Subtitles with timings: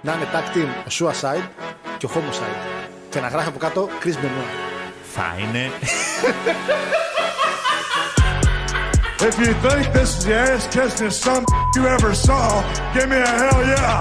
[0.00, 1.48] να είναι tag team ο Suicide
[1.98, 2.60] και ο Homicide.
[3.10, 4.52] Και να γράφει από κάτω Chris Benoit.
[5.14, 5.70] Θα είναι.
[9.28, 11.44] If you think this is the ass kissing some
[11.76, 12.46] you ever saw,
[12.94, 14.00] give me a hell yeah.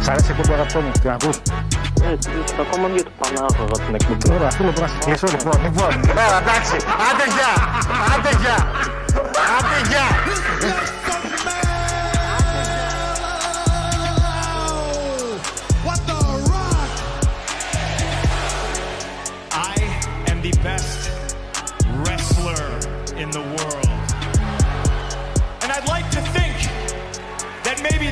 [0.00, 1.36] Σ' αρέσει η εκπομπή αγαπητό μου, την ακούς.
[2.12, 2.30] Έτσι,
[2.60, 4.32] ακόμα για το Πανάγωγα την εκπομπή.
[4.32, 5.62] Ωραία, θέλω τώρα να σε κλείσω λοιπόν.
[5.62, 6.76] Λοιπόν, Έλα, εντάξει.
[7.08, 7.52] Άντε γεια.
[8.14, 8.56] Άντε γεια.
[9.56, 10.97] Άντε γεια.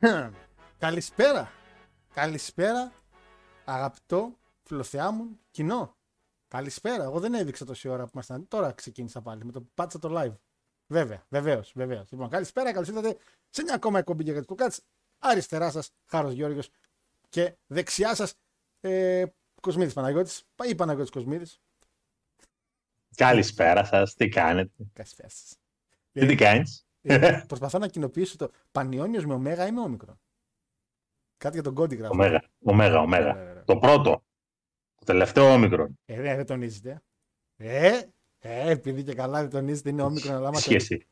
[0.78, 1.52] Καλησπέρα.
[2.14, 2.92] Καλησπέρα,
[3.64, 5.96] αγαπητό φιλοθεά μου κοινό.
[6.48, 7.04] Καλησπέρα.
[7.04, 8.48] Εγώ δεν έδειξα τόση ώρα που ήμασταν.
[8.48, 10.36] Τώρα ξεκίνησα πάλι με το που πάτησα το live.
[10.86, 12.10] Βέβαια, βεβαίως, βεβαίως.
[12.10, 13.16] Λοιπόν, καλησπέρα, καλώς ήρθατε
[13.50, 14.80] σε μια ακόμα εκπομπή για το Κάτς.
[15.18, 16.70] Αριστερά σας, Χάρος Γιώργος
[17.28, 18.34] και δεξιά σας,
[18.80, 19.24] ε,
[19.60, 21.60] Κοσμίδης Παναγιώτης ή Παναγιώτης Κοσμίδης.
[23.14, 25.56] Καλησπέρα σας, τι κάνετε; Καλησπέρα σας.
[26.12, 30.18] Τι, τι κάνεις; Ε, προσπαθώ να κοινοποιήσω το Πανιόνιος με ωμέγα ή με όμικρο.
[31.36, 32.12] Κάτι για τον Κόντι γράφω.
[32.14, 33.30] Ωμέγα, ωμέγα, ωμέγα.
[33.34, 33.64] Ωραία, ωραία.
[33.64, 34.22] Το πρώτο.
[34.94, 35.88] Το τελευταίο όμικρο.
[36.04, 37.02] Ε, δεν, δεν τονίζετε.
[37.56, 38.00] Ε,
[38.38, 41.06] ε, επειδή και καλά δεν τονίζετε είναι όμικρο αλλά άμα Σχέση.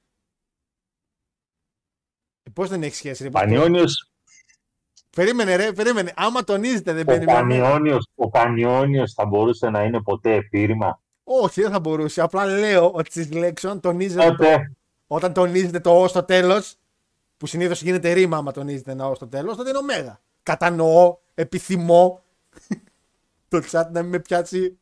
[2.52, 3.30] Πώς δεν έχει σχέση, ρε.
[3.30, 4.08] πώς το- Πανιόνιος,
[5.10, 6.12] Περίμενε, ρε, περίμενε.
[6.16, 7.60] Άμα τονίζετε δεν ο μπαίνει με όμικρο.
[7.62, 12.20] Πανιόνιος, ο Πανιόνιος θα μπορούσε να είναι ποτέ επίρρημα; Όχι, δεν θα μπορούσε.
[12.20, 14.72] Απλά λέω ότι στις λέξεις όταν τονίζετε, το, Τότε,
[15.06, 16.76] όταν τονίζετε το Ο στο τέλος,
[17.36, 20.20] που συνήθως γίνεται ρήμα άμα τονίζετε ένα Ο στο τέλος, τότε είναι ωμέγα.
[20.42, 22.22] Κατανοώ, επιθυμώ
[23.48, 24.78] το chat να μην με πιάσει.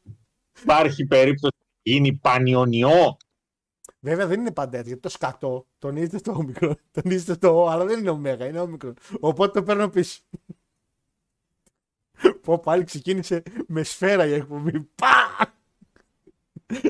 [0.62, 3.16] υπάρχει περίπτωση να γίνει Πανιονιό.
[4.00, 7.84] Βέβαια δεν είναι πάντα έτσι, γιατί το σκατό τονίζετε στο όμικρο, τονίζετε το Ο, αλλά
[7.84, 8.92] δεν είναι ωμέγα, είναι όμικρο.
[9.20, 10.20] Οπότε το παίρνω πίσω.
[12.44, 14.80] Πω πάλι ξεκίνησε με σφαίρα η εκπομπή.
[14.80, 15.52] Πα!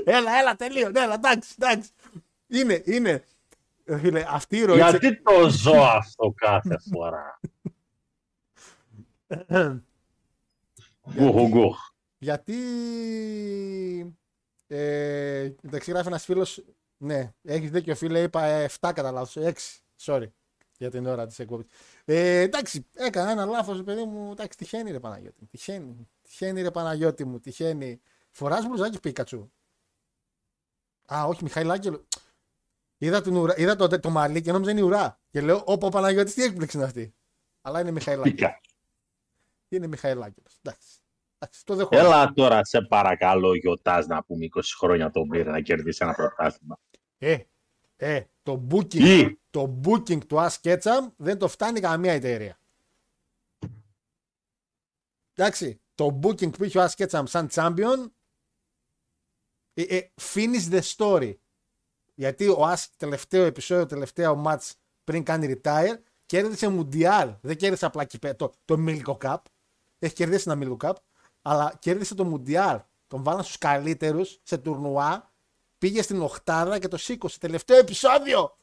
[0.04, 0.90] Έλα, έλα, τελείω.
[0.94, 1.90] Έλα, εντάξει, εντάξει.
[2.52, 3.24] Είναι, είναι.
[3.84, 4.76] Ε, Φίλε, αυτή η ροή.
[4.76, 7.40] Γιατί το ζω αυτό κάθε φορά;
[11.14, 11.76] Γκουχ, γκουχ.
[12.18, 12.56] Γιατί.
[14.66, 16.64] Ε, εντάξει, γράφει ένας φίλος.
[16.96, 18.22] Ναι, έχεις δίκιο, φίλε.
[18.22, 19.36] Είπα 7 κατά λάθος.
[19.36, 19.52] 6.
[20.04, 20.26] Sorry
[20.78, 21.66] για την ώρα της εκπομπής.
[22.04, 24.30] Ε, εντάξει, έκανα ένα λάθος, παιδί μου.
[24.30, 25.46] Εντάξει, τυχαίνει ρε Παναγιώτη.
[25.46, 26.08] Τυχαίνει.
[26.22, 27.40] Τυχαίνει ρε Παναγιώτη μου.
[27.40, 28.00] Τυχαίνει.
[28.30, 29.50] Φοράς μπλουζάκι Πίκατσου.
[31.14, 32.04] Α, όχι, Μιχαήλ Άγγελο.
[33.02, 35.20] Είδα, την ουρά, είδα το, το μαλλί και νόμιζα είναι η ουρά.
[35.30, 37.14] Και λέω, Ωπα ο Παναγιώτης, τι έκπληξη είναι αυτή.
[37.60, 38.34] Αλλά είναι Μιχαήλ Άγγελο.
[38.34, 38.60] Πήκα.
[39.68, 40.46] Είναι Μιχαήλ Άγγελο.
[40.62, 40.88] Εντάξει.
[41.38, 42.00] Εντάξει, το δεχόμαι.
[42.00, 46.78] Έλα τώρα, σε παρακαλώ, γιοτάς να πούμε 20 χρόνια τον πήρε να κερδίσει ένα πρωτάθλημα.
[47.18, 47.38] Ε,
[47.96, 52.58] ε, το booking, Τι; το booking του Ask Ketchum δεν το φτάνει καμία εταιρεία.
[55.34, 58.10] Εντάξει, το booking που είχε ο Ask Ketchum σαν champion
[59.74, 61.34] ε, ε, finish the story.
[62.14, 64.70] Γιατί ο Ask τελευταίο επεισόδιο, τελευταίο match
[65.04, 67.34] πριν κάνει retire κέρδισε Mundial.
[67.40, 69.36] Δεν κέρδισε απλά κυπέ- το, το Milko Cup.
[69.98, 70.94] Έχει κερδίσει ένα Milko Cup.
[71.42, 72.78] Αλλά κέρδισε το Mundial.
[73.08, 75.30] Τον βάλαν στους καλύτερους σε τουρνουά
[75.78, 77.38] πήγε στην οχτάδα και το σήκωσε.
[77.38, 78.56] Τελευταίο επεισόδιο!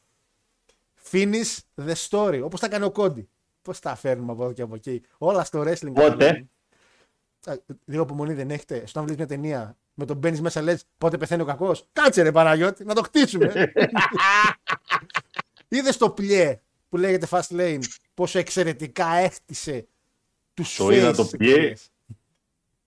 [1.11, 2.41] Finish the story.
[2.43, 3.29] Όπως τα κάνει ο Κόντι.
[3.61, 5.01] Πώς τα φέρνουμε από εδώ και από εκεί.
[5.17, 5.93] Όλα στο wrestling.
[5.93, 6.47] Πότε;
[7.45, 7.53] Α,
[7.85, 8.85] Λίγο απομονή δεν έχετε.
[8.85, 11.87] Στο να βλέπεις μια ταινία με τον μπαίνεις μέσα λες πότε πεθαίνει ο κακός.
[11.91, 13.71] Κάτσε ρε Παναγιώτη, να το χτίσουμε.
[15.67, 17.79] Είδες το πλιέ που λέγεται Fast Lane
[18.13, 19.87] πόσο εξαιρετικά έχτισε
[20.53, 21.75] τους Το είδα το πιέ.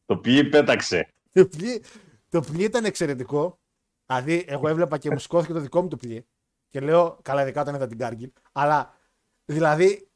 [0.07, 1.09] Το πιέ πέταξε.
[1.33, 1.79] Το πλοίο,
[2.29, 3.59] το πλοίο ήταν εξαιρετικό.
[4.07, 6.23] Δηλαδή, εγώ έβλεπα και μου σηκώθηκε το δικό μου το πλοίο.
[6.71, 8.31] Και λέω, καλά, ειδικά όταν είδα την Κάργιλ.
[8.53, 8.99] Αλλά,
[9.45, 10.09] δηλαδή,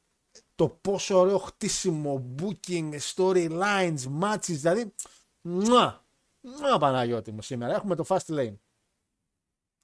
[0.54, 4.92] το πόσο ωραίο χτίσιμο, booking, storylines, matches, δηλαδή.
[5.40, 6.05] Μουα,
[6.46, 7.75] μουα Παναγιώτη μου σήμερα.
[7.75, 8.54] Έχουμε το fast lane.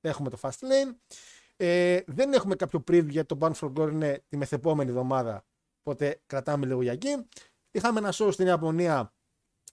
[0.01, 0.95] Έχουμε το fast lane.
[1.57, 5.45] Ε, δεν έχουμε κάποιο preview γιατί το Bound for Glory είναι τη μεθεπόμενη εβδομάδα.
[5.81, 7.29] Οπότε κρατάμε λίγο για εκεί.
[7.71, 9.15] Είχαμε ένα show στην Ιαπωνία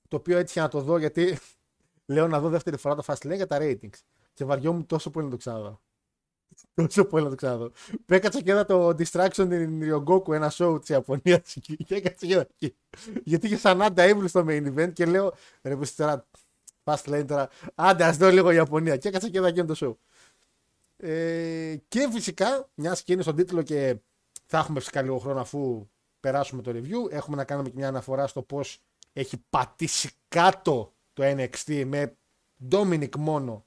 [0.08, 1.38] το οποίο έτυχε να το δω γιατί
[2.14, 4.00] λέω να δω δεύτερη φορά το Fast Lane για τα ratings.
[4.34, 5.82] Και βαριόμουν τόσο πολύ να το ξαναδώ.
[6.74, 7.72] τόσο πολύ να το ξαναδώ.
[8.06, 12.48] Πέκατσα και είδα το Distraction in Ryogoku, ένα show της Ιαπωνίας και έκατσα και είδα
[12.58, 12.76] εκεί.
[13.24, 16.28] Γιατί είχε σαν άντα Evil στο main event και λέω ρε που τώρα
[16.90, 18.98] Fast Lane τώρα, άντε ας δω λίγο Ιαπωνία.
[18.98, 19.96] Και έκατσα και είδα εκείνο το show.
[21.08, 23.96] Ε, και φυσικά, μια και είναι στον τίτλο και
[24.46, 25.90] θα έχουμε φυσικά λίγο χρόνο αφού
[26.20, 28.80] περάσουμε το review, έχουμε να κάνουμε και μια αναφορά στο πώς
[29.14, 32.18] έχει πατήσει κάτω το NXT με
[32.72, 33.66] Dominic μόνο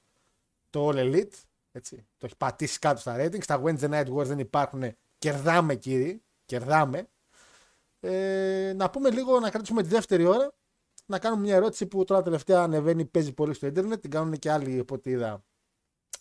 [0.69, 1.33] το All Elite.
[1.71, 2.05] Έτσι.
[2.17, 3.45] Το έχει πατήσει κάτω στα ratings.
[3.45, 4.83] Τα Wednesday Night Wars δεν υπάρχουν.
[5.17, 6.21] Κερδάμε κύριοι.
[6.45, 7.07] Κερδάμε.
[7.99, 10.53] Ε, να πούμε λίγο, να κρατήσουμε τη δεύτερη ώρα.
[11.05, 14.01] Να κάνουμε μια ερώτηση που τώρα τελευταία ανεβαίνει, παίζει πολύ στο Ιντερνετ.
[14.01, 15.45] Την κάνουν και άλλοι από ό,τι είδα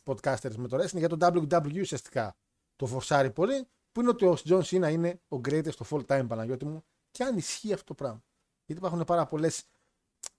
[0.04, 2.36] podcasters με το wrestling για το WWE ουσιαστικά.
[2.76, 3.68] Το φορσάρει πολύ.
[3.92, 6.84] Που είναι ότι ο John Cena είναι ο greatest of all time, Παναγιώτη μου.
[7.10, 8.24] Και αν ισχύει αυτό το πράγμα.
[8.64, 9.64] Γιατί υπάρχουν πάρα πολλές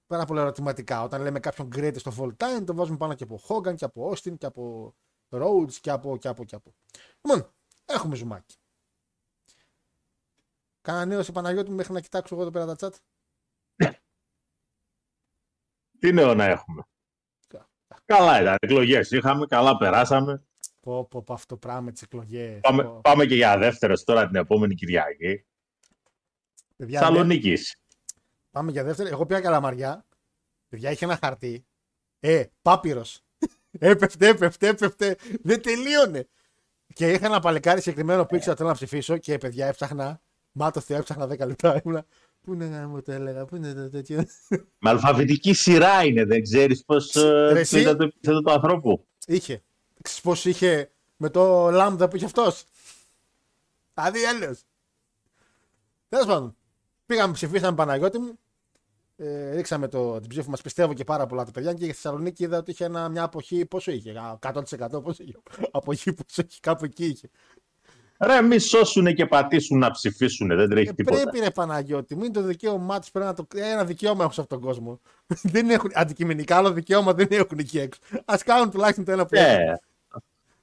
[0.08, 1.04] πάρα πολλά ερωτηματικά.
[1.04, 4.12] Όταν λέμε κάποιον greatest of all time, το βάζουμε πάνω και από Hogan και από
[4.12, 4.96] Austin και από
[5.30, 6.74] Rhodes και από και από και από.
[7.22, 7.54] Λοιπόν,
[7.86, 8.56] έχουμε ζουμάκι.
[10.82, 12.96] Κάνα νέο σε Παναγιώτη μου μέχρι να κοιτάξω εγώ εδώ πέρα τα chat.
[16.04, 16.84] Τι νέο να έχουμε;
[18.06, 18.56] Καλά ήταν.
[18.60, 20.44] Εκλογές είχαμε, καλά περάσαμε.
[20.80, 22.60] Πω, πω, πω αυτό το πράγμα τις εκλογές.
[22.60, 25.46] Πάμε, πάμε και για δεύτερος τώρα την επόμενη Κυριακή.
[26.90, 27.58] Σαλονίκη.
[28.52, 29.10] Πάμε για δεύτερη.
[29.10, 30.06] Εγώ πήγα καλαμαριά.
[30.70, 31.66] Παιδιά είχε ένα χαρτί.
[32.20, 33.22] Ε, πάπυρος.
[33.80, 35.16] έπεφτε, έπεφτε, έπεφτε.
[35.42, 36.28] Δεν τελείωνε.
[36.94, 40.22] Και είχα ένα παλικάρι συγκεκριμένο που ήξερα θέλω να ψηφίσω και παιδιά έψαχνα.
[40.52, 41.82] Μα το θεό έψαχνα 10 λεπτά.
[41.84, 42.06] Ήμουνα.
[42.44, 44.24] Πού είναι να μου το έλεγα, πού είναι το τέτοιο;
[44.80, 47.14] Με αλφαβητική σειρά είναι, δεν ξέρεις πώς
[47.52, 49.06] Ρε, εσύ; ήταν το επίθετο του ανθρώπου.
[49.26, 49.64] Είχε.
[50.02, 52.64] Ξέρεις πώς είχε με το λάμδα που είχε αυτός;
[53.94, 54.62] Δηλαδή έλεος.
[56.10, 56.56] Τέλος πάντων.
[57.06, 58.40] Πήγαμε, ψηφίσαμε Παναγιώτη μου.
[59.16, 62.44] Ε, ρίξαμε το, την ψήφο μας πιστεύω και πάρα πολλά τα παιδιά και στη Θεσσαλονίκη
[62.44, 65.34] είδα ότι είχε ένα, μια αποχή πόσο είχε, Α, 100% πόσο είχε,
[65.72, 67.30] αποχή πόσο είχε, κάπου εκεί είχε.
[68.20, 71.22] Ρε, μη σώσουν και πατήσουν να ψηφίσουν, δεν τρέχει Ε, τίποτα.
[71.22, 73.48] πρέπει ρε Παναγιώτη, μην το δικαίωμά τους πρέπει να το.
[73.56, 75.02] Ένα δικαίωμα έχουν σε αυτόν τον κόσμο.
[75.54, 78.00] δεν έχουν αντικειμενικά άλλο δικαίωμα δεν έχουν εκεί έξω.
[78.26, 79.68] Α κάνουν τουλάχιστον το ένα που έχουν.
[79.68, 79.80] Ε,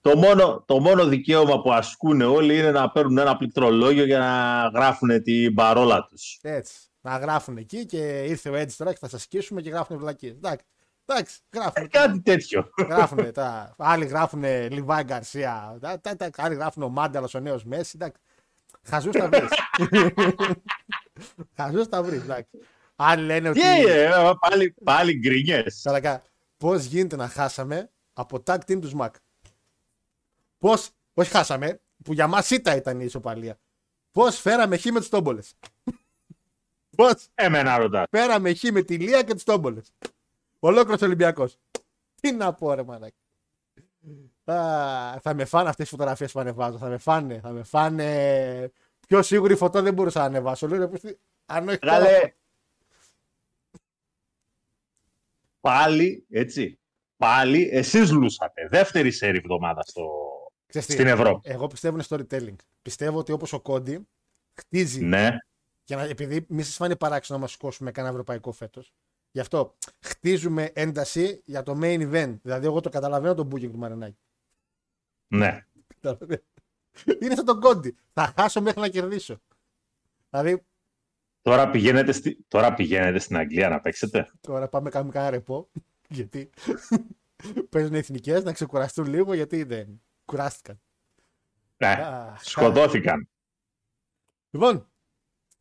[0.01, 4.67] το, μόνο, το μόνο δικαίωμα που ασκούν όλοι είναι να παίρνουν ένα πληκτρολόγιο για να
[4.79, 6.39] γράφουν την παρόλα τους.
[6.43, 6.75] Έτσι.
[7.01, 10.33] Να γράφουν εκεί και ήρθε ο Έντζ τώρα και θα σα σκίσουμε και γράφουν βλακίες.
[10.33, 10.65] Εντάξει.
[11.11, 11.83] Εντάξει, γράφουν.
[11.85, 12.71] Ε, Κάτι τέτοιο.
[12.79, 13.75] γράφουν τα...
[13.79, 15.79] Άλλοι γράφουν Λιβάη Γκαρσία.
[15.81, 17.93] Τα, τα, τα, άλλοι γράφουν ο Μάνταλος ο νέος Μέση.
[18.01, 18.21] Εντάξει.
[18.83, 19.49] Χαζούς τα βρεις.
[21.57, 22.23] Χαζούς τα βρεις.
[22.23, 22.59] Εντάξει.
[22.97, 23.61] Άλλοι λένε ότι.
[23.61, 24.11] Τι ε,
[24.41, 25.81] πάλι, πάλι γκρινιές.
[25.83, 26.23] Καλακά.
[26.57, 29.11] Πώς γίνεται να χάσαμε από tag team τους Smack.
[30.59, 30.91] Πώς.
[31.15, 33.59] Όχι χάσαμε, που για μας ήττα ήταν η ισοπαλία.
[34.13, 35.55] Πώς φέραμε χ με τους τόμπολες;
[36.97, 38.07] Πώς; Εμένα ρωτάς.
[38.11, 39.93] φέραμε χ με τη Λία και τους τόμπολες.
[40.61, 41.59] Ολόκληρος Ολυμπιακός.
[42.21, 43.17] Τι να πω, ρε μαλάκι.
[44.45, 46.79] Α, θα με φάνε αυτές τι φωτογραφίες που ανεβάζω.
[46.79, 47.41] Θα με φάνε.
[47.41, 48.73] Θα με φάνε.
[49.07, 50.69] Πιο σίγουρη φωτό δεν μπορούσα να ανεβάσω.
[50.69, 52.35] Λέω, ρε, πώς τι- αν όχι τώρα- Καλέ.
[55.61, 56.79] Πάλι, έτσι.
[57.17, 58.69] Πάλι εσείς λούσατε.
[58.69, 60.09] Δεύτερη σερή εβδομάδα στο...
[60.67, 61.51] Ξέρεις τι, στην Ευρώπη.
[61.51, 62.57] Εγώ πιστεύω είναι storytelling.
[62.83, 64.09] Πιστεύω ότι όπως ο Κόντι
[64.61, 65.37] χτίζει Ναι.
[65.85, 68.93] Και να, επειδή μη σας φάνει παράξενο να μας σηκώσουμε κανένα ευρωπαϊκό φέτος.
[69.31, 72.39] Γι' αυτό χτίζουμε ένταση για το main event.
[72.43, 74.19] Δηλαδή, εγώ το καταλαβαίνω το booking του Μαρινάκη.
[75.29, 75.67] Ναι.
[77.23, 77.97] Είναι σαν τον Κόντι.
[78.13, 79.41] Θα χάσω μέχρι να κερδίσω.
[80.31, 80.65] Δηλαδή,
[81.43, 82.45] Τώρα πηγαίνετε, στη...
[82.49, 85.71] Τώρα πηγαίνετε στην Αγγλία να παίξετε; τώρα πάμε κάνουμε κανένα ρεπό.
[86.09, 86.51] Γιατί
[87.71, 90.81] παίζουν οι εθνικές να ξεκουραστούν λίγο γιατί δεν κουράστηκαν.
[91.77, 91.87] Ναι.
[91.87, 93.29] Α, Σκοτώθηκαν.
[94.51, 94.89] Λοιπόν,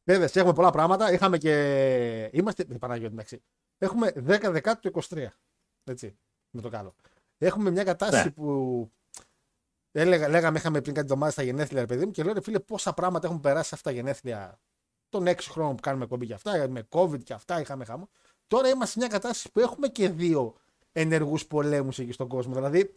[0.04, 1.12] βέβαια, έχουμε πολλά πράγματα.
[1.14, 2.30] Είχαμε και.
[2.34, 2.66] Είμαστε.
[2.70, 3.44] ε, Παναγιώτη, εντάξει.
[3.80, 5.28] Έχουμε 10 10 του 23.
[5.84, 6.18] Έτσι.
[6.50, 6.96] Με το καλό.
[7.38, 8.32] Έχουμε μια κατάσταση Ναι.
[8.32, 8.92] που.
[9.92, 12.60] Έλεγα, λέγαμε, είχαμε πριν κάτι εβδομάδες στα γενέθλια, ρε παιδί μου, και λέω ρε φίλε,
[12.60, 14.60] πόσα πράγματα έχουν περάσει σε αυτά τα γενέθλια
[15.10, 18.10] των 6 χρόνων που κάνουμε κομπή και αυτά, με COVID και αυτά, είχαμε χάμο.
[18.48, 20.56] Τώρα είμαστε σε μια κατάσταση που έχουμε και δύο
[20.92, 22.54] ενεργούς πολέμους εκεί στον κόσμο.
[22.54, 22.94] Δηλαδή,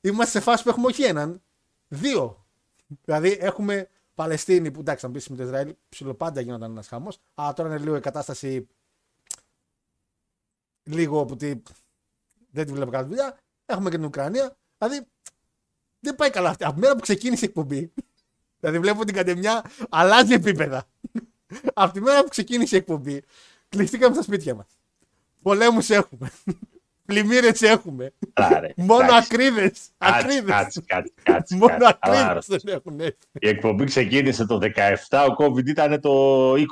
[0.00, 1.42] είμαστε σε φάση που έχουμε όχι έναν,
[1.88, 2.46] δύο.
[3.04, 7.18] Δηλαδή, έχουμε Παλαιστίνη που εντάξει, θα μπει με το Ισραήλ, ψιλοπάντα γίνονταν ένας χαμός.
[7.34, 8.66] Αλλά τώρα είναι λίγο η κατάσταση.
[10.88, 11.52] Λίγο που τι,
[12.50, 13.38] δεν τη βλέπω καλά δουλειά.
[13.66, 14.56] Έχουμε και την Ουκρανία.
[14.78, 15.06] Δηλαδή
[16.00, 16.64] δεν πάει καλά αυτή.
[16.64, 17.92] Από τη μέρα που ξεκίνησε η εκπομπή,
[18.60, 20.84] δηλαδή βλέπω την κατεμιά αλλάζει επίπεδα.
[21.74, 23.22] Από τη μέρα που ξεκίνησε η εκπομπή,
[23.68, 24.66] κλειστήκαμε στα σπίτια μας.
[25.42, 26.30] Πολέμους έχουμε.
[27.06, 28.12] Πλημμύρες έχουμε.
[28.32, 29.28] Άρα, Μόνο εντάξει.
[29.32, 29.88] ακρίδες.
[29.98, 30.50] Κάτσε, Ακρίδες.
[30.54, 31.86] κάτσε, κάτσε, κάτσε, Μόνο κάτσε.
[31.88, 32.56] ακρίδες Χαλάρωσε.
[32.62, 33.16] δεν έχουν έρθει.
[33.32, 34.58] Η εκπομπή ξεκίνησε το
[35.08, 36.64] 17, ο COVID ήταν το 20.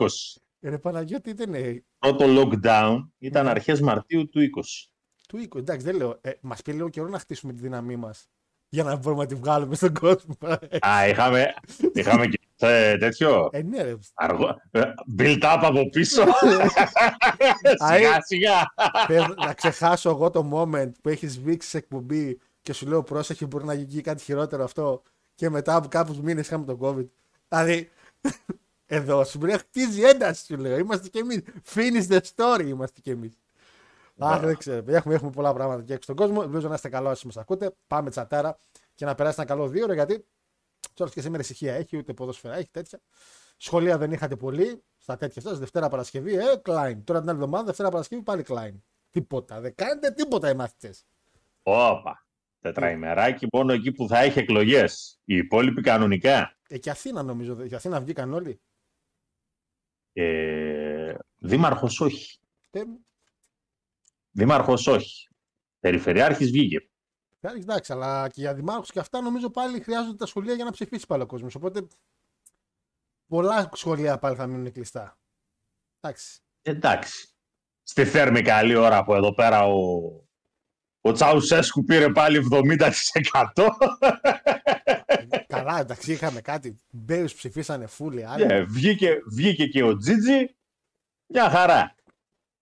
[0.61, 3.51] Ρε Παναγιώτη δεν είναι Πρώτο lockdown ήταν Ναι.
[3.51, 4.91] αρχές Μαρτίου του 20.
[5.29, 5.59] του οίκου.
[5.59, 6.19] Εντάξει, δεν λέω.
[6.21, 8.29] Ε, μας πει λίγο καιρό να χτίσουμε τη δύναμή μας
[8.69, 10.35] για να μπορούμε να τη βγάλουμε στον κόσμο.
[10.81, 11.55] Α, είχαμε,
[11.93, 13.95] είχαμε και ε, τέτοιο; Ε, ναι, ρε.
[14.15, 14.81] αργό, ε,
[15.19, 16.23] build up από πίσω.
[17.85, 18.21] Α, σιγά ε.
[18.25, 18.75] σιγά.
[19.07, 23.47] Θες να ξεχάσω εγώ το moment που έχεις σβήξει σε εκπομπή και σου λέω πρόσεχε,
[23.47, 25.03] μπορεί να γίνει κάτι χειρότερο αυτό.
[25.35, 27.07] Και μετά από κάποιους μήνες είχαμε τον COVID.
[27.49, 27.91] Δηλαδή,
[28.95, 30.79] εδώ σου μπορεί να χτίζει ένταση, σου λέω.
[30.79, 31.43] Είμαστε κι εμείς.
[31.75, 33.39] Finish the story είμαστε κι εμείς.
[34.19, 34.83] Αχ, δεν ξέρω.
[34.83, 36.41] παιδιά, Έχουμε, έχουμε πολλά πράγματα και έξω στον κόσμο.
[36.45, 37.75] Ελπίζω να είστε καλά όσοι μας ακούτε.
[37.87, 38.59] Πάμε τσατάρα
[38.95, 40.27] και να περάσει ένα καλό δύο ώρο γιατί
[40.95, 43.01] τώρα και σήμερα ησυχία έχει, ούτε ποδόσφαιρα έχει τέτοια.
[43.57, 45.59] Σχολεία δεν είχατε πολύ στα τέτοια αυτά.
[45.59, 46.97] Δευτέρα Παρασκευή, ε, Klein.
[47.05, 48.75] Τώρα την άλλη εβδομάδα, Δευτέρα Παρασκευή πάλι Klein.
[49.11, 49.61] Τίποτα.
[49.61, 51.05] Δεν κάνετε τίποτα οι μαθητές.
[51.63, 52.27] Όπα.
[52.61, 55.21] Τετραημεράκι μόνο εκεί που θα έχει εκλογές.
[55.25, 56.57] Οι υπόλοιποι κανονικά.
[56.69, 57.65] Ε, και Αθήνα νομίζω.
[57.71, 58.61] Η Αθήνα βγήκαν όλοι.
[60.17, 62.39] Ε, δήμαρχος όχι.
[62.71, 62.83] Ε,
[64.31, 65.29] Δήμαρχος όχι.
[65.81, 66.89] Περιφερειάρχης βγήκε.
[67.41, 71.07] εντάξει, αλλά και για δημάρχους και αυτά νομίζω πάλι χρειάζονται τα σχολεία για να ψηφίσει
[71.07, 71.55] πάλι ο κόσμος.
[71.55, 71.87] Οπότε
[73.27, 75.19] πολλά σχολεία πάλι θα μείνουν κλειστά.
[76.01, 76.41] Εντάξει.
[76.63, 77.29] Εντάξει.
[77.83, 79.77] Στη Θέρμη καλή ώρα που εδώ πέρα ο,
[81.01, 82.91] ο Τσαουσέσκου πήρε πάλι 70%.
[85.65, 86.77] Καλά, εντάξει, είχαμε κάτι.
[86.91, 88.25] Μπέους ψηφίσανε φούλοι.
[88.25, 88.47] Άλλοι.
[88.47, 90.55] Ναι, βγήκε, βγήκε και ο Τζίτζι.
[91.27, 91.95] Μια χαρά.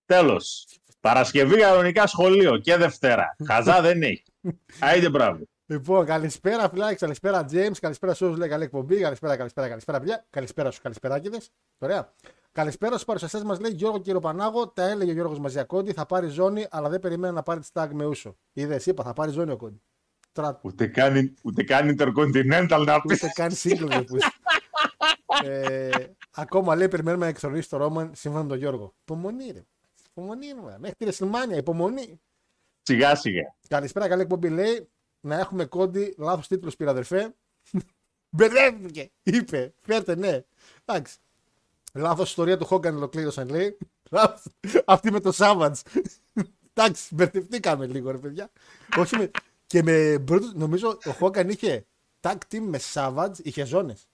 [0.05, 0.67] Τέλος.
[0.99, 3.35] Παρασκευή κανονικά σχολείο και Δευτέρα.
[3.45, 4.23] Χαζά δεν έχει.
[4.79, 5.39] Άιντε μπράβο.
[5.65, 10.25] Λοιπόν, καλησπέρα φιλάκι, καλησπέρα James, καλησπέρα σε όσου λέει καλή εκπομπή, καλησπέρα, καλησπέρα, καλησπέρα παιδιά,
[10.29, 11.37] καλησπέρα σου, καλησπεράκιδε.
[11.77, 12.13] Ωραία.
[12.51, 16.65] Καλησπέρα στους παρουσιαστές μας, λέει Γιώργο Κυροπανάγο, τα έλεγε ο Γιώργος Μαζιακόντι, θα πάρει ζώνη,
[16.69, 18.37] αλλά δεν περιμένει να πάρει τη στάγ με ούσο.
[18.53, 19.81] Είδες, είπα, θα πάρει ζώνη ο Κόντι.
[20.33, 23.23] Τώρα Ούτε καν, ούτε καν Intercontinental να πεις.
[23.23, 24.31] ούτε καν single δεν πούσε.
[25.49, 25.89] ε,
[26.31, 28.93] ακόμα λέει περιμένουμε να εκθρονήσει το Ρόμαν σύμφωνα με τον Γιώργο.
[29.01, 29.63] Υπομονή, ρε.
[30.09, 30.77] Υπομονή, ρε.
[30.79, 32.21] Μέχρι τη Ρεσιλμάνια, υπομονή.
[32.81, 33.55] Σιγά σιγά.
[33.67, 34.49] Καλησπέρα, καλή εκπομπή.
[34.49, 34.89] Λέει
[35.21, 36.15] να έχουμε κόντι.
[36.17, 37.33] Λάθος τίτλος πήρα, αδερφέ.
[38.35, 39.11] Μπερδεύτηκε.
[39.23, 39.73] Είπε.
[39.81, 40.43] Φέρτε, ναι.
[40.85, 41.17] Εντάξει.
[41.93, 43.77] Λάθος ιστορία του Χόγκαν ολοκλήρωσαν, λέει.
[44.09, 44.43] Λάθος.
[44.85, 45.77] Αυτή με το Σάββατ.
[46.73, 48.49] Εντάξει, μπερδευτήκαμε λίγο, ρε παιδιά.
[48.97, 49.31] Όχι με...
[49.73, 51.85] Και με Brutus, νομίζω ο Χόγκαν είχε
[52.21, 54.09] tag team με Savage, είχε ζώνες.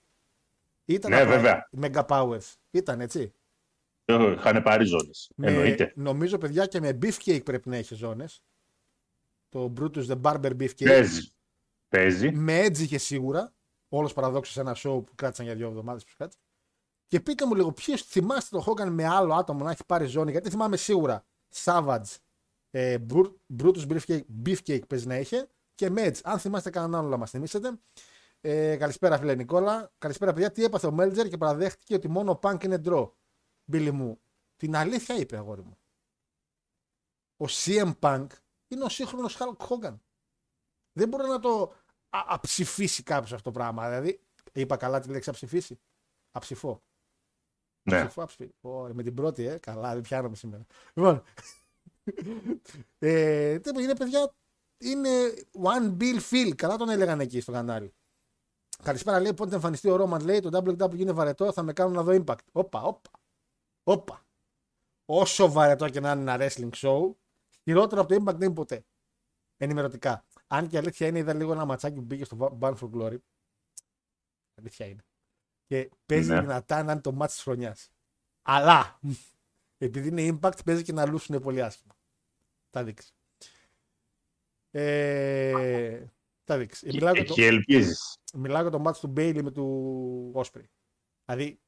[0.86, 1.70] Ήταν Ναι, από βέβαια.
[1.82, 2.54] Mega Powers.
[2.72, 3.34] Ήταν έτσι.
[4.06, 5.32] Ε, Είχαν πάρει ζώνες.
[5.36, 5.94] Με- Εννοείται.
[5.96, 8.44] Νομίζω, παιδιά, και με Beefcake πρέπει να είχε ζώνες.
[9.50, 10.84] Το Brutus the Barber Beefcake.
[10.86, 11.32] Παίζει.
[11.90, 12.32] Παίζει.
[12.32, 13.54] Με Edge είχε σίγουρα.
[13.90, 16.40] Όλος παραδόξως σε ένα show που κράτησαν για δύο εβδομάδες που κράτησε.
[17.08, 20.32] Και πείτε μου λίγο, ποιο θυμάστε το Hogan με άλλο άτομο να έχει πάρει ζώνη.
[20.32, 21.26] Γιατί θυμάμαι σίγουρα
[21.64, 22.16] Savage,
[22.70, 26.20] ε, Bru- Brutus Beefcake, Beefcake παίζει να είχε και με Edge.
[26.24, 27.80] Αν θυμάστε κανέναν άλλο να μας θυμίσετε.
[28.42, 29.92] Ε, καλησπέρα, φίλε Νικόλα.
[29.98, 30.52] Καλησπέρα, παιδιά.
[30.52, 33.12] Τι έπαθε ο Μέλτζερ και παραδέχτηκε ότι μόνο ο Punk είναι draw.
[33.66, 34.20] Μπίλι μου,
[34.56, 35.78] την αλήθεια είπε, αγόρι μου.
[37.38, 38.28] Ο CM Punk
[38.68, 39.98] είναι ο σύγχρονος Hulk Hogan.
[40.94, 41.74] Δεν μπορεί να το
[42.10, 43.90] α- αψηφίσει κάποιος αυτό το πράγμα.
[43.90, 44.22] Δηλαδή,
[44.54, 45.80] είπα καλά τη λέξη αψηφίσει.
[46.32, 46.84] Αψηφώ.
[47.90, 48.00] Ναι.
[48.02, 48.52] Αψηφώ, αψηφώ.
[48.62, 49.58] Ω, με την πρώτη, ε.
[49.58, 50.66] Καλά, δεν πιάνομαι σήμερα.
[50.94, 51.24] Λοιπόν.
[53.00, 54.34] Ε, τι είναι, παιδιά,
[54.78, 55.10] είναι
[55.64, 56.56] One Bill Phil.
[56.56, 57.94] Καλά τον έλεγαν εκεί στο κανάλι.
[58.84, 59.34] Καλησπέρα, λέει.
[59.34, 60.40] Πότε θα εμφανιστεί ο Ρόμαν, λέει.
[60.40, 62.44] Το WWE είναι βαρετό, θα με κάνουν να δω impact.
[62.52, 63.10] Όπα, όπα.
[63.84, 64.26] Όπα.
[65.06, 67.12] Όσο βαρετό και να είναι ένα wrestling show,
[67.64, 68.86] χειρότερο από το impact δεν είναι ποτέ.
[69.58, 70.26] Ενημερωτικά.
[70.48, 73.18] Αν και η αλήθεια είναι, είδα λίγο ένα ματσάκι που μπήκε στο Band for Glory.
[74.56, 75.04] Αλήθεια είναι.
[75.66, 76.42] Και παίζει Ναι.
[76.42, 77.90] δυνατά να είναι το μάτς της χρονιάς.
[78.42, 79.00] Αλλά,
[79.78, 81.94] επειδή είναι impact, παίζει και να λούσουν πολύ άσχημα.
[82.70, 83.14] Τα δείξεις.
[84.72, 86.06] Ε,
[86.44, 86.90] τα δείξεις.
[86.90, 88.18] Ε, Μιλάω για το, Εκεί ελπίζεις.
[88.34, 90.66] μιλάω για το μάτς του Bailey με του Osprey.
[91.26, 91.60] Δηλαδή,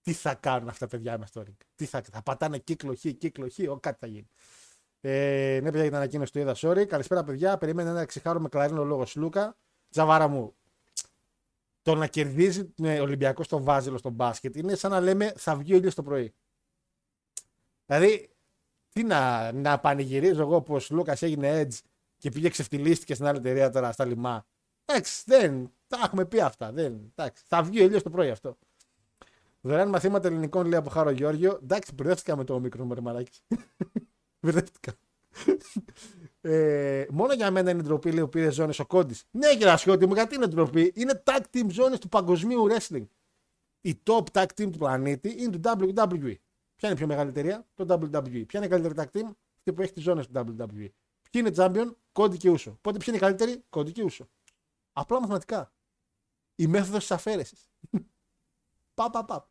[0.00, 3.00] τι θα κάνουν αυτά τα παιδιά με στο ring; Τι θα, θα πατάνε κύκλο χ,
[3.00, 4.28] κύκλο χ, ο, κάτι θα γίνει.
[5.00, 6.54] Ε, ναι, παιδιά, για την ανακοίνωση του είδα.
[6.56, 6.84] Sorry.
[6.86, 7.58] Καλησπέρα, παιδιά.
[7.58, 9.56] Περίμενε ένα ξεχάρο με κλαρίνο λόγος Λούκα.
[9.90, 10.54] Τζαβάρα μου.
[11.82, 15.74] Το να κερδίζει ναι, Ολυμπιακός στο Βάζελο στο μπάσκετ είναι σαν να λέμε θα βγει
[15.74, 16.34] ο ήλιος το πρωί.
[17.86, 18.31] Δηλαδή,
[18.92, 21.78] τι να, να πανηγυρίζω εγώ που ο Λούκας έγινε edge
[22.18, 24.46] και πήγε ξεφτυλίστηκε στην άλλη εταιρεία τώρα στα λιμά.
[24.84, 25.72] Εντάξει, δεν.
[25.86, 26.72] Τα έχουμε πει αυτά.
[26.72, 28.56] Δεν, εντάξει, θα βγει ο το πρωί αυτό.
[29.60, 31.58] Δωρεάν μαθήματα ελληνικών λέει από Χάρο Γιώργιο.
[31.62, 33.40] Εντάξει, μπερδεύτηκα με το μικρό μου ρεμαράκι.
[34.40, 34.92] μπερδεύτηκα.
[36.40, 39.14] ε, μόνο για μένα είναι ντροπή, λέει ο πήρε ζώνε ο Κόντι.
[39.30, 43.06] Ναι, κύριε Ασιώτη μου, γιατί είναι ντροπή; Είναι tag team ζώνε του παγκοσμίου wrestling.
[43.80, 46.34] Η top tag team του πλανήτη είναι του WWE.
[46.76, 48.46] Ποια είναι η πιο μεγάλη εταιρεία, το WWE.
[48.46, 50.88] Ποια είναι η καλύτερη tag team, αυτή που έχει τις ζώνες του WWE.
[51.30, 52.78] Ποιοι είναι champion, Κόντι και Ούσο.
[52.80, 54.28] Πότε ποια είναι η καλύτερη, Κόντι και Ούσο.
[54.92, 55.72] Απλά μαθηματικά.
[56.54, 57.70] Η μέθοδος της αφαίρεσης.
[58.94, 59.50] πα, πα, πα.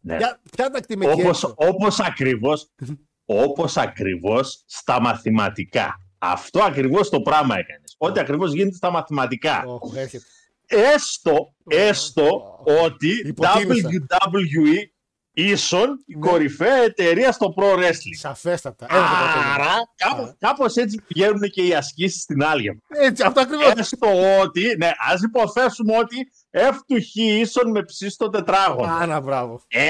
[0.00, 0.16] Ναι.
[0.16, 2.74] Ποια, ποια tag team εκεί Όπως, έξω; όπως ακριβώς,
[3.44, 6.02] όπως ακριβώς στα μαθηματικά.
[6.18, 7.94] Αυτό ακριβώς το πράγμα έκανες.
[7.98, 9.64] Ό,τι ακριβώς γίνεται στα μαθηματικά.
[9.66, 10.24] Οχ, έρχεται.
[10.66, 13.88] Έστω, έστω ότι Υποτίμησα.
[14.08, 14.97] WWE
[15.42, 16.28] ίσον η Ναι.
[16.28, 18.16] κορυφαία εταιρεία στο pro wrestling.
[18.18, 18.86] Σαφέστατα.
[18.90, 19.54] Ένα το πρωτόκολλο.
[19.54, 22.80] Άρα, κάπως, κάπως έτσι πηγαίνουν και οι ασκήσεις στην άλγευρα.
[22.88, 23.72] Έτσι, αυτό ακριβώς.
[23.76, 24.08] Έστω
[24.42, 26.16] ότι, ναι, ας υποθέσουμε ότι
[26.50, 28.92] F του Χ ίσον με ψ στο τετράγωνο.
[29.00, 29.62] Άνα, μπράβο.
[29.68, 29.88] Ε,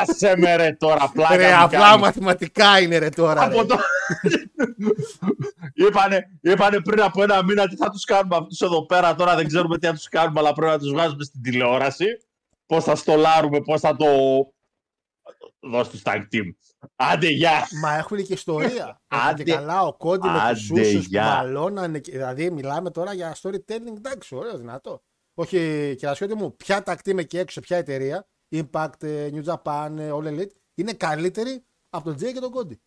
[0.00, 2.00] άσε με ρε τώρα, πλάκα Ρε, μου απλά κάνεις.
[2.00, 3.42] μαθηματικά είναι ρε τώρα.
[3.42, 3.66] Από Ρε.
[3.66, 3.78] το...
[5.74, 9.46] είπανε, είπανε πριν από ένα μήνα τι θα τους κάνουμε αυτούς εδώ πέρα τώρα δεν
[9.46, 12.04] ξέρουμε τι θα τους κάνουμε αλλά πρέπει να τους βγάζουμε στην τηλεόραση
[12.66, 14.06] πώς θα στολάρουμε, πώς θα το
[15.60, 16.54] δώσ' τους tag team
[16.96, 19.00] άντε γεια Μα έχουν και ιστορία.
[19.08, 19.42] Έχουν Άντε.
[19.42, 21.24] και καλά ο Κόντι με Άντε, τους ούσους που γεια.
[21.24, 21.98] μαλώνανε.
[21.98, 23.96] και- Δηλαδή μιλάμε τώρα για storytelling.
[23.96, 25.02] Εντάξει, ωραίο, δυνατό.
[25.34, 30.10] Όχι, κερασιώτη μου, ποια τακτή με και έξω, ποια εταιρεία, Impact, ε, New Japan, ε,
[30.12, 32.80] All Elite, είναι καλύτερη από τον Τζέι και τον Κόντι.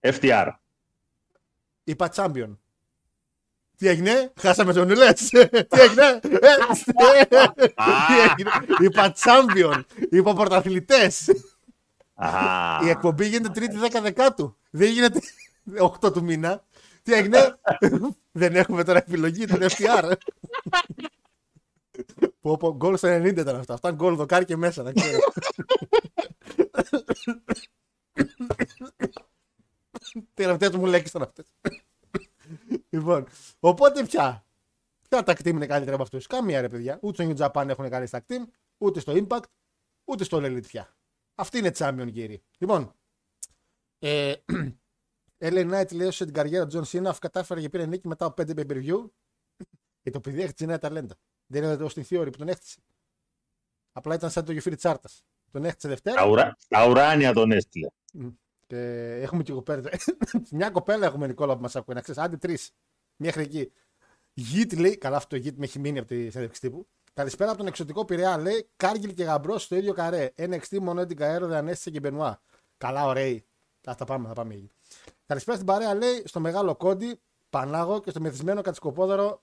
[0.00, 0.48] FTR
[1.84, 2.56] Είπα champion.
[3.76, 5.28] Τι έγινε, χάσαμε τον Ουλές.
[5.70, 6.20] Τι έγινε, ε,
[8.06, 8.50] τι έγινε.
[8.80, 9.82] Είπα champion.
[10.10, 11.28] Είπα πρωταθλητές.
[12.14, 14.56] Α, Η εκπομπή γίνεται τρίτη 10 δεκάτου.
[14.70, 15.20] Δεν γίνεται
[15.80, 16.64] 8 του μήνα.
[17.02, 17.58] Τι έγινε;
[18.32, 20.12] Δεν έχουμε τώρα επιλογή του FTR.
[22.40, 23.72] Πω πω, γκολ στο 90 ήταν αυτό.
[23.72, 25.18] Αυτά γκολ δοκάρι και μέσα, να ξέρω.
[30.34, 31.46] Τελευταίες μου λέξεις ήταν αυτές.
[32.90, 33.26] Λοιπόν,
[33.60, 34.44] οπότε πια.
[35.08, 36.26] Ποια τα team είναι καλύτερα από αυτούς.
[36.26, 36.98] Καμία ρε παιδιά.
[37.02, 38.42] Ούτε στο New Japan έχουν καλή στα team,
[38.78, 39.42] ούτε στο Impact,
[40.04, 40.94] ούτε στο All Elite πια.
[41.42, 42.42] Αυτή είναι champion κύριε.
[42.58, 42.94] Λοιπόν,
[43.98, 44.34] ε,
[45.38, 48.42] LA Knight λέει σε την καριέρα John Cena αφού κατάφερε και πήρε νίκη μετά από
[48.42, 49.10] 5 pay per view.
[50.02, 51.14] Και το παιδί έχτισε νέα ταλέντα.
[51.46, 52.80] Δεν είναι το στην Theory που τον έχτισε.
[53.92, 55.08] Απλά ήταν σαν το Γιουφίρι Τσάρτα.
[55.50, 56.16] Τον έχτισε Δευτέρα.
[56.16, 56.56] τα, ουρα...
[56.68, 57.88] τα ουράνια τον έστειλε
[58.66, 58.78] Και
[59.20, 59.90] έχουμε και κοπέλα.
[60.50, 61.94] Μια κοπέλα έχουμε Νικόλα που μας ακούει.
[61.94, 62.70] Να ξέρεις, άντε τρεις.
[63.16, 63.72] Μέχρι εκεί.
[64.32, 66.88] Yeet λέει, καλά αυτό το yeet με έχει μείνει από τη συνέντευξη τύπου.
[67.14, 68.38] Καλησπέρα από τον εξωτικό Πειραιά.
[68.38, 70.32] Λέει Κάργιλ και γαμπρός στο ίδιο καρέ.
[70.36, 72.40] NXT μόνο την Καέρο δεν ανέστησε και Μπενουά.
[72.76, 73.46] Καλά, ωραίοι.
[73.90, 74.70] Α, θα πάμε, θα πάμε εκεί.
[75.26, 75.94] Καλησπέρα στην παρέα.
[75.94, 79.40] Λέει στο μεγάλο Κόντι Πανάγο και στο μεθυσμένο κατσικοπόδαρο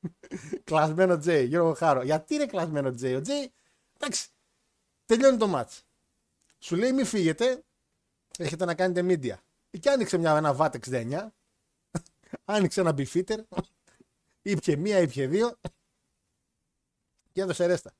[0.64, 1.44] κλασμένο Τζέι.
[1.44, 2.02] Γιώργο Χάρο.
[2.02, 3.14] Γιατί είναι κλασμένο Τζέι.
[3.14, 3.52] Ο Τζέι,
[3.96, 4.28] εντάξει,
[5.06, 5.84] τελειώνει το μάτς.
[6.58, 7.64] Σου λέει μη φύγετε,
[8.38, 9.36] έχετε να κάνετε media.
[9.80, 10.80] Και άνοιξε μια, ένα Vatex
[11.12, 11.26] 9,
[12.44, 13.38] άνοιξε ένα beefeater,
[14.42, 15.58] ήπια μία, ήπια δύο
[17.40, 17.92] και έδωσε ρέστα.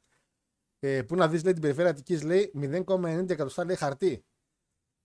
[0.80, 2.52] Ε, πού να δεις λέει την περιφέρεια Αττικής λέει
[2.86, 4.24] 0,90 εκατοστά λέει χαρτί.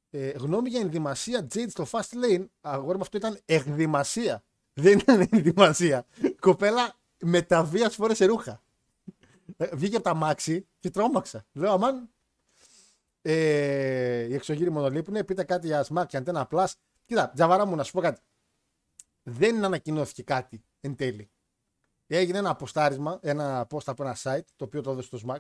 [0.09, 2.45] Ε, γνώμη για ενδυμασία Jade στο fast lane.
[2.61, 4.43] Αγόρι μου αυτό ήταν εκδημασία.
[4.73, 6.05] Δεν ήταν ενδυμασία.
[6.39, 8.61] Κοπέλα με τα βία φόρεσε ρούχα.
[9.57, 11.45] Ε, βγήκε από τα μάξι και τρόμαξα.
[11.53, 12.09] Λέω αμάν.
[13.21, 15.23] Ε, οι εξωγήινοι μονολείπουνε.
[15.23, 16.67] Πείτε κάτι για Smart και Antenna Plus.
[17.05, 18.21] Κοίτα, τζαβαρά μου να σου πω κάτι.
[19.23, 21.29] Δεν ανακοινώθηκε κάτι εν τέλει.
[22.07, 25.39] Έγινε ένα αποστάρισμα, ένα post από ένα site, το οποίο το έδωσε στο SMAC,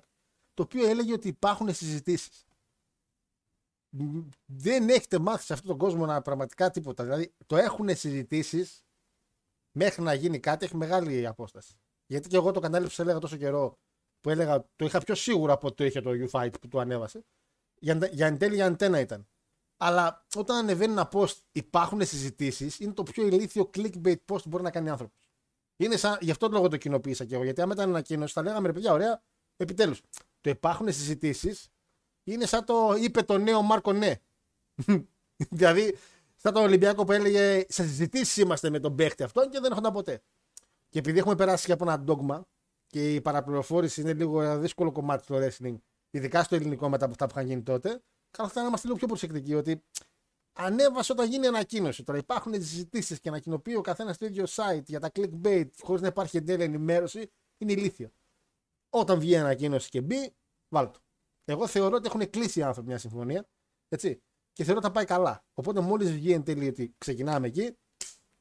[0.53, 2.45] το οποίο έλεγε ότι υπάρχουν συζητήσεις.
[4.45, 7.03] Δεν έχετε μάθει σε αυτόν τον κόσμο να πραγματικά τίποτα.
[7.03, 8.85] Δηλαδή, το έχουν συζητήσεις
[9.71, 11.79] μέχρι να γίνει κάτι, έχει μεγάλη απόσταση.
[12.05, 13.79] Γιατί και εγώ το κανάλι που σε έλεγα τόσο καιρό,
[14.21, 17.25] που έλεγα, το είχα πιο σίγουρο από ότι το είχε το U-Fight που το ανέβασε.
[17.79, 19.27] Για, για εν τέλει για αντένα ήταν.
[19.77, 24.63] Αλλά όταν ανεβαίνει ένα post, υπάρχουν συζητήσεις, είναι το πιο ηλίθιο clickbait post που μπορεί
[24.63, 25.24] να κάνει άνθρωπος.
[25.77, 27.43] Είναι σαν, γι' αυτό το λόγο το κοινοποίησα και εγώ.
[27.43, 29.21] Γιατί άμα ήταν ανακοίνωση, θα λέγαμε ρε παιδιά, ωραία,
[29.57, 30.01] επιτέλους.
[30.41, 31.69] Το υπάρχουν συζητήσεις
[32.23, 34.15] είναι σαν το είπε το νέο Μάρκο Ναι.
[35.49, 35.97] δηλαδή,
[36.35, 39.93] σαν το Ολυμπιακό που έλεγε σε συζητήσεις είμαστε με τον παίχτη αυτόν και δεν έρχονταν
[39.93, 40.21] ποτέ.
[40.89, 42.47] Και επειδή έχουμε περάσει και από ένα ντόγμα
[42.87, 45.75] και η παραπληροφόρηση είναι λίγο ένα δύσκολο κομμάτι στο wrestling,
[46.09, 48.87] ειδικά στο ελληνικό μετά από αυτά που είχαν γίνει τότε, καλό θα είναι να είμαστε
[48.87, 49.83] λίγο πιο προσεκτικοί ότι
[50.55, 52.03] ανέβασε όταν γίνει ανακοίνωση.
[52.03, 56.07] Τώρα υπάρχουν συζητήσεις και ανακοινοποιεί ο καθένας στο ίδιο site για τα clickbait χωρίς να
[56.07, 58.11] υπάρχει εν τέλει ενημέρωση, είναι ηλίθιο.
[58.89, 60.35] Όταν βγει ανακοίνωση και μπει,
[60.69, 60.99] βάλτε το.
[61.45, 63.47] Εγώ θεωρώ ότι έχουν κλείσει οι άνθρωποι μια συμφωνία.
[63.89, 64.21] Έτσι.
[64.53, 65.45] Και θεωρώ ότι θα πάει καλά.
[65.53, 67.77] Οπότε μόλις βγει εν τέλει ότι ξεκινάμε εκεί,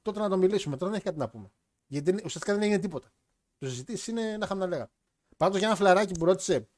[0.03, 0.77] τότε να το μιλήσουμε.
[0.77, 1.53] Τώρα δεν έχει κάτι να πούμε.
[1.87, 3.13] Γιατί δεν- ουσιαστικά δεν έγινε τίποτα.
[3.59, 4.91] του συζητήσεις είναι ένα είχαμε να λέγαμε.
[5.37, 6.69] Πάντως για ένα φλαράκι που ρώτησε.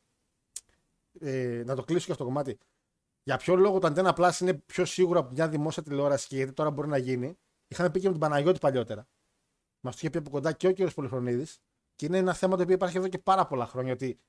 [1.21, 2.59] Ε, να το κλείσω και αυτό το κομμάτι.
[3.27, 6.53] Για ποιο λόγο το Antenna Plus είναι πιο σίγουρο από μια δημόσια τηλεόραση και γιατί
[6.53, 7.39] τώρα μπορεί να γίνει.
[7.69, 9.09] Είχαμε πει και με τον Παναγιώτη παλιότερα.
[9.81, 10.93] Μας το είχε πει από κοντά και ο κ.
[10.95, 11.59] Πολυχρονίδης.
[11.95, 13.93] Και είναι ένα θέμα το οποίο υπάρχει εδώ και πάρα πολλά χρόνια.
[13.93, 14.21] Ότι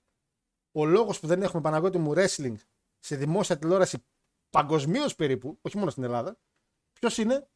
[0.72, 2.56] ο λόγος που δεν έχουμε Παναγιώτη μου wrestling
[3.00, 4.06] σε δημόσια τηλεόραση
[4.50, 6.40] παγκοσμίως περίπου, όχι μόνο στην Ελλάδα,
[6.94, 7.48] ποιος είναι;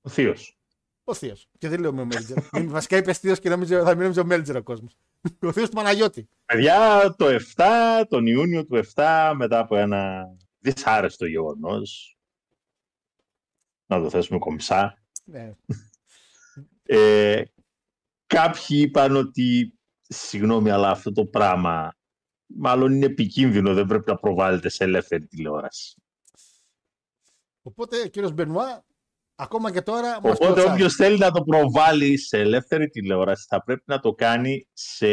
[0.00, 0.58] Ο Θείος.
[1.04, 1.48] ο Θείος.
[1.58, 2.38] Και δεν λέω με ο Μέλτζερ.
[2.52, 4.96] Μην- Βασικά είπες Θείος και νομίζω, θα μην νόμιζε ο Μέλτζερ ο κόσμος.
[5.48, 6.28] Ο Θείος του Παναγιώτη.
[6.44, 10.26] Παιδιά, το 7, τον Ιούνιο του 7, μετά από ένα
[10.58, 12.18] δυσάρεστο γεγονός.
[13.86, 15.02] Να το θέσουμε κομψά.
[15.24, 15.54] Ναι.
[16.82, 17.42] Ε,
[18.26, 21.94] κάποιοι είπαν ότι, συγγνώμη, αλλά αυτό το πράγμα
[22.46, 26.02] μάλλον είναι επικίνδυνο, δεν πρέπει να προβάλλεται σε ελεύθερη τηλεόραση.
[27.62, 28.84] Οπότε ο κύριος Μπενουά,
[29.40, 30.08] ακόμα και τώρα.
[30.08, 30.72] μας Οπότε κλωτσάει.
[30.74, 35.06] όποιος θέλει να το προβάλλει σε ελεύθερη τηλεόραση θα πρέπει να το κάνει σε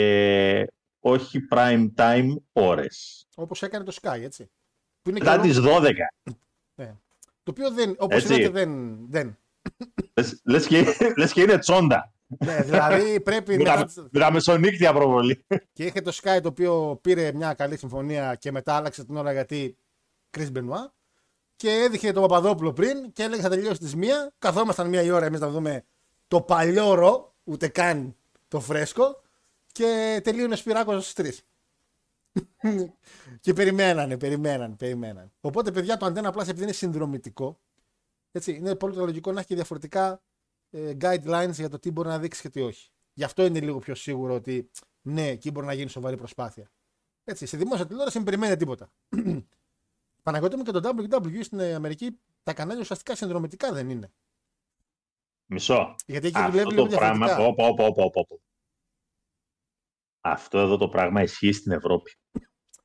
[1.00, 3.28] όχι prime time ώρες.
[3.36, 4.52] Όπως έκανε το Sky, έτσι.
[5.02, 5.94] Που είναι και Μετά λόγω- τις 12.
[7.44, 7.96] Το οποίο δεν.
[7.98, 8.34] Όπως Έτσι.
[8.34, 8.98] είδατε δεν.
[9.10, 9.38] δεν.
[10.14, 10.84] Λες, λες, και,
[11.18, 12.14] λες και είναι τσόντα.
[12.46, 13.78] ναι, δηλαδή πρέπει μετά.
[13.78, 15.46] Με τις- τα μεσονύκτια προβολή.
[15.74, 19.32] Και είχε το Sky το οποίο πήρε μια καλή συμφωνία και μετά άλλαξε την ώρα
[19.32, 19.78] γιατί
[20.38, 20.92] Chris Benoit.
[21.58, 24.34] Και έδειχνε τον Παπαδόπουλο πριν και έλεγε θα τελειώσει τις μία.
[24.40, 25.86] Καθόμασταν μία η ώρα εμείς να δούμε
[26.28, 28.16] το παλιό ρο, ούτε καν
[28.48, 29.22] το φρέσκο.
[29.72, 31.44] Και τελείωνε ο Σπυράκος στις
[32.62, 32.88] 3.
[33.42, 35.32] και περιμένανε, περιμένανε, περιμένανε.
[35.42, 37.60] Οπότε, παιδιά, το Antenna Plus επειδή είναι συνδρομητικό,
[38.32, 40.22] έτσι, είναι πολύ το λογικό να έχει και διαφορετικά
[40.70, 42.90] ε, guidelines για το τι μπορεί να δείξει και τι όχι.
[43.14, 44.70] Γι' αυτό είναι λίγο πιο σίγουρο ότι
[45.02, 46.72] ναι, εκεί μπορεί να γίνει σοβαρή προσπάθεια.
[47.24, 48.92] Έτσι, σε δημόσια τηλεόραση μην περιμένετε τίποτα.
[50.28, 54.12] Παναγιώτη μου και το WWE στην Αμερική τα κανάλια ουσιαστικά συνδρομητικά δεν είναι.
[55.46, 55.96] Μισό.
[56.06, 57.26] Γιατί εκεί Αυτό δουλεύει το λίγο πράγμα.
[57.26, 57.64] διαφορετικά.
[57.64, 58.36] Όπα, όπα, όπα, όπα, όπα.
[60.22, 62.12] Αυτό εδώ το πράγμα ισχύει στην Ευρώπη.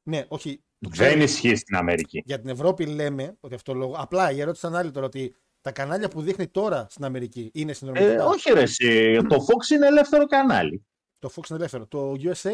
[0.02, 0.64] Ναι, όχι.
[0.78, 1.10] το ξέρω.
[1.10, 2.22] Δεν ισχύει στην Αμερική.
[2.24, 3.94] Για την Ευρώπη λέμε ότι αυτό λόγο.
[3.96, 7.70] Απλά η ερώτηση ήταν άλλη τώρα ότι τα κανάλια που δείχνει τώρα στην Αμερική είναι
[7.70, 8.24] Ε, συνδρομητικά.
[8.26, 9.16] όχι ρε εσύ.
[9.28, 10.86] Το Fox είναι ελεύθερο κανάλι.
[11.18, 11.86] Το Fox είναι ελεύθερο.
[11.86, 12.50] Το USA,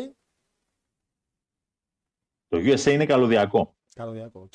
[2.48, 3.76] Το USA είναι καλωδιακό.
[3.94, 4.40] καλωδιακό.
[4.40, 4.52] οκ.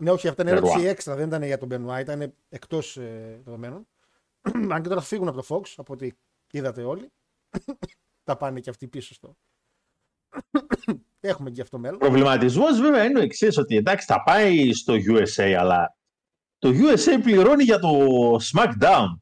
[0.00, 0.70] Ναι, όχι, αυτή ήταν Μπενουά.
[0.70, 1.14] ερώτηση έξτρα.
[1.14, 3.88] Δεν ήταν για τον Μπενουά, ήταν εκτός ε, δεδομένων.
[4.72, 6.10] Αν και τώρα θα φύγουν από το Fox, από ό,τι
[6.50, 7.12] είδατε όλοι.
[8.24, 9.36] τα πάνε και αυτοί πίσω στο.
[11.20, 11.98] Έχουμε και αυτό μέλλον.
[11.98, 15.96] Προβληματισμός βέβαια είναι ο εξής, ότι εντάξει θα πάει στο USA, αλλά
[16.58, 17.90] το USA πληρώνει για το
[18.34, 19.18] SmackDown.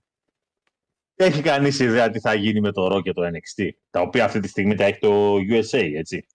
[1.15, 4.41] Έχει κανείς ιδέα τι θα γίνει με το Raw και το NXT, τα οποία αυτή
[4.41, 6.27] τη στιγμή τα έχει το USA, έτσι.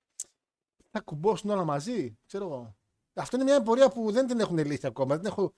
[0.92, 2.78] Θα κουμπώσουν όλα μαζί, ξέρω εγώ.
[3.13, 5.15] Αυτό είναι μια πορεία που δεν την έχουν λύσει ακόμα.
[5.15, 5.54] Δεν την έχω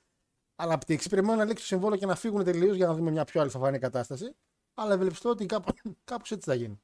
[0.55, 1.09] αναπτύξει.
[1.09, 3.79] Περιμένω να λήξει το συμβόλαιο και να φύγουν τελείως για να δούμε μια πιο αληθοφανή
[3.79, 4.35] κατάσταση.
[4.73, 6.81] Αλλά ευελπιστώ ότι κάπου, κάπως έτσι θα γίνει.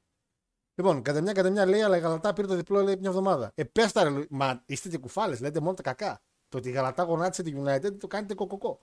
[0.74, 3.52] Λοιπόν, κατά μια κατά μια λέει, αλλά η Γαλατά πήρε το διπλό λέει μια εβδομάδα.
[3.54, 6.22] Ε, πες τα, ρε, μα είστε και κουφάλες, λέτε μόνο τα κακά.
[6.48, 8.80] Το ότι η Γαλατά γονάτισε τη United το κάνετε κοκοκό.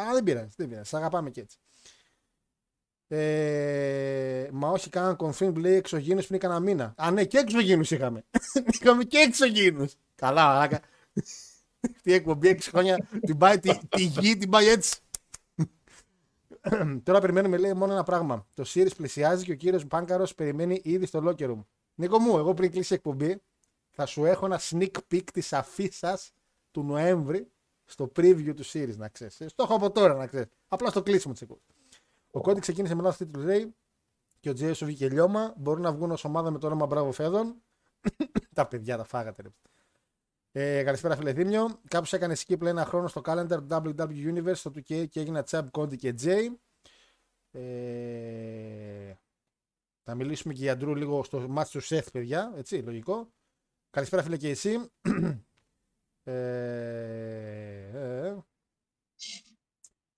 [0.00, 0.88] Α, δεν πειράζει, δεν πειράζει.
[0.88, 1.58] Σα αγαπάμε και έτσι.
[3.08, 6.94] Ε, μα όχι κάναν confirm που λέει εξωγήνου πριν κανένα μήνα.
[6.96, 8.24] Α, ναι, και εξωγήνου είχαμε.
[8.72, 9.86] είχαμε και εξωγήνου.
[10.14, 10.80] Καλά, μαλάκα.
[12.02, 14.98] Τι εκπομπή 6 χρόνια την πάει, τη, τη γη την πάει έτσι.
[17.02, 18.46] Τώρα περιμένουμε, λέει, μόνο ένα πράγμα.
[18.54, 21.64] Το Series πλησιάζει και ο κύριος Πάνκαρος περιμένει ήδη στο locker room.
[21.94, 23.42] Νίκο μου, εγώ πριν κλείσει η εκπομπή,
[23.90, 26.32] θα σου έχω ένα sneak peek της αφίσας
[26.70, 27.50] του Νοέμβρη
[27.84, 29.34] στο preview του Series, να ξέρεις.
[29.46, 30.48] Στο έχω από τώρα, να ξέρεις.
[30.68, 31.64] Απλά στο κλείσιμο της εκπομπής.
[32.30, 33.74] Ο Κόντι ξεκίνησε με λάθος τίτλο, λέει,
[34.40, 35.54] και ο Τζέισο βγήκε λιώμα.
[35.56, 37.62] Μπορούν να βγουν ως ομάδα με το όνομα Μπράβο Φέδων.
[38.54, 39.48] τα παιδιά τα φάγατε, ρε.
[40.56, 41.80] Ε, καλησπέρα, φίλε Δήμιο.
[41.88, 45.42] Κάποιο έκανε skip λέει, ένα χρόνο στο calendar του WW Universe στο 2K και έγινα
[45.42, 46.46] Τσαμπ, Κόντι και Jay.
[47.50, 49.14] Ε,
[50.02, 52.52] θα μιλήσουμε και για Ντρού λίγο στο μάτι του Σεφ, παιδιά.
[52.56, 53.32] Έτσι, λογικό.
[53.90, 54.90] Καλησπέρα, φίλε, και εσύ.
[56.22, 56.32] ε,
[57.92, 58.36] ε, ε,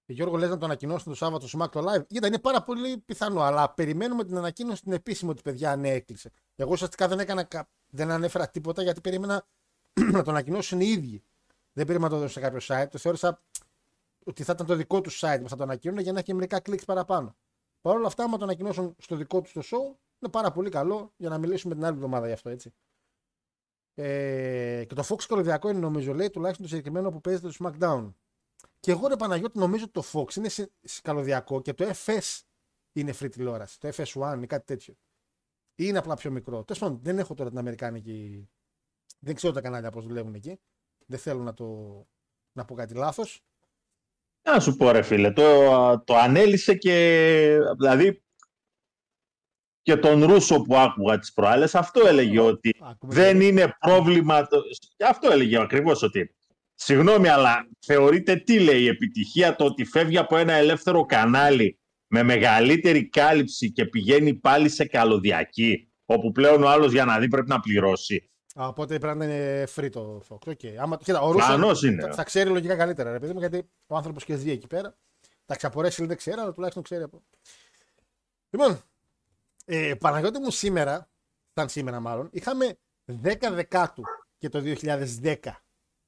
[0.06, 2.06] Γιώργο, λες να το ανακοινώσουν το Σάββατο στο Smack το live.
[2.06, 6.30] Κοίτα, είναι πάρα πολύ πιθανό, αλλά περιμένουμε την ανακοίνωση την επίσημη ότι παιδιά ναι έκλεισε.
[6.56, 9.46] Εγώ ουσιαστικά δεν, έκανα, κα- δεν ανέφερα τίποτα γιατί περίμενα
[10.00, 11.22] να το ανακοινώσουν οι ίδιοι.
[11.72, 12.88] Δεν περίμενα να το δώσουν σε κάποιο site.
[12.90, 13.42] Το θεώρησα
[14.24, 16.60] ότι θα ήταν το δικό του site που θα το ανακοίνωνε για να έχει μερικά
[16.60, 17.36] κλικ παραπάνω.
[17.80, 21.12] Παρ' όλα αυτά, άμα το ανακοινώσουν στο δικό του το show, είναι πάρα πολύ καλό
[21.16, 22.72] για να μιλήσουμε την άλλη εβδομάδα γι' αυτό, έτσι.
[23.94, 28.12] Ε, και το Fox καλωδιακό είναι νομίζω, λέει, τουλάχιστον το συγκεκριμένο που παίζεται στο SmackDown.
[28.80, 32.40] Και εγώ ρε Παναγιώτη νομίζω ότι το Fox είναι σε- σε καλωδιακό και το FS
[32.92, 33.80] είναι free τηλεόραση.
[33.80, 34.94] Το FS1 ή κάτι τέτοιο.
[35.74, 36.64] Ή είναι απλά πιο μικρό.
[36.64, 38.48] Τέλος πάντων, δεν έχω τώρα την Αμερικάνικη.
[39.26, 40.60] Δεν ξέρω τα κανάλια πώς δουλεύουν εκεί.
[41.06, 41.66] Δεν θέλω να, το...
[42.52, 43.40] να πω κάτι λάθος.
[44.42, 45.42] Να σου πω ρε φίλε, το,
[46.04, 48.22] το ανέλησε και δηλαδή
[49.82, 54.46] και τον Ρούσο που άκουγα τις προάλλες, αυτό έλεγε ότι Ακούμε δεν και- είναι πρόβλημα.
[54.46, 54.60] Το...
[55.06, 56.34] Αυτό έλεγε ακριβώς ότι.
[56.74, 62.22] Συγγνώμη, αλλά θεωρείτε τι λέει η επιτυχία το ότι φεύγει από ένα ελεύθερο κανάλι με
[62.22, 67.48] μεγαλύτερη κάλυψη και πηγαίνει πάλι σε καλωδιακή, όπου πλέον ο άλλος για να δει πρέπει
[67.48, 68.30] να πληρώσει.
[68.60, 70.50] Α, Οπότε πρέπει να είναι free το Fox.
[70.50, 70.74] Okay.
[70.74, 72.02] Άμα, κοίτα, ο Ρούσο Προφανώς είναι.
[72.02, 74.96] θα, θα ξέρει λογικά καλύτερα, ρε παιδί μου, γιατί ο άνθρωπος και ζει εκεί πέρα.
[75.46, 77.22] Τα ξαπορέσει δεν ξέρει, αλλά τουλάχιστον ξέρει από.
[78.50, 78.80] Λοιπόν,
[79.64, 81.08] ε, Παναγιώτη μου σήμερα,
[81.52, 82.78] ήταν σήμερα μάλλον, είχαμε
[83.22, 84.02] 10 Δεκάτου
[84.38, 85.36] και το 2010.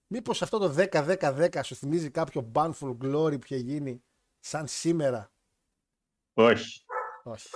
[0.06, 4.02] Μήπως αυτό το 10-10-10 σου θυμίζει κάποιο Banful Glory που είχε γίνει
[4.38, 5.30] σαν σήμερα;
[6.34, 6.84] Όχι,
[7.22, 7.48] Όχι.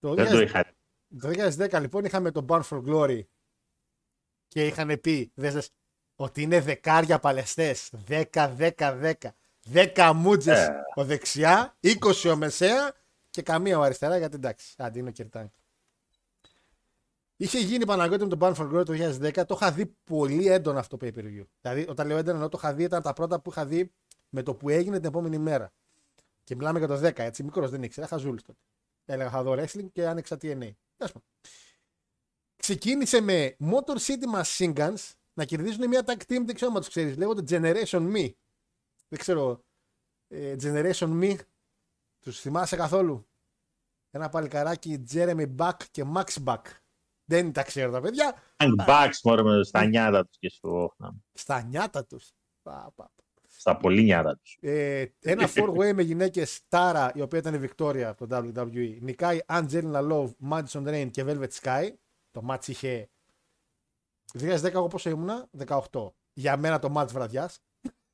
[0.00, 0.64] Το δεν το 2010 είχα.
[1.20, 1.28] το
[1.68, 3.22] 2010 λοιπόν είχαμε τον Bound for Glory
[4.48, 5.70] και είχαν πει δες, δες,
[6.16, 7.90] ότι είναι δεκάρια παλαιστές.
[8.08, 9.12] 10-10-10.
[9.72, 10.82] 10 μούτζες Ε.
[10.94, 12.92] ο δεξιά, 20 ο μεσαία
[13.30, 15.52] και καμία ο αριστερά γιατί εντάξει, άντε είναι ο Κερτάνη.
[17.36, 20.78] Είχε γίνει Παναγιώτη με τον Bound for Glory το 2010, το είχα δει πολύ έντονα
[20.78, 21.44] αυτό το pay per view.
[21.60, 23.92] Δηλαδή, όταν λέω έντονα, εννοώ το είχα δει, ήταν τα πρώτα που είχα δει
[24.28, 25.72] με το που έγινε την επόμενη μέρα.
[26.44, 28.58] Και μιλάμε για το 10, έτσι, μικρός δεν ήξερα, χαζούλης τότε.
[29.04, 30.70] Έλεγα θα δω wrestling και άνοιξα TNA.
[32.68, 33.16] Τέλος πάντων.
[33.16, 36.88] Ξεκίνησε με Motor City Machine Guns να κερδίζουν μια tag team, δεν ξέρω αν τους
[36.88, 37.16] ξέρεις.
[37.16, 38.32] Λέγονται Generation Me.
[39.08, 39.64] Δεν ξέρω.
[40.28, 41.36] ε, Generation Me.
[42.20, 43.28] Τους θυμάσαι καθόλου;
[44.10, 46.62] Ένα παλικαράκι Jeremy Buck και Max Buck.
[47.24, 48.42] Δεν τα ξέρω τα παιδιά.
[48.86, 50.96] Backs μωρέ με στα νιάτα τους και στο,
[51.32, 52.30] Στα νιάτα τους.
[52.62, 53.24] Πα, πα, πα.
[53.48, 54.58] στα πολύ νιάτα τους.
[54.60, 58.98] Ε, ένα four way με γυναίκες Τάρα, η οποία ήταν η Victoria από το WWE.
[59.00, 61.88] Νικάει Angelina Love, Madison Rain και Velvet Sky.
[62.38, 63.10] Το match είχε.
[64.38, 66.12] 2010 εγώ πόσο ήμουνα, 18.
[66.32, 67.62] Για μένα το match βραδιάς.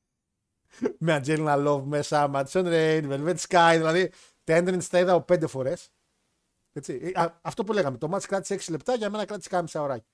[0.99, 3.73] με Angelina Love μέσα, Madison Rain, Velvet Sky.
[3.77, 4.11] Δηλαδή
[4.43, 5.91] τα entrance τα είδα πέντε φορές.
[7.41, 7.97] Αυτό που λέγαμε.
[7.97, 10.07] Το match κράτησε 6 λεπτά, για μένα κράτησε κάμισα ωράκι.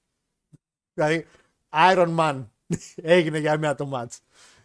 [0.94, 1.28] Δηλαδή,
[1.70, 2.46] Iron Man
[2.96, 4.18] έγινε για μένα το match.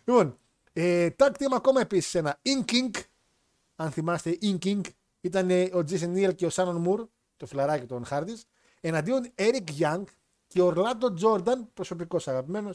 [0.04, 0.38] Λοιπόν,
[0.72, 2.90] ε, tag team ακόμα επίσης ένα Inking.
[3.76, 4.80] Αν θυμάστε, Inking
[5.20, 8.40] ήταν ε, ο Jason Neal και ο Shannon Moore, το φιλαράκι των Hardys.
[8.86, 10.02] Εναντίον Eric Young
[10.46, 12.70] και Orlando Jordan, προσωπικό αγαπημένο.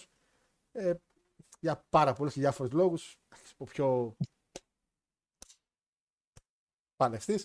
[0.72, 0.94] Ε,
[1.60, 2.98] για πάρα πολλού και διάφορου λόγου.
[3.58, 4.16] Ο πιο
[6.96, 7.44] παλαιστή.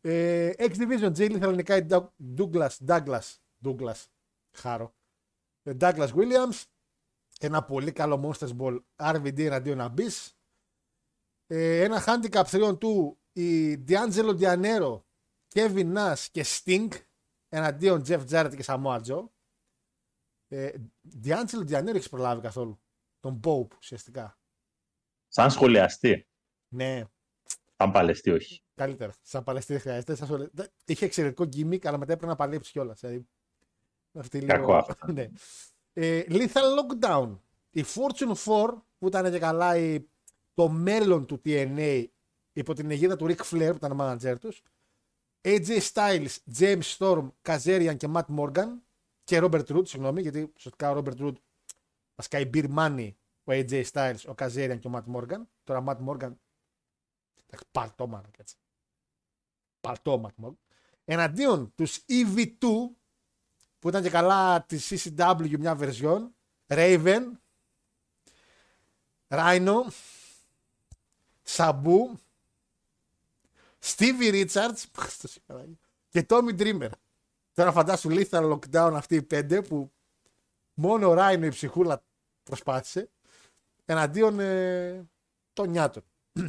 [0.00, 1.86] Ε, X Division J θα νικάει
[2.36, 4.06] Douglas, Douglas, Douglas,
[4.52, 4.94] χάρο.
[5.62, 6.62] Ε, Douglas Williams.
[7.40, 10.30] Ένα πολύ καλό Monsters Ball RVD εναντίον Abyss.
[11.46, 15.00] Ε, ένα handicap 3 του η D'Angelo Dianero,
[15.54, 16.88] Kevin Nash και Sting
[17.56, 19.24] εναντίον Jeff Jarrett και Samoa Joe.
[20.48, 20.70] Ε,
[21.24, 22.80] D'Angelo Dianero έχεις προλάβει καθόλου.
[23.20, 24.38] Τον Pope ουσιαστικά.
[25.28, 26.26] Σαν σχολιαστή.
[26.68, 27.04] Ναι,
[27.76, 28.62] Σαν παλαιστή, όχι.
[28.74, 29.12] καλύτερα.
[29.22, 30.14] Σαν παλαιστή δεν χρειάζεται.
[30.14, 33.00] Σαν σχολε- Δεν- Είχε εξαιρετικό gimmick, αλλά μετά έπρεπε να παλέψει κιόλας.
[33.00, 33.26] Δηλαδή,
[34.12, 34.94] αυτή λίγο- Κακό αυτό.
[35.12, 35.28] ναι.
[35.92, 37.38] Ε, Lethal Lockdown.
[37.70, 40.08] Η Fortune 4 που ήταν και καλά η,
[40.54, 42.04] το μέλλον του TNA
[42.52, 44.62] υπό την αιγύδα του Ric Flair που ήταν manager τους.
[45.44, 48.68] AJ Styles, James Storm, Kazarian και Matt Morgan.
[49.24, 51.34] Και Robert Root, συγγνώμη, γιατί σωστά ο Robert Root
[52.14, 55.42] ασκάει μπειρμάνι ο AJ Styles, ο Kazarian και ο Matt Morgan.
[55.64, 56.32] Τώρα Matt Morgan.
[57.46, 58.22] Εντάξει, παρτό.
[59.80, 60.54] Παλτό, Matt Morgan.
[61.04, 62.56] Εναντίον του EV2
[63.78, 66.34] που ήταν και καλά τη CCW, μια βερζιόν,
[66.66, 67.22] Raven,
[69.28, 69.86] Rhino,
[71.42, 72.18] Σαμπού.
[73.84, 76.90] Stevie Richards Χριστός η Παναγία, και Tommy Dreamer.
[77.52, 79.92] Τώρα φαντάσου Lethal Lockdown αυτοί οι πέντε που
[80.74, 82.04] μόνο ο Rhino η ψυχούλα
[82.42, 83.10] προσπάθησε
[83.84, 85.08] εναντίον ε,
[85.52, 86.02] των νιάτων.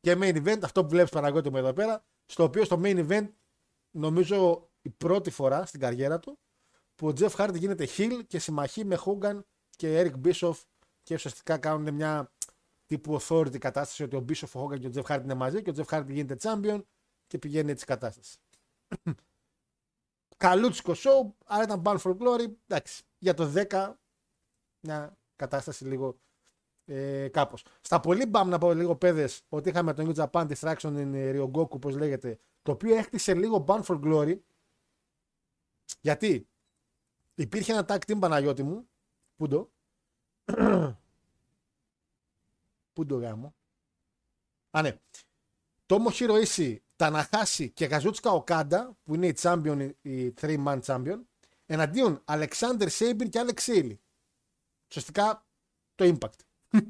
[0.00, 3.28] και main event, αυτό που βλέπεις Παναγιώτη μου εδώ πέρα, στο οποίο στο main event
[3.90, 6.38] νομίζω η πρώτη φορά στην καριέρα του
[6.94, 10.56] που ο Jeff Hardy γίνεται heel και συμμαχεί με Hogan και Eric Bischoff
[11.02, 12.32] και ουσιαστικά κάνουν μια
[12.94, 15.70] τύπου authority κατάσταση ότι ο Bischoff, ο Hogan και ο Jeff Hardy είναι μαζί και
[15.70, 16.82] ο Jeff Hardy γίνεται champion
[17.26, 18.38] και πηγαίνει έτσι η κατάσταση.
[20.36, 22.46] Καλούτσικο show, άρα ήταν Bound for Glory.
[22.66, 23.92] Εντάξει, για το 10
[24.80, 26.18] μια κατάσταση λίγο
[26.84, 27.64] ε, κάπως.
[27.80, 31.68] Στα πολύ μπαμ να πω λίγο παιδες ότι είχαμε τον New Japan Distraction in Ryogoku
[31.68, 34.38] όπως λέγεται το οποίο έχτισε λίγο Bound for Glory
[36.00, 36.48] γιατί
[37.34, 38.88] υπήρχε ένα tag team Παναγιώτη μου
[39.36, 39.72] πού το
[42.94, 43.54] πού το γάμο;
[44.70, 44.98] Α ναι
[45.86, 51.18] Τομοχίρο Ίσι, Ταναχάσι και Καζούτσικα Οκάντα που είναι οι champion, οι 3 man champion
[51.66, 54.00] εναντίον Alexander, Σέιμπιν και Άλεξ Σέλι
[54.88, 55.46] ουσιαστικά
[55.94, 56.38] το Impact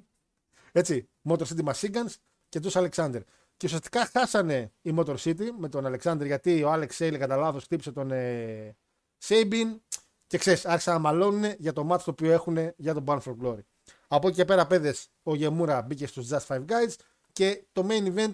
[0.72, 2.14] έτσι, Motor City Machine Guns
[2.48, 3.20] και τους Alexander.
[3.56, 7.64] Και ουσιαστικά χάσανε η Motor City με τον Alexander γιατί ο Άλεξ Σέλι κατά λάθος
[7.64, 8.76] χτύπησε τον ε,
[9.18, 9.82] Σέιμπιν
[10.26, 13.34] και ξέρεις, άρχισαν να μαλώνουν για το ματς το οποίο έχουν για τον Bound for
[13.42, 13.62] Glory.
[14.08, 16.94] Από εκεί και πέρα, παιδες, ο Γεμούρα μπήκε στους Just Five Guys
[17.32, 18.32] και το main event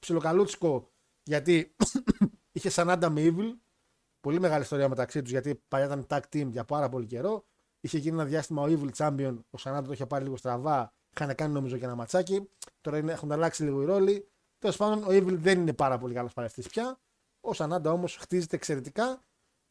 [0.00, 1.76] ψιλοκαλούτσικο γιατί
[2.52, 3.52] είχε σαν Adam με Evil.
[4.20, 7.46] Πολύ μεγάλη ιστορία μεταξύ τους γιατί παλιά ήταν tag team για πάρα πολύ καιρό.
[7.80, 10.94] Είχε γίνει ένα διάστημα ο Evil Champion, ο Σανάντα το είχε πάρει λίγο στραβά.
[11.16, 12.48] Είχαν κάνει νομίζω και ένα ματσάκι.
[12.80, 14.28] Τώρα είναι, έχουν αλλάξει λίγο οι ρόλοι.
[14.58, 17.00] Τέλος πάντων, ο Evil δεν είναι πάρα πολύ καλός παραστή πια.
[17.40, 19.20] Ο Σανάντα όμως χτίζεται εξαιρετικά.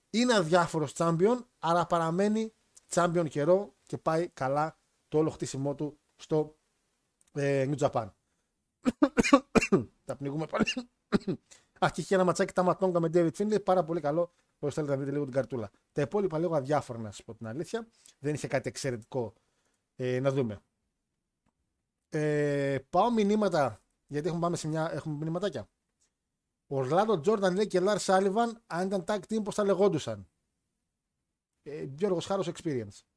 [0.09, 2.53] Είναι αδιάφορος champion, άρα παραμένει
[2.93, 4.77] champion καιρό και πάει καλά
[5.13, 6.57] το όλο χτίσιμό του στο
[7.31, 8.09] ε, New Japan.
[10.05, 10.65] Τα πνιγούμε πάλι.
[11.85, 13.63] Α, και είχε ένα ματσάκι τα ματόγκα με David Finlay.
[13.63, 14.31] Πάρα πολύ καλό.
[14.59, 15.71] Όπω θέλετε να δείτε λίγο την καρτούλα.
[15.91, 17.87] Τα υπόλοιπα λίγο αδιάφορα να σας πω την αλήθεια.
[18.19, 19.33] Δεν είχε κάτι εξαιρετικό.
[19.95, 20.61] Ε, να δούμε.
[22.09, 23.81] Ε, πάω μηνύματα.
[24.07, 25.69] Γιατί έχουμε, πάμε σε μια, έχουμε μηνύματάκια.
[26.67, 30.29] Ο Ορλάντο Τζόρνταν λέει και Λάρς Σάλιβαν, αν ήταν tag team, πώς θα λεγόντουσαν;
[31.63, 33.12] Ε, Γιώργος Χάρος Experience.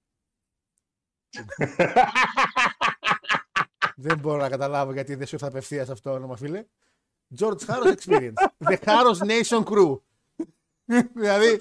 [3.97, 6.65] Δεν μπορώ να καταλάβω γιατί δεν σου ήρθε απευθείας αυτό το όνομα, φίλε.
[7.39, 8.33] George Harris Experience.
[8.59, 9.99] The Harris Nation Crew.
[11.15, 11.61] δηλαδή.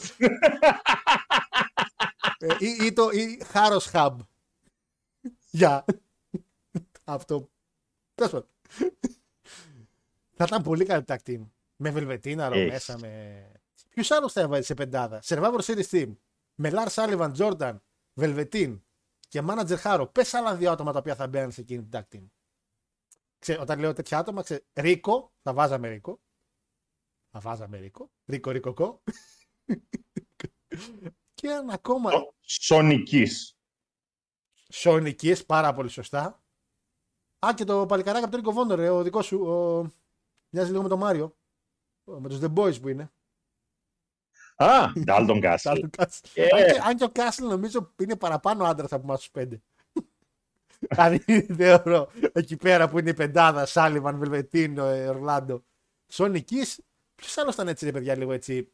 [2.37, 4.15] ε, ή, ή, το ή Harris Hub.
[5.49, 5.85] Για.
[7.03, 7.49] αυτό.
[8.15, 8.47] Τέλος πάντων.
[10.37, 11.47] Θα ήταν πολύ καλή tag team.
[11.75, 12.97] Με Βελβετίνα ρο μέσα.
[12.99, 13.51] Με...
[13.89, 16.15] Ποιους άλλους θα έβαλες σε πεντάδα; Survivor Series Team.
[16.55, 17.75] Με Lars Sullivan, Jordan,
[18.21, 18.79] Velveteen
[19.35, 20.09] και Manager Haro.
[20.11, 22.27] Πες άλλα δύο άτομα τα οποία θα μπαίνουν σε εκείνη την tag team.
[23.39, 26.21] Ξέ, όταν λέω τέτοια άτομα, ξέ, Ρίκο, θα βάζαμε Ρίκο.
[27.31, 28.11] Θα βάζαμε Ρίκο.
[28.25, 29.03] Ρίκο, Ρίκο, κο.
[31.33, 32.11] και ένα ακόμα.
[32.39, 33.57] Σονικής.
[34.69, 36.43] Σονικής, πάρα πολύ σωστά.
[37.45, 39.41] Α, και το παλικαράκι από τον Ρίκο Βόντορ, ο δικός σου.
[39.41, 39.81] Ο...
[40.49, 41.37] Μοιάζει λίγο με τον Μάριο.
[42.03, 43.11] Με τους The Boys που είναι.
[44.55, 45.83] Α, Dalton Castle.
[46.33, 46.43] Ε.
[46.43, 49.61] αν, και, αν και ο Κάσλ νομίζω είναι παραπάνω άντρα από εμάς τους πέντε.
[50.89, 55.63] Δηλαδή θεωρώ εκεί πέρα που είναι η πεντάδα, Σάλιβαν, Βελβετίνο, Ορλάντο.
[56.07, 56.81] Σόνι Κις,
[57.15, 58.69] ποιος άλλος ήταν έτσι, ρε παιδιά, λίγο έτσι.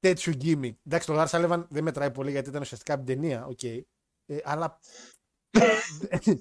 [0.00, 0.78] Τέτοιου gimmick.
[0.86, 3.58] Εντάξει, το Λαρς Σάλιβαν δεν μετράει πολύ γιατί ήταν ουσιαστικά από την ταινία, OK.
[3.62, 3.80] Okay.
[4.26, 4.78] Ε, αλλά.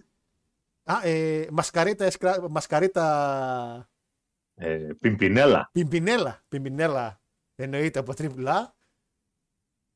[0.84, 2.50] Α, ε, μασκαρίτα, εσκρα...
[2.50, 3.90] μασκαρίτα.
[4.56, 5.70] Ε, πιμπινέλα.
[5.72, 6.44] Πιμπινέλα.
[6.48, 7.19] Πιμπινέλα
[7.64, 8.76] εννοείται από τριπλά.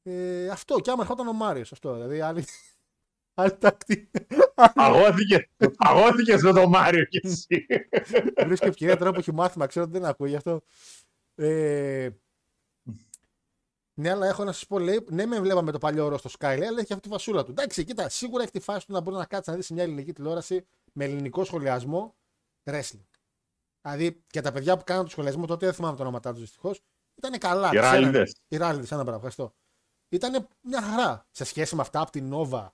[0.03, 1.71] Ε, αυτό και άμα ερχόταν ο Μάριος.
[1.71, 1.93] Αυτό.
[1.93, 2.45] Δηλαδή άλλη,
[3.33, 4.11] άλλη τακτή.
[4.55, 7.65] Αγώθηκε, αγώθηκες με τον Μάριο κι εσύ.
[8.45, 10.61] Βρίσκω ευκαιρία τώρα που έχει μάθημα, ξέρω ότι δεν ακούει γι' αυτό.
[11.35, 12.09] Ε,
[13.95, 16.55] ναι, αλλά έχω να σας πω, λέει, ναι, με βλέπαμε το παλιό ρο στο Sky,
[16.57, 17.51] λέει, αλλά έχει αυτή τη φασούλα του.
[17.51, 19.83] Εντάξει, κοίτα, σίγουρα έχει τη φάση του να μπορεί να κάτσει να δει σε μια
[19.83, 22.15] ελληνική τηλεόραση με ελληνικό σχολιασμό
[22.63, 23.07] wrestling.
[23.81, 26.81] Δηλαδή και τα παιδιά που κάναν το σχολιασμό τότε δεν θυμάμαι το όνομα τους δυστυχώς.
[27.15, 27.69] Ήταν καλά.
[27.73, 28.31] Οι Ράλιδε.
[28.47, 29.53] Οι Ράλιδε, ένα πράγμα, ευχαριστώ.
[30.09, 32.67] Ήταν μια χαρά σε σχέση με αυτά από την Nova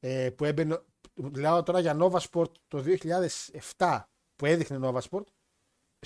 [0.00, 0.82] ε, που έμπαινε.
[1.14, 2.84] Λέω τώρα για Nova Sport το
[3.76, 4.00] 2007
[4.36, 5.24] που έδειχνε Nova Sport.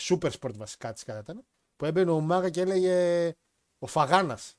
[0.01, 1.45] Super Sport βασικά της κατά ήταν.
[1.77, 3.35] Που έμπαινε ο Μάγα και έλεγε
[3.79, 4.59] ο Φαγάνας.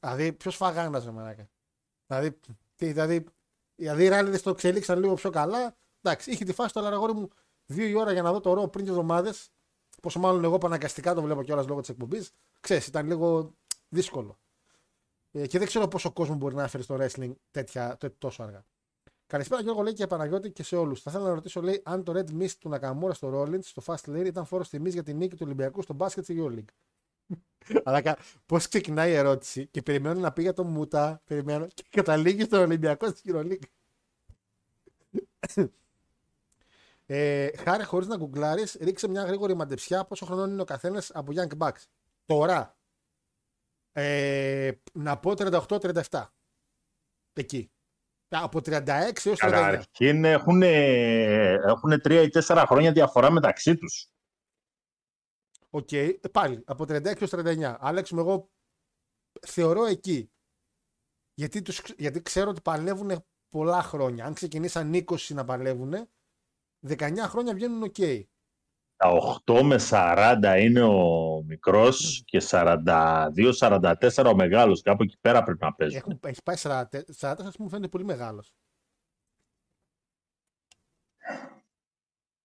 [0.00, 1.48] Δηλαδή, ποιος Φαγάνας, ρε μαλάκα.
[2.06, 2.38] Δηλαδή,
[2.76, 3.24] τι, δηλαδή,
[3.74, 5.76] δηλαδή οι Ράλιδε το εξελίξαν λίγο πιο καλά.
[6.02, 7.30] Εντάξει, είχε τη φάση το Λαραγόρι μου
[7.66, 9.50] δύο η ώρα για να δω το ρο πριν δύο εβδομάδες.
[10.02, 12.32] Πόσο μάλλον εγώ παναγκαστικά το βλέπω κιόλας λόγω της εκπομπής.
[12.60, 13.54] Ξέρεις, ήταν λίγο
[13.88, 14.38] δύσκολο.
[15.30, 18.64] Ε, και δεν ξέρω πόσο κόσμο μπορεί να έφερει στο wrestling τέτοια, τόσο αργά.
[19.26, 21.02] Καλησπέρα Γιώργο λέει και Παναγιώτη και σε όλους.
[21.02, 24.10] Θα ήθελα να ρωτήσω λέει, αν το Red Mist του Νακαμούρα στο Rollins στο Fast
[24.10, 26.64] Lane ήταν φόρος τιμής για την νίκη του Ολυμπιακού στο μπάσκετ τη League.
[27.84, 32.42] Αλλά πώς ξεκινάει η ερώτηση και περιμένω να πει για τον Μούτα, περιμένω και καταλήγει
[32.42, 33.66] στον Ολυμπιακό στη EuroLeague.
[37.14, 41.32] Ε, χάρη χωρίς να γκουγκλάρεις, ρίξε μια γρήγορη μαντεψιά πόσο χρονών είναι ο καθένας από
[41.36, 41.84] Young Bucks.
[42.24, 42.76] Τώρα.
[43.92, 46.24] Ε, να πω 38-37.
[47.32, 47.72] Εκεί.
[48.28, 49.50] Από 36 έως 39.
[49.50, 54.10] Καταρχήν έχουν, έχουν 3 ή 4 χρόνια διαφορά μεταξύ τους.
[55.70, 56.14] OK, okay.
[56.32, 57.76] πάλι από 36 έως 39.
[57.80, 58.50] Άλεξ, εγώ
[59.46, 60.32] θεωρώ εκεί.
[61.34, 64.24] Γιατί, τους, γιατί ξέρω ότι παλεύουν πολλά χρόνια.
[64.24, 66.08] Αν ξεκινήσαν 20 να παλεύουν,
[66.88, 67.94] 19 χρόνια βγαίνουν OK.
[67.98, 68.22] Okay.
[68.96, 74.82] 38 με 40 είναι ο μικρός και 42-44 ο μεγάλος.
[74.82, 75.96] Κάπου εκεί πέρα πρέπει να παίζει.
[75.96, 76.84] Έχουν, έχει πάει 44,
[77.20, 78.54] 44 μου φαίνεται πολύ μεγάλος.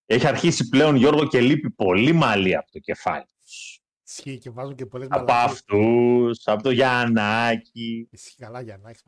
[0.05, 3.25] Έχει αρχίσει πλέον Γιώργο και λείπει πολύ μαλλί από το κεφάλι.
[4.07, 8.07] Ισχύει και βάζουν και πολλές Από αυτούς, από το Γιαννάκη.
[8.11, 9.01] Ισχύει καλά Γιαννάκη.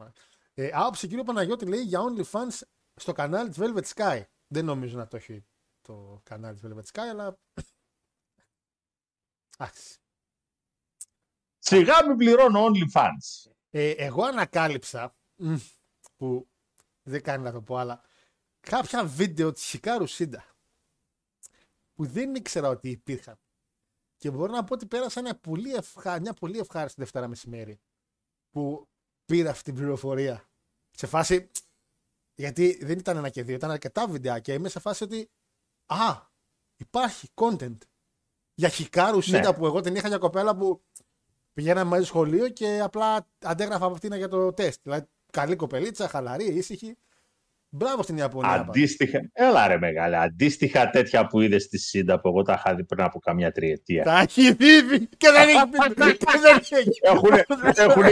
[0.54, 2.62] Ε, άποψη κύριο Παναγιώτη λέει για OnlyFans
[2.96, 4.22] στο κανάλι της Velvet Sky.
[4.52, 5.46] Δεν νομίζω να το έχει
[5.80, 7.40] στο κανάλι του Velvet Sky, αλλά.
[9.58, 10.00] Εντάξει.
[11.58, 13.52] Σιγά μην πληρώνω OnlyFans.
[13.70, 15.56] Ε, εγώ ανακάλυψα, μ,
[16.16, 16.50] που
[17.04, 18.04] δεν κάνει να το πω, αλλά
[18.60, 20.50] κάποια βίντεο της Χικάρου Σίντα
[22.00, 23.40] που δεν ήξερα ότι υπήρχαν.
[24.18, 26.20] Και μπορώ να πω ότι πέρασα μια πολύ, ευχα...
[26.20, 27.80] μια πολύ ευχάριστη Δευτέρα μεσημέρι
[28.50, 28.90] που
[29.26, 30.50] πήρα αυτή την πληροφορία.
[30.92, 31.50] Σε φάση,
[32.40, 34.54] γιατί δεν ήταν ένα και δύο, ήταν αρκετά βιντεάκια.
[34.54, 35.30] Είμαι σε φάση ότι,
[35.86, 36.16] α,
[36.76, 37.78] υπάρχει content.
[38.54, 40.82] Για Χικάρους Σίντα που εγώ την είχα για κοπέλα που
[41.54, 44.80] πηγαίναμε μαζί σχολείο και απλά αντέγραφα από αυτήν για το τεστ.
[44.84, 46.98] Δηλαδή, καλή κοπελίτσα, χαλαρή, ήσυχη.
[47.70, 48.50] Μπράβο στην Ιαπωνία.
[48.50, 48.68] πάντως.
[48.68, 52.84] Αντίστοιχα, έλα ρε μεγάλε, αντίστοιχα τέτοια που είδες στη ΣΥΝΤΑ που εγώ τα είχα δει
[52.84, 54.04] πριν από καμιά τριετία.
[54.04, 56.18] Τα έχει δει και δεν έχει πει.
[56.18, 56.90] και δεν έχει.
[57.02, 58.10] Έχουνε, έχουνε,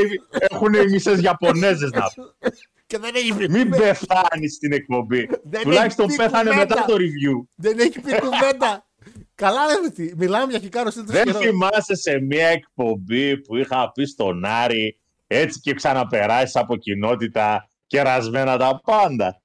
[0.49, 2.23] έχουνε οι μισές Ιαπωνέζες να πω.
[2.87, 3.49] Και δεν έχει πει.
[3.49, 5.29] Μην πεθάνεις στην εκπομπή.
[5.43, 6.75] Δεν Τουλάχιστον έχει πει πέθανε κουβέντα.
[6.75, 7.47] μετά το review.
[7.55, 8.87] Δεν έχει πει κουβέντα.
[9.35, 10.15] Καλά, ρε τι.
[10.15, 11.13] Μιλάμε για Χικάρο Σίντα.
[11.13, 17.69] Δεν θυμάσαι σε μια εκπομπή που είχα πει στον Άρη έτσι και ξαναπεράσει από κοινότητα
[17.87, 19.41] κερασμένα τα πάντα.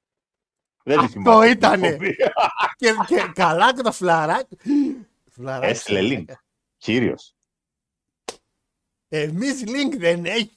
[0.84, 1.86] Δεν τη Αυτό θυμάσαι την ήτανε.
[1.86, 2.16] εκπομπή.
[2.76, 4.58] και, και καλά και το φλαράκι.
[5.30, 5.70] Φλαράκι.
[5.72, 6.32] Έστειλε link.
[6.76, 7.34] Κύριος.
[9.08, 10.56] Εμείς link δεν έχει.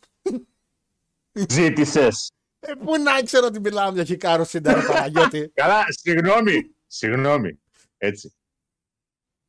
[1.31, 2.31] Ζήτησες.
[2.67, 5.51] Ε, πού να ξέρω ότι μιλάμε για Χικάρο Σίντα, ρε Παναγιώτη.
[5.61, 6.75] Καλά, συγγνώμη.
[6.87, 7.59] Συγγνώμη.
[7.97, 8.33] Έτσι.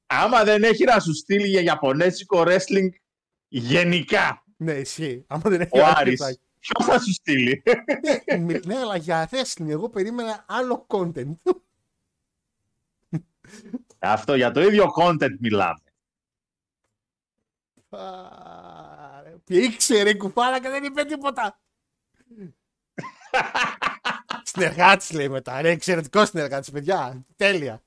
[0.07, 2.89] Άμα δεν έχει να σου στείλει για Ιαπωνέζικο wrestling
[3.49, 5.25] γενικά ναι, ισχύει.
[5.27, 6.41] Άμα δεν έχει ο άλλο, Άρης, θα έχει.
[6.59, 7.63] ποιος θα σου στείλει;
[8.27, 11.35] Ναι, μι- ναι, αλλά για wrestling εγώ περίμενα άλλο content.
[13.99, 15.81] Αυτό για το ίδιο content μιλάμε.
[17.89, 19.35] Πάρε.
[19.45, 21.61] Και ήξερε η κουφάρα και δεν είπε τίποτα.
[24.53, 25.61] Συνεργάτης λέει μετά.
[25.61, 27.25] Είναι εξαιρετικό συνεργάτης, παιδιά.
[27.37, 27.83] Τέλεια.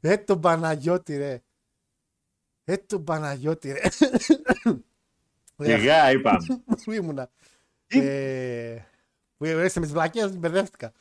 [0.00, 1.42] Ε, τον Παναγιώτη, ρε.
[2.64, 3.80] Ε, τον Παναγιώτη, ρε.
[5.58, 6.62] Σιγά είπαμε.
[6.84, 7.30] Πού ήμουνα.
[7.86, 8.78] Ε,
[9.36, 10.92] που είστε με τις βλακίε, μπερδεύτηκα.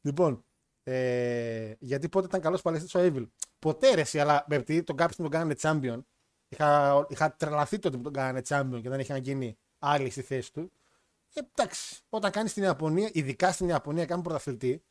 [0.00, 0.44] Λοιπόν,
[0.82, 3.26] ε, γιατί πότε ήταν καλός παλαιστή ο Evil;
[3.58, 6.02] Ποτέ ρε, εσύ, αλλά επειδή τον κάποιον τον κάνανε champion,
[6.48, 10.52] είχα, είχα τρελαθεί τότε που τον κάνανε champion και δεν είχαν γίνει άλλοι στη θέση
[10.52, 10.72] του.
[11.32, 14.84] Ε, εντάξει, όταν κάνεις στην Ιαπωνία, ειδικά στην Ιαπωνία, κάνουν πρωταθλητή,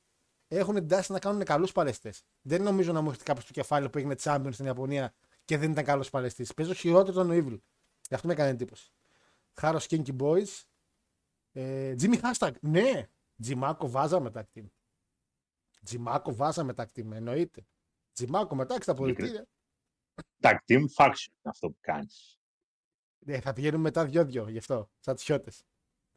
[0.48, 2.24] έχουν την τάση να κάνουν καλούς παλαιστές.
[2.42, 5.14] Δεν νομίζω να μου έρθει κάποιος στο κεφάλι που έγινε champion στην Ιαπωνία
[5.46, 6.54] και δεν ήταν καλός παλαιστής.
[6.54, 7.60] Παίζω χειρότερο τον Evil.
[8.08, 8.92] Γι' αυτό με έκανε εντύπωση.
[9.54, 10.64] Χάρος Kinky Boys.
[11.52, 12.52] Ε, Jimmy Hashtag.
[12.62, 13.08] Ναι,
[13.42, 14.66] Τζιμάκο βάζαμε τα team.
[15.84, 17.68] Τζιμάκο βάζαμε τα team, εννοείται.
[18.14, 19.48] Τζιμάκο μετά στα πολιτήρια.
[20.42, 22.40] Tag team faction είναι αυτό που κάνεις.
[23.20, 24.90] Ναι, θα πηγαίνουμε μετά δυο-δυο γι' αυτό.
[25.00, 25.64] Σαν τις χιώτες.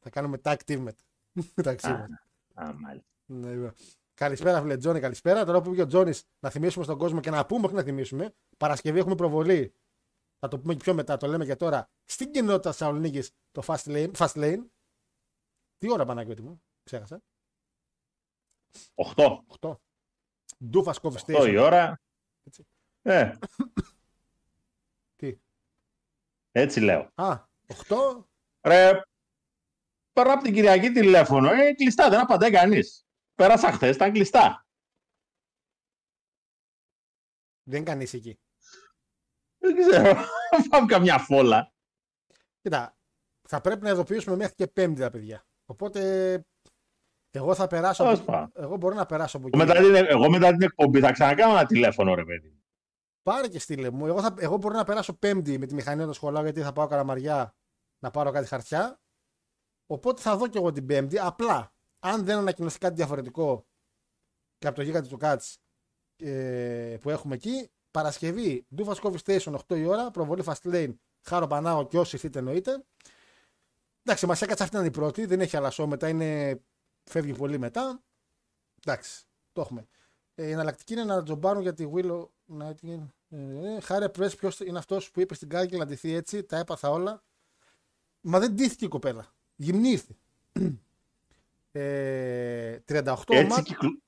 [0.02, 1.02] Θα κάνουμε tag team μετά.
[1.56, 2.08] Μεταξύ Α, μας.
[2.68, 3.08] Α, μάλιστα.
[3.26, 3.74] Ναι, βέβαια.
[4.14, 5.44] Καλησπέρα, φίλε Τζόνι, καλησπέρα.
[5.44, 8.34] Τώρα που βγήκε ο Τζόνις, να θυμίσουμε στον κόσμο και να πούμε, όχι να θυμίσουμε.
[8.56, 9.74] Παρασκευή έχουμε προβολή.
[10.38, 11.88] Θα το πούμε και πιο μετά, το λέμε και τώρα.
[12.04, 14.10] Στην κοινότητα Θεσσαλονίκης το Fast Lane.
[14.16, 14.64] Fast Lane.
[15.78, 17.22] Τι ώρα Παναγιώτη μου, ξέχασα;
[18.94, 19.38] 8.
[19.60, 19.74] 8.
[20.64, 21.56] Ντούφα Coffee 8 η Station.
[21.60, 22.00] ώρα.
[22.44, 22.66] Έτσι.
[23.02, 23.32] Ε,
[25.16, 25.38] Τι;
[26.52, 27.10] έτσι λέω.
[27.14, 28.24] Α, 8.
[28.60, 29.00] Ρε,
[30.12, 33.06] πέρα από την Κυριακή τηλέφωνο, ε, κλειστά, δεν απαντάει κανείς.
[33.34, 34.66] Πέρασα χθες, ήταν κλειστά.
[37.62, 38.38] Δεν είναι κανείς εκεί.
[39.58, 40.14] Δεν ξέρω,
[40.70, 41.72] πάμε καμιά φόλα.
[42.60, 42.96] Κοίτα,
[43.48, 45.46] θα πρέπει να ειδοποιήσουμε μέχρι και Πέμπτη τα παιδιά.
[45.66, 46.42] Οπότε
[47.30, 48.04] εγώ θα περάσω.
[48.04, 48.32] Τέλος από...
[48.32, 48.50] πάντων.
[48.54, 49.56] Εγώ μπορώ να περάσω από εκεί.
[49.56, 52.62] Μετά την, εγώ μετά την εκπομπή θα ξανακάνω ένα τηλέφωνο, ρε παιδί.
[53.22, 54.06] Πάρε και στείλε μου.
[54.06, 56.86] Εγώ, θα, εγώ μπορώ να περάσω Πέμπτη με τη μηχανή όταν σχολάω γιατί θα πάω
[56.86, 57.54] καραμαριά
[57.98, 59.01] να πάρω κάτι χαρτιά.
[59.86, 61.18] Οπότε θα δω και εγώ την Πέμπτη.
[61.18, 63.66] Απλά, αν δεν ανακοινωθεί κάτι διαφορετικό
[64.58, 65.58] και από το γίγαντι του Κάτς
[66.16, 71.46] ε, που έχουμε εκεί, Παρασκευή, Ντούφα Coffee Station 8 η ώρα, προβολή Fast Lane, Χάρο
[71.46, 72.84] Πανάγο και όσοι ηθείτε εννοείται.
[74.02, 76.60] Εντάξει, μας έκατσε αυτή να είναι η πρώτη, δεν έχει αλλασό μετά, είναι...
[77.04, 78.02] φεύγει πολύ μετά.
[78.84, 79.86] Εντάξει, το έχουμε.
[80.34, 82.26] Ε, η εναλλακτική είναι να τζομπάρουν για τη Willow
[82.58, 83.06] Nightingale.
[83.28, 86.90] Ε, Χάρε Πρέσ, ποιος είναι αυτός που είπε στην Κάγκελ να ντυθεί έτσι, τα έπαθα
[86.90, 87.22] όλα.
[88.20, 89.34] Μα δεν ντύθηκε η κοπέλα.
[89.62, 90.14] Γυμνή ήρθε.
[91.72, 93.62] ε, 38 Έτσι, ομάδε.
[93.62, 93.98] κυκλο...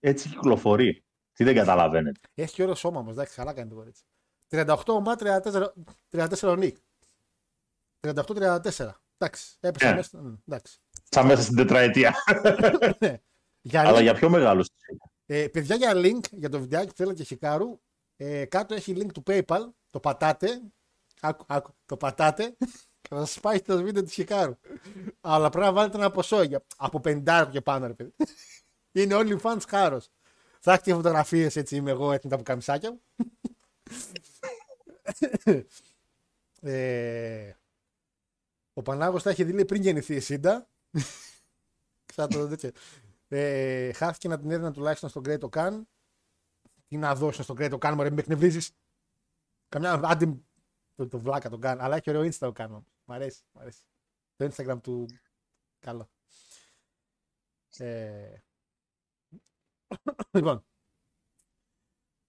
[0.00, 1.02] έτσι κυκλοφορεί.
[1.32, 2.20] Τι δεν καταλαβαίνετε.
[2.34, 4.02] Έχει ωραίο σώμα όμως, εντάξει, καλά κάνει το κορίτσι.
[4.50, 5.40] 38 ομάδε,
[6.10, 6.76] 34, 34 νίκ.
[8.00, 8.90] 38-34.
[9.18, 9.94] Εντάξει, έπεσε Ε.
[9.94, 10.18] μέσα.
[10.22, 10.78] μ, Εντάξει.
[11.10, 12.14] Σαν μέσα στην τετραετία.
[12.98, 13.20] Ναι.
[13.60, 14.68] Για Αλλά link, για πιο μεγάλους.
[15.26, 17.80] ε, παιδιά, για link για το βιντεάκι που θέλετε και Χικάρου,
[18.16, 19.60] ε, κάτω έχει link του PayPal.
[19.90, 20.60] Το πατάτε.
[21.20, 22.56] Άκου, άκου, το πατάτε
[23.00, 24.56] και θα σας πάει στο βίντεο τη Χικάρου.
[25.20, 28.14] Αλλά πρέπει να βάλετε ένα ποσό για, από 50 και πάνω, ρε παιδί.
[28.92, 30.08] Είναι όλοι fans χάρος.
[30.60, 33.00] Θα έχετε φωτογραφίες έτσι είμαι εγώ έτοιμη τα πουκαμισάκια μου.
[36.60, 37.52] ε,
[38.72, 40.68] ο Πανάγος θα έχει δει λέει, πριν γεννηθεί η Σίντα.
[42.14, 42.70] Σαν το τέτοιο.
[43.28, 45.80] Ε, χάθηκε να την έδινα τουλάχιστον στον Great Okan.
[46.88, 48.70] Τι να δώσω στον Great Okan, μωρέ, με εκνευρίζεις.
[49.68, 50.44] Καμιά άντι
[50.98, 51.82] το, το βλάκα τον κάνω.
[51.82, 52.86] Αλλά έχει ωραίο Insta το κάνω.
[53.04, 53.82] Μ' αρέσει, μ' αρέσει.
[54.36, 55.06] Το Instagram του
[55.78, 56.10] καλό.
[57.78, 58.42] Ε...
[60.36, 60.64] λοιπόν,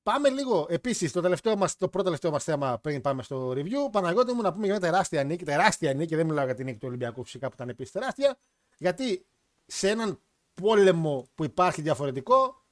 [0.04, 3.92] Πάμε λίγο επίσης το, τελευταίο μας, το πρώτο τελευταίο μας θέμα πριν πάμε στο review.
[3.92, 5.46] Παναγιώτη μου να πούμε για μια τεράστια νίκη.
[5.46, 8.38] Τεράστια νίκη, δεν μιλάω για την νίκη του Ολυμπιακού φυσικά που ήταν επίσης τεράστια.
[8.78, 9.28] Γιατί
[9.66, 10.22] σε έναν
[10.54, 12.66] πόλεμο που υπάρχει διαφορετικό,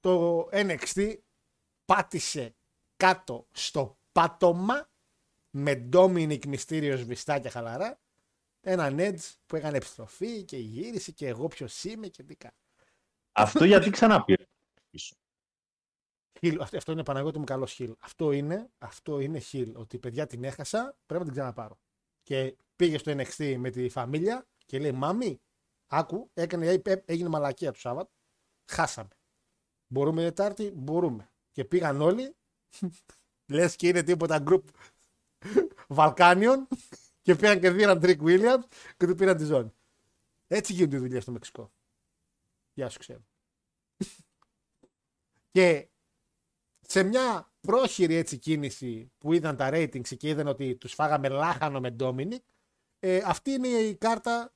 [0.00, 1.16] το NXT
[1.84, 2.54] πάτησε
[2.96, 4.88] κάτω στο πάτωμα
[5.58, 8.00] με Dominic Mysterio σβηστά χαλαρά.
[8.60, 12.54] Έναν Edge που έκανε επιστροφή και γύρισε και εγώ ποιος είμαι και τι κάνω.
[13.32, 14.44] Αυτό γιατί ξαναπήρε.
[16.38, 17.94] Χιλ, αυτό, αυτό είναι Παναγιώτη μου καλός χιλ.
[17.98, 19.76] Αυτό είναι, αυτό είναι χιλ.
[19.76, 21.78] Ότι παιδιά την έχασα, πρέπει να την ξαναπάρω.
[22.22, 25.40] Και πήγε στο NXT με τη φαμίλια και λέει Μάμι,
[25.86, 28.10] άκου, έκανε, έγινε μαλακία του Σάββατο.
[28.66, 29.08] Χάσαμε.
[29.86, 31.30] Μπορούμε Τετάρτη, μπορούμε.
[31.50, 32.36] Και πήγαν όλοι,
[33.54, 34.62] λες και είναι τίποτα group
[35.88, 36.68] Βαλκάνιον
[37.22, 38.64] και πήραν και δίραν Τρίκ Williams
[38.96, 39.72] και του πήραν τη ζώνη.
[40.46, 41.72] Έτσι γίνονται οι δουλειές στο Μεξικό.
[42.72, 43.20] Γεια σου, ξέρω.
[45.50, 45.88] και
[46.80, 51.80] σε μια πρόχειρη έτσι κίνηση που είδαν τα ratings και είδαν ότι τους φάγαμε λάχανο
[51.80, 52.38] με Dominic,
[52.98, 54.54] ε, αυτή είναι η κάρτα,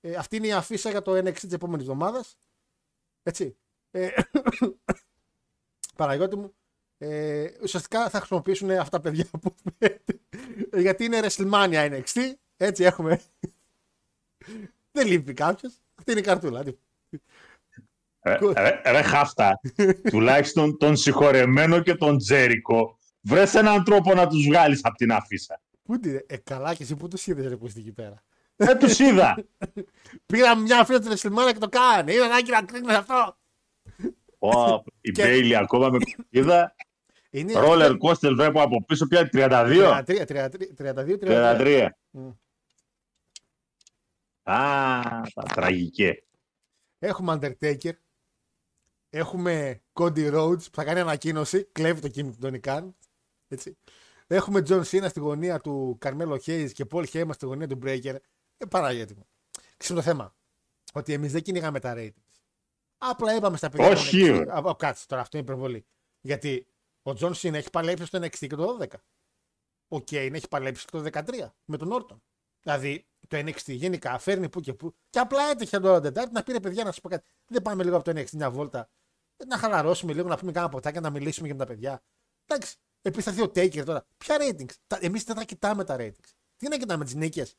[0.00, 2.36] ε, αυτή είναι η αφίσα για το NXT της επόμενης εβδομάδας.
[3.22, 3.56] Έτσι.
[3.90, 4.08] Ε,
[5.96, 6.54] Παραγιώτη μου,
[6.98, 9.54] ε, ουσιαστικά θα χρησιμοποιήσουν αυτά τα παιδιά που
[10.74, 12.20] γιατί είναι WrestleMania NXT,
[12.56, 13.20] έτσι έχουμε.
[14.92, 15.72] Δεν λείπει κάποιος.
[15.94, 16.64] Αυτή είναι η καρτούλα.
[18.22, 19.60] Ε, ρε, ρε χάφτα,
[20.10, 25.60] τουλάχιστον τον συγχωρεμένο και τον Τζέρικο, βρες έναν τρόπο να τους βγάλεις από την αφίσα.
[25.82, 28.22] Πού τι, ε, καλά και εσύ πού τους είδες ρε που εκεί πέρα;
[28.56, 29.44] Δεν τους είδα.
[30.26, 32.12] Πήρα μια αφίσα του WrestleMania και το κάνει.
[32.12, 33.36] Είδα να να κρίνεις αυτό.
[34.38, 35.98] Ω, η Μπέιλι ακόμα με
[37.30, 37.60] είδα.
[37.60, 40.02] Ρόλερ Κόστελ βλέπω από πίσω πια 32.
[40.06, 41.18] 33, 32, 33.
[41.20, 41.88] 33.
[44.42, 45.00] Α,
[45.34, 46.24] τα τραγικέ.
[46.98, 47.92] Έχουμε Undertaker.
[49.10, 51.64] Έχουμε Cody Rhodes που θα κάνει ανακοίνωση.
[51.64, 52.96] Κλέβει το κίνημα του Τόνι Καν.
[53.48, 53.76] Έτσι.
[54.26, 58.16] Έχουμε John Cena στη γωνία του Καρμέλο Hayes και Paul Heyman στη γωνία του Breaker.
[58.56, 59.26] Ε, Παναγιώτη μου.
[59.76, 60.34] Ξέρω το θέμα.
[60.92, 62.30] Ότι εμείς δεν κυνηγάμε τα ratings.
[62.98, 63.88] Απλά είπαμε στα παιδιά.
[63.88, 64.44] Όχι.
[64.76, 65.86] Κάτσε τώρα, αυτό είναι υπερβολή.
[66.20, 66.66] Γιατί
[67.02, 68.86] ο John Cena έχει παλέψει στο NXT και το 12.
[69.88, 72.22] Ο Kane έχει παλέψει και το 13 με τον Όρτον.
[72.62, 74.94] Δηλαδή το NXT γενικά φέρνει που και που.
[75.10, 77.28] Και απλά έτυχε τώρα Τετάρτη να πήρε παιδιά να σα πω κάτι.
[77.46, 78.90] Δεν πάμε λίγο από το NXT μια βόλτα.
[79.46, 82.02] Να χαλαρώσουμε λίγο, να πούμε κάνα ποτάκια, να μιλήσουμε για τα παιδιά.
[82.46, 82.76] Εντάξει.
[83.02, 84.06] Επίση θα έρθει ο Taker τώρα.
[84.16, 86.30] Ποια ratings; Εμείς δεν θα κοιτάμε τα ratings.
[86.56, 87.56] Τι να κοιτάμε τις νίκες;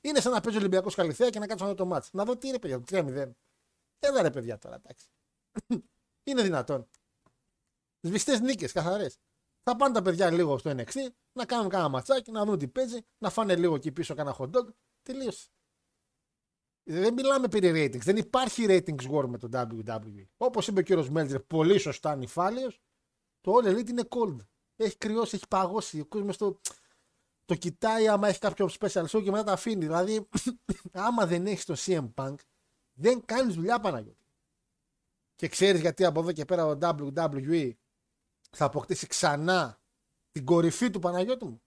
[0.00, 2.12] Είναι σαν να παίζει ο Ολυμπιακός Καλυθέα και να κάτσω να δω το μάτς.
[2.12, 3.30] Να δω τι είναι παιδιά, το 3-0.
[3.98, 5.06] Έλα ρε παιδιά τώρα, εντάξει.
[6.28, 6.88] είναι δυνατόν.
[8.00, 9.18] Σβηστέ νίκες, καθαρές.
[9.62, 10.94] Θα πάνε τα παιδιά λίγο στο NXT,
[11.32, 14.50] να κάνουν κάνα ματσάκι, να δουν τι παίζει, να φάνε λίγο εκεί πίσω κάνα hot
[14.50, 14.68] dog.
[15.02, 15.48] Τελείωσε.
[16.90, 18.02] Δεν μιλάμε περί ratings.
[18.02, 20.26] Δεν υπάρχει ratings war με το WWE.
[20.36, 22.70] Όπως είπε ο κύριος Μέλτζερ, πολύ σωστά νυφάλιο,
[23.40, 24.36] το All Elite είναι cold.
[24.76, 26.00] Έχει κρυώσει, έχει παγώσει.
[26.00, 26.60] Ο κόσμος το,
[27.44, 29.84] το κοιτάει άμα έχει κάποιο special show και μετά τα αφήνει.
[29.84, 30.28] Δηλαδή,
[30.92, 32.34] άμα δεν έχεις το CM Punk,
[32.92, 34.26] δεν κάνεις δουλειά Παναγιώτη.
[35.34, 37.72] Και ξέρεις γιατί από εδώ και πέρα ο WWE
[38.56, 39.80] θα αποκτήσει ξανά
[40.30, 41.62] την κορυφή του Παναγιώτη μου.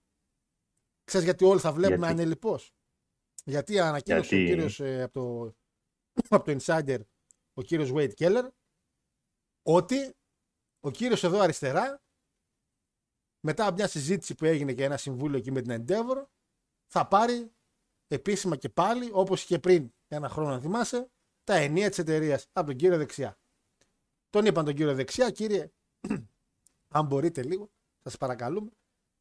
[1.04, 2.74] Ξέρεις γιατί όλοι θα βλέπουμε γιατί; ανελιπώς.
[3.44, 4.52] Γιατί ανακοίνωσε γιατί...
[4.52, 5.56] ο κύριος ε, από, το,
[6.36, 7.00] από το Insider,
[7.54, 8.50] ο κύριος Wade Keller,
[9.62, 10.16] ότι
[10.80, 12.02] ο κύριος εδώ αριστερά,
[13.46, 16.26] μετά από μια συζήτηση που έγινε και ένα συμβούλιο εκεί με την Endeavor,
[16.88, 17.52] θα πάρει
[18.08, 21.12] επίσημα και πάλι, όπως και πριν ένα χρόνο να θυμάσαι,
[21.44, 23.40] τα ενία της εταιρείας από τον κύριο δεξιά.
[24.30, 25.72] Τον είπαν τον κύριο δεξιά, κύριε,
[26.92, 27.70] αν μπορείτε λίγο,
[28.04, 28.72] σας παρακαλούμε,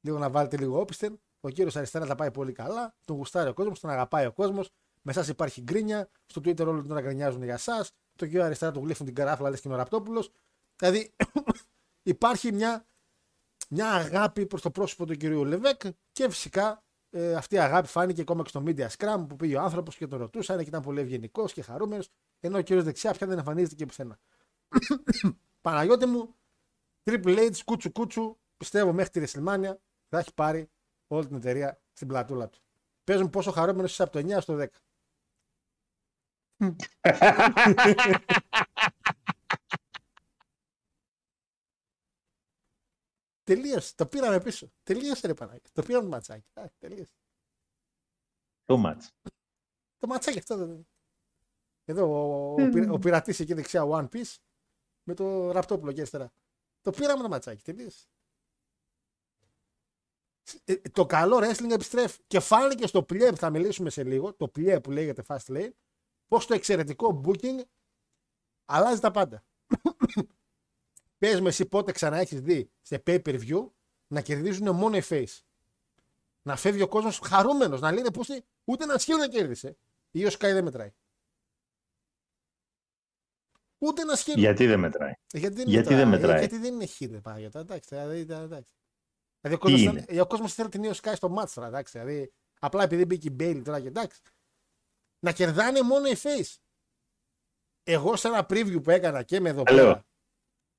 [0.00, 1.20] λίγο να βάλετε λίγο όπισθεν.
[1.40, 4.70] Ο κύριος αριστερά τα πάει πολύ καλά, τον γουστάρει ο κόσμος, τον αγαπάει ο κόσμος.
[5.02, 7.86] Με εσά υπάρχει γκρίνια, στο Twitter όλοι τον γκρινιάζουν για εσά.
[8.16, 10.30] Το κύριο αριστερά του γλύφουν την καράφλα, λες και είναι ο Ραπτόπουλος.
[10.76, 11.14] Δηλαδή
[12.02, 12.86] υπάρχει μια,
[13.68, 15.80] μια αγάπη προς το πρόσωπο του κυρίου Λεβέκ
[16.12, 19.60] και φυσικά ε, αυτή η αγάπη φάνηκε ακόμα και στο Media Scrum που πήγε ο
[19.60, 22.08] άνθρωπος και τον ρωτούσαν και ήταν πολύ ευγενικός και χαρούμενος.
[22.40, 24.18] Ενώ ο κύριος δεξιά πια δεν εμφανίζεται και πουθενά.
[25.60, 26.34] Παναγιώτη μου,
[27.04, 29.74] Triple H, κούτσου κούτσου, πιστεύω μέχρι τη WrestleMania
[30.08, 30.70] θα έχει πάρει
[31.06, 32.58] όλη την εταιρεία στην πλατούλα του.
[33.04, 34.66] Παίζουν πόσο χαρούμενος είσαι από το 9 στο 10.
[43.42, 43.94] Τελείωσε.
[43.94, 44.72] Το πήραμε πίσω.
[44.82, 45.60] Τελείωσε ρε Παναγία.
[45.72, 46.46] Το πήραμε το ματσάκι.
[46.54, 47.12] Α, τελείωσε.
[48.66, 49.08] Too much.
[49.98, 50.86] Το ματσάκι αυτό δεν
[51.84, 54.36] Εδώ ο, ο, πειρα- ο πειρατής εκεί δεξιά, ο One Piece,
[55.02, 56.32] με το ραπτόπουλο εκεί αριστερά.
[56.82, 57.62] Το πήραμε το ματσάκι.
[57.62, 58.06] Τελείωσε.
[60.64, 62.18] Ε, το καλό wrestling επιστρέφει.
[62.26, 65.70] Και φάνηκε στο πλιέ που θα μιλήσουμε σε λίγο, το πλιέ που λέγεται Fast Lane,
[66.28, 67.60] πως το εξαιρετικό booking
[68.64, 69.44] αλλάζει τα πάντα.
[71.18, 73.70] Πες με εσύ πότε ξανά έχεις δει σε pay-per-view
[74.06, 75.38] να κερδίζουν μόνο οι face.
[76.42, 79.76] Να φεύγει ο κόσμος χαρούμενος, να λένε πως τι- ούτε ένα σκύλο δεν κέρδισε.
[80.10, 80.92] Ή ο Sky δεν μετράει.
[83.82, 84.40] Ούτε ένα σκύλο.
[84.40, 85.12] Γιατί δεν μετράει.
[85.32, 85.98] Γιατί δεν Γιατί μετράει.
[85.98, 86.36] δεν μετράει.
[86.36, 87.50] Ε, Γιατί δεν είναι χίδε πάγια.
[87.54, 88.72] Εντάξει, δηλαδή, εντάξει.
[89.40, 91.66] Δηλαδή, ο Τι κόσμος, είναι; ήταν- ο κόσμος θέλει την Io Sky στο μάτς τώρα,
[91.66, 91.98] εντάξει.
[91.98, 94.20] Δηλαδή, απλά επειδή μπήκε η Bailey τώρα και εντάξει.
[95.24, 96.54] Να κερδάνε μόνο οι face.
[97.82, 99.84] Εγώ σε ένα preview που έκανα και με εδώ Λέω.
[99.84, 100.06] πέρα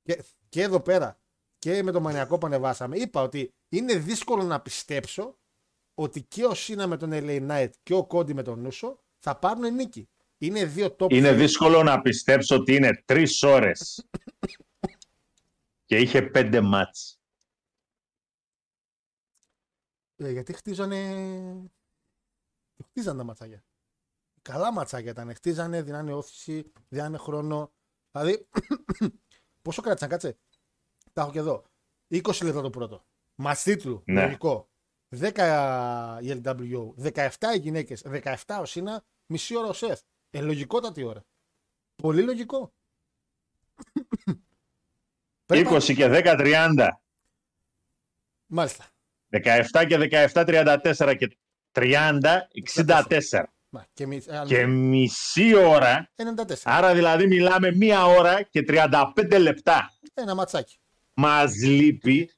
[0.02, 1.20] και, και εδώ πέρα
[1.58, 5.40] και με το μανιακό που ανεβάσαμε, είπα ότι είναι δύσκολο να πιστέψω
[5.94, 9.40] ότι και ο Σίνα με τον LA Knight και ο Κόντι με τον Νούσο θα
[9.40, 10.10] πάρουν νίκη.
[10.42, 11.36] Είναι δύο top Είναι face.
[11.38, 14.08] δύσκολο να πιστέψω ότι είναι τρεις ώρες
[15.86, 17.20] και είχε πέντε μάτς.
[20.16, 20.98] Ε, γιατί χτίζανε.
[22.84, 23.64] Χτίζανε τα ματσάκια.
[24.42, 25.34] Καλά ματσάκια ήταν.
[25.34, 27.74] Χτίζανε, δίνανε όθηση, δίνανε χρόνο.
[28.12, 28.48] Δηλαδή,
[29.62, 30.38] πόσο κράτησαν, κάτσε.
[31.14, 31.66] Τα έχω και εδώ.
[32.10, 33.06] 20 λεπτά το πρώτο.
[33.36, 34.04] Μα τίτλου.
[34.06, 34.22] Ναι.
[34.24, 34.70] Λογικό.
[35.16, 40.00] 10 η LWO, 17 οι γυναίκες, 17 ο Σίνα, μισή ώρα ο Σεφ.
[40.32, 41.26] Ε, λογικότατη ώρα.
[41.96, 42.74] Πολύ λογικό.
[45.46, 46.88] Πρέπει να- 20 και 10, 30.
[48.46, 48.86] Μάλιστα.
[49.30, 51.38] 17 και 17, 34 και
[51.72, 53.44] 30, 64.
[53.70, 54.16] Μα, και, μι...
[54.28, 56.56] ε, Και μισή ώρα, 94.
[56.64, 59.90] άρα δηλαδή μιλάμε μία ώρα και 35 λεπτά.
[60.14, 60.80] Ένα ματσάκι.
[61.14, 62.32] Μας λείπει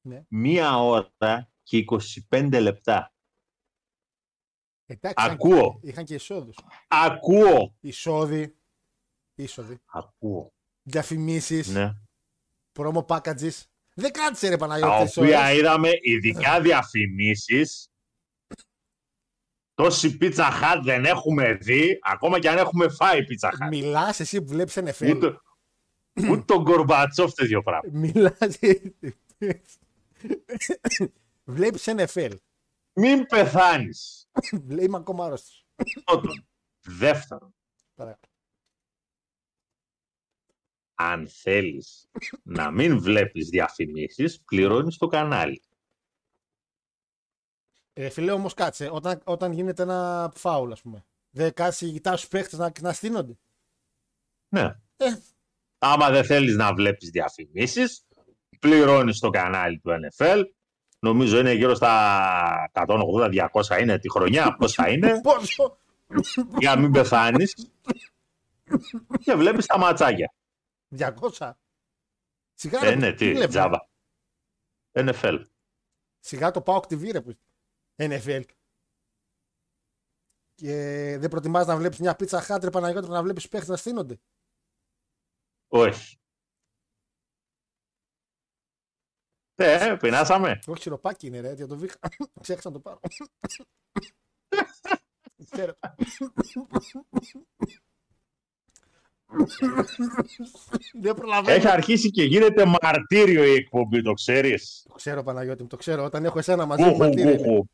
[0.00, 0.24] Ναι.
[0.28, 1.84] μία ώρα και
[2.30, 3.13] 25 λεπτά.
[5.00, 5.78] Εντάξει, είχαν Ακούω.
[5.80, 6.56] και- Είχαν και εισόδους.
[6.88, 7.76] Ακούω.
[7.80, 8.56] Εισόδοι.
[9.34, 9.78] Είσοδοι.
[9.86, 10.52] Ακούω.
[10.82, 11.68] Διαφημίσεις.
[11.68, 11.92] Ναι.
[12.78, 13.62] Promo packages.
[13.94, 15.16] Δεν κάτσε ρε Τα Παναγιώτης.
[15.16, 17.88] οποία είδαμε ειδικά διαφημίσεις.
[19.74, 23.68] Τόση πίτσα χάτ δεν έχουμε δει, ακόμα και αν έχουμε φάει πίτσα χάτ.
[23.68, 25.10] Μιλάς εσύ που βλέπεις NFL.
[25.16, 25.40] Ούτε,
[26.30, 27.90] ούτε τον Γκορμπατσόφ τέτοιο πράγμα.
[27.92, 28.58] Μιλάς.
[31.44, 32.30] βλέπεις NFL.
[32.92, 34.23] Μην πεθάνεις.
[34.80, 35.66] Είμαι ακόμα άρρωστος.
[36.04, 36.46] Πρώτον.
[36.80, 37.54] Δεύτερον,
[40.94, 42.08] αν θέλεις
[42.42, 45.62] να μην βλέπεις διαφημίσεις, πληρώνεις το κανάλι.
[47.92, 48.88] Ε, φίλε όμως κάτσε.
[48.92, 51.04] Όταν, όταν γίνεται ένα φάουλ, ας πούμε.
[51.30, 53.38] Δεν κάτσε κοιτάς τους παίχτες να, να στείνονται.
[54.48, 54.80] Ναι.
[54.96, 55.06] Ε.
[55.78, 58.06] Άμα δεν θέλεις να βλέπεις διαφημίσεις,
[58.60, 60.42] πληρώνεις το κανάλι του NFL.
[61.04, 64.54] Νομίζω είναι γύρω στα 180-200 είναι τη χρονιά.
[64.58, 65.76] Πόσα είναι, Πόσο;
[66.58, 67.54] για να μην πεθάνεις.
[69.24, 70.32] και βλέπεις τα ματσάκια.
[70.98, 71.50] 200.
[72.54, 73.48] Σιγά, Ε, ρε, ναι, τι, βλέπω.
[73.48, 73.78] τζάμπα.
[74.92, 75.38] NFL.
[76.18, 77.34] Σιγά το πάω TV ρε που
[77.96, 78.42] NFL.
[80.54, 80.72] Και
[81.20, 84.20] δεν προτιμάς να βλέπεις μια πίτσα χάτρε Παναγιώτη να βλέπεις παίχτες να στείνονται.
[85.68, 86.18] Όχι.
[89.56, 90.58] Ε, πεινάσαμε.
[90.66, 91.96] Όχι σιροπάκι είναι ρε, για το βήχα.
[92.40, 93.00] Ξέχασα να το πάρω.
[95.50, 95.74] Ξέρω.
[101.00, 101.56] Δεν προλαβαίνω.
[101.56, 104.84] Έχει αρχίσει και γίνεται μαρτύριο η εκπομπή, το ξέρεις.
[104.88, 106.04] Το ξέρω Παναγιώτη μου, το ξέρω.
[106.04, 107.42] Όταν έχω εσένα μαζί μου Κούχου, μαρτύρια είναι.
[107.42, 107.64] κούχου.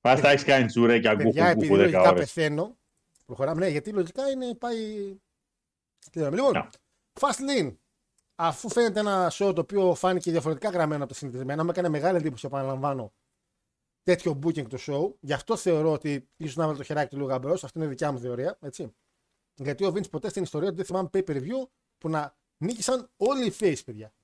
[0.00, 2.18] Πας τα έχεις κάνει τσουρέκια κούχου, Παιδιά, επειδή κούχου, 10 λογικά ώρες.
[2.32, 2.76] πεθαίνω.
[3.26, 4.76] Προχωράμε, ναι, γιατί λογικά είναι πάει.
[6.12, 6.36] Τι λέμε.
[6.36, 6.68] Λοιπόν, Ναι.
[7.20, 7.74] Fast Lane.
[8.40, 12.16] Αφού φαίνεται ένα show το οποίο φάνηκε διαφορετικά γραμμένο από τα συνηθισμένα, μου έκανε μεγάλη
[12.16, 13.12] εντύπωση, επαναλαμβάνω,
[14.02, 15.14] τέτοιο booking του show.
[15.20, 17.52] Γι' αυτό θεωρώ ότι ίσως να βάλει το χεράκι του λίγο γαμπρό.
[17.52, 18.58] Αυτή είναι η δικιά μου θεωρία.
[18.60, 18.94] Έτσι.
[19.54, 21.68] Γιατί ο Vince ποτέ στην ιστορία του δεν θυμάμαι pay per view
[21.98, 24.14] που να νίκησαν όλοι οι face, παιδιά.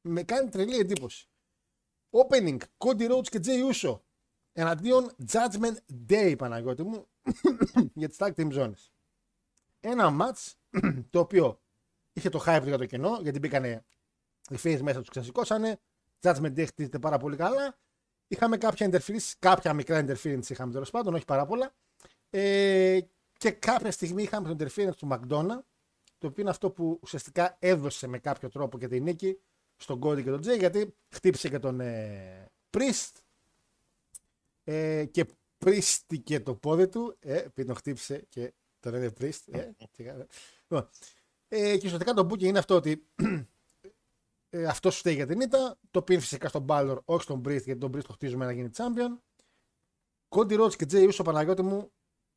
[0.00, 1.28] Με κάνει τρελή εντύπωση.
[2.10, 4.00] Opening, Cody Rhodes και Jay Uso
[4.52, 5.76] εναντίον Judgment
[6.08, 7.06] Day, Παναγιώτη μου,
[7.94, 8.88] για τις tag team zones.
[9.80, 10.52] Ένα match
[11.10, 11.63] το οποίο
[12.14, 13.84] είχε το hype για το κοινό, γιατί μπήκανε
[14.50, 15.80] οι face μέσα τους ξεσηκώσανε.
[16.20, 17.78] Judgment Day χτίζεται πάρα πολύ καλά.
[18.28, 21.74] Είχαμε κάποια interference, κάποια μικρά interference είχαμε τέλος πάντων, όχι πάρα πολλά.
[22.30, 22.98] Ε,
[23.38, 25.62] και κάποια στιγμή είχαμε το interference του McDonough,
[26.18, 29.38] το οποίο είναι αυτό που ουσιαστικά έδωσε με κάποιο τρόπο και τη νίκη
[29.76, 33.12] στον Cody και τον Jay, γιατί χτύπησε και τον ε, Priest
[34.64, 35.26] ε, και
[35.58, 39.40] πρίστηκε το πόδι του, ε, επειδή τον χτύπησε και τον λένε Priest.
[39.50, 40.26] Ε, τι κάνω.
[40.68, 40.88] Λοιπόν,
[41.56, 43.06] ε, και ουσιαστικά το booking είναι αυτό ότι
[44.54, 45.78] Ε, Αυτός σου φταίει για την ήττα.
[45.90, 48.70] Το πήρε φυσικά στον Balor, όχι στον Priest, γιατί τον Priest το χτίζουμε να γίνει
[48.76, 49.18] champion.
[50.28, 51.92] Cody Rhodes και Jay Uso Παναγιώτη μου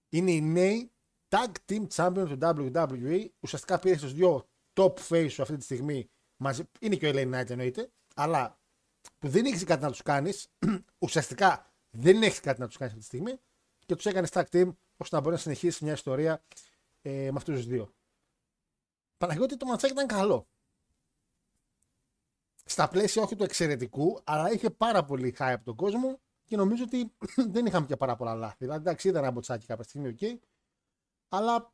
[0.09, 0.91] είναι οι νέοι
[1.29, 3.25] tag team champion του WWE.
[3.39, 6.09] Ουσιαστικά πήρε του δύο top face σου αυτή τη στιγμή.
[6.37, 7.91] Μαζί, είναι και ο LA Knight εννοείται.
[8.15, 8.59] Αλλά
[9.19, 10.47] που δεν έχεις κάτι να τους κάνεις,
[11.05, 13.39] ουσιαστικά δεν έχεις κάτι να τους κάνεις αυτή τη στιγμή
[13.85, 16.43] και τους έκανες tag team ώστε να μπορεί να συνεχίσεις μια ιστορία
[17.01, 17.91] ε, με αυτούς τους δύο.
[19.17, 20.47] Παναγιώτη το ματσάκι ήταν καλό.
[22.65, 26.83] Στα πλαίσια όχι του εξαιρετικού, αλλά είχε πάρα πολύ high από τον κόσμο και νομίζω
[26.83, 27.15] ότι
[27.53, 28.55] δεν είχαμε και πάρα πολλά λάθη.
[28.59, 30.39] Δηλαδή, εντάξει, ήταν ένα μποτσάκι κάποια στιγμή, οκ.
[31.29, 31.73] Αλλά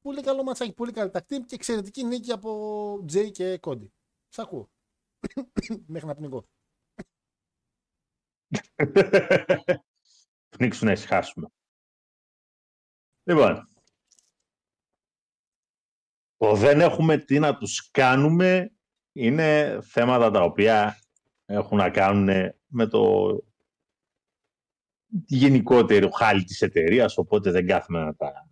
[0.00, 3.92] πολύ καλό ματσάκι, πολύ καλή τακτική και εξαιρετική νίκη από Τζέι και Κόντι.
[4.28, 4.70] Σ' ακούω.
[5.86, 6.46] Μέχρι να πνιγώ.
[10.56, 11.48] Πνίξου να ησυχάσουμε.
[13.24, 13.68] Λοιπόν,
[16.44, 18.72] το δεν έχουμε τι να τους κάνουμε
[19.12, 20.98] είναι θέματα τα οποία
[21.44, 23.28] έχουν να κάνουν με το
[25.26, 28.48] γενικότερο χάλι της εταιρείας, οπότε δεν κάθουμε να τα...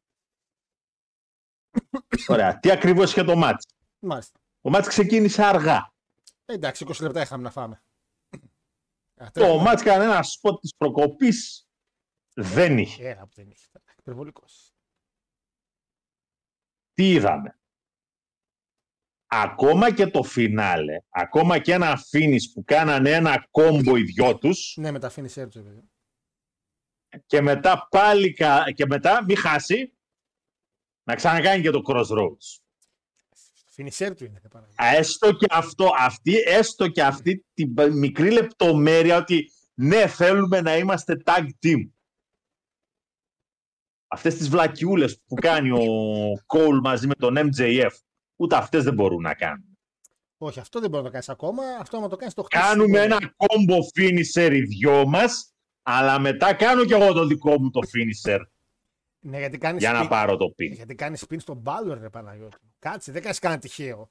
[2.28, 2.58] Ωραία.
[2.58, 3.66] Τι ακριβώς είχε το μάτς;
[3.98, 4.40] Μάλιστα.
[4.60, 5.92] Το μάτς ξεκίνησε αργά.
[6.44, 7.82] Ε, εντάξει, 20 λεπτά είχαμε να φάμε.
[9.16, 11.68] Αυτό Το έχουμε- μάτς κανένα σποτ της προκοπής
[12.34, 13.08] δεν είχε.
[13.08, 13.68] Ένα που δεν είχε.
[13.98, 14.74] Υπερβολικός.
[16.92, 17.60] Τι είδαμε;
[19.34, 24.74] Ακόμα και το φινάλε, ακόμα και ένα φίνις που κάνανε ένα κόμπο οι δυο τους
[24.76, 25.82] Ναι, με τα finisher του, βέβαια.
[27.26, 29.96] και μετά πάλι κα- και μετά μη χάσει
[31.02, 32.60] να ξανακάνει και το crossroads.
[33.76, 34.38] Finisher του είναι.
[34.42, 34.68] δεν παρά.
[34.96, 40.76] Έστω και αυτό, αυτή, έστω και αυτή την π- μικρή λεπτομέρεια ότι ναι θέλουμε να
[40.76, 41.90] είμαστε tag team.
[44.08, 45.82] Αυτές τις βλακιούλες που κάνει ο
[46.46, 47.90] Cole μαζί με τον MJF
[48.42, 49.78] ούτε αυτές δεν μπορούν να κάνουν.
[50.36, 51.62] Όχι, αυτό δεν μπορεί να το κάνεις ακόμα.
[51.80, 52.62] Αυτό άμα το κάνεις το χτίσει.
[52.62, 57.70] Κάνουμε ένα combo finisher οι δυο μας αλλά μετά κάνω κι εγώ το δικό μου
[57.70, 58.38] το finisher
[59.20, 60.70] Ναι, γιατί κάνεις για να πάρω το pin.
[60.72, 62.56] Γιατί κάνεις spin στον Balor, ρε Παναγιώτη.
[62.78, 64.10] Κάτσε, δεν κάνεις κανένα τυχαίο.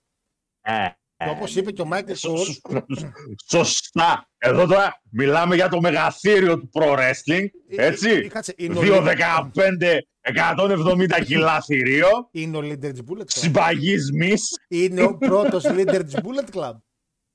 [0.62, 3.12] Ε, Και όπως είπε και ο Μάικλ Σω- Κόλ, σω-
[3.50, 4.30] Σωστά.
[4.38, 7.46] Εδώ τώρα μιλάμε για το μεγαθύριο του pro wrestling.
[7.70, 8.28] Ε, ε, Έτσι.
[8.28, 12.08] κάτσε, είναι ο 2,15, 170 κιλά θηρίο.
[12.32, 13.26] είναι ο leader τη Bullet Club.
[13.28, 14.50] Συμπαγής μης.
[14.68, 16.74] Είναι ο πρώτος leader τη Bullet Club.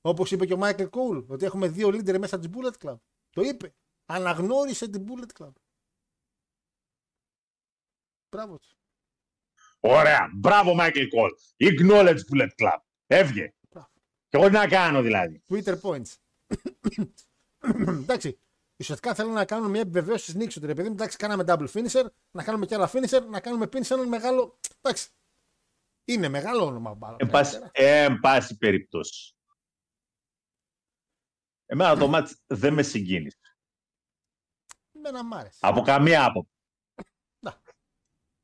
[0.01, 2.95] Όπως είπε και ο Μάικλ Κόλ, ότι έχουμε δύο leader μέσα της Bullet Club.
[3.29, 3.73] Το είπε.
[4.05, 5.51] Αναγνώρισε την Bullet Club.
[8.35, 8.67] Μπράβο του.
[9.79, 10.29] Ωραία.
[10.35, 11.31] Μπράβο, Michael Cole.
[11.69, 12.77] Acknowledge Bullet Club.
[13.07, 13.53] Έβγε.
[14.29, 14.29] Μπράβο.
[14.29, 15.41] Και εγώ τι να κάνω δηλαδή.
[15.49, 16.15] Twitter points.
[18.01, 18.39] εντάξει.
[18.79, 20.65] Ουσιαστικά θέλω να κάνουμε μια επιβεβαίωση τη νίκη του.
[20.65, 23.79] Ρε παιδί μου, εντάξει, κάναμε double finisher, να κάνουμε και άλλα finisher, να κάνουμε pin
[23.83, 24.59] σε έναν μεγάλο.
[24.81, 25.09] Εντάξει.
[26.05, 26.93] Είναι μεγάλο όνομα.
[26.93, 27.15] μπάλα.
[27.19, 29.35] Εν πάση, εν πάση περιπτώσει.
[31.65, 33.37] Εμένα το μάτς δεν με συγκίνησε.
[34.91, 35.59] Εμένα μ' άρεσε.
[35.61, 36.51] Από καμία άποψη.
[37.39, 37.61] Να.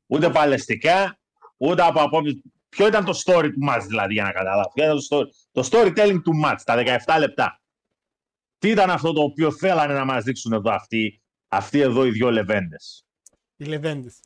[0.06, 1.20] Ούτε παλαιστικά,
[1.56, 2.42] ούτε από απόψη.
[2.74, 4.70] Ποιο ήταν το story του match δηλαδή για να καταλάβω.
[4.74, 7.60] Ποιο ήταν το, story; το storytelling του match, τα 17 λεπτά.
[8.58, 12.30] Τι ήταν αυτό το οποίο θέλανε να μας δείξουν εδώ αυτοί, αυτοί εδώ οι δυο
[12.30, 13.04] λεβέντες;
[13.56, 14.20] Οι λεβέντες.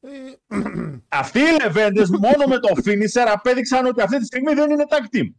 [0.00, 0.08] Ε,
[1.08, 5.16] Αυτοί οι λεβέντες μόνο με το finisher απέδειξαν ότι αυτή τη στιγμή δεν είναι tag
[5.16, 5.32] team.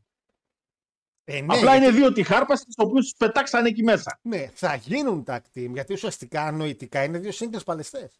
[1.23, 4.19] ε, ναι, Απλά γιατί- είναι δύο τυχάρπαστες τις οποίους τους πετάξαν εκεί μέσα.
[4.21, 8.19] Ναι, θα γίνουν tag team γιατί ουσιαστικά νοητικά είναι δύο singles παλαιστές.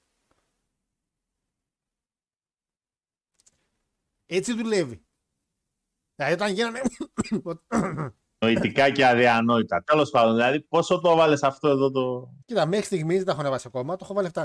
[4.36, 5.06] Έτσι δουλεύει.
[6.16, 6.82] Δηλαδή όταν γίνανε.
[8.40, 9.84] Νοητικά και αδιανόητα.
[9.84, 12.34] Τέλος πάντων, δηλαδή πόσο το βάλες αυτό εδώ το...
[12.46, 14.44] Κοίτα, μέχρι στιγμής δεν τα έχω ανεβάσει ακόμα, το έχω βάλει 7,5.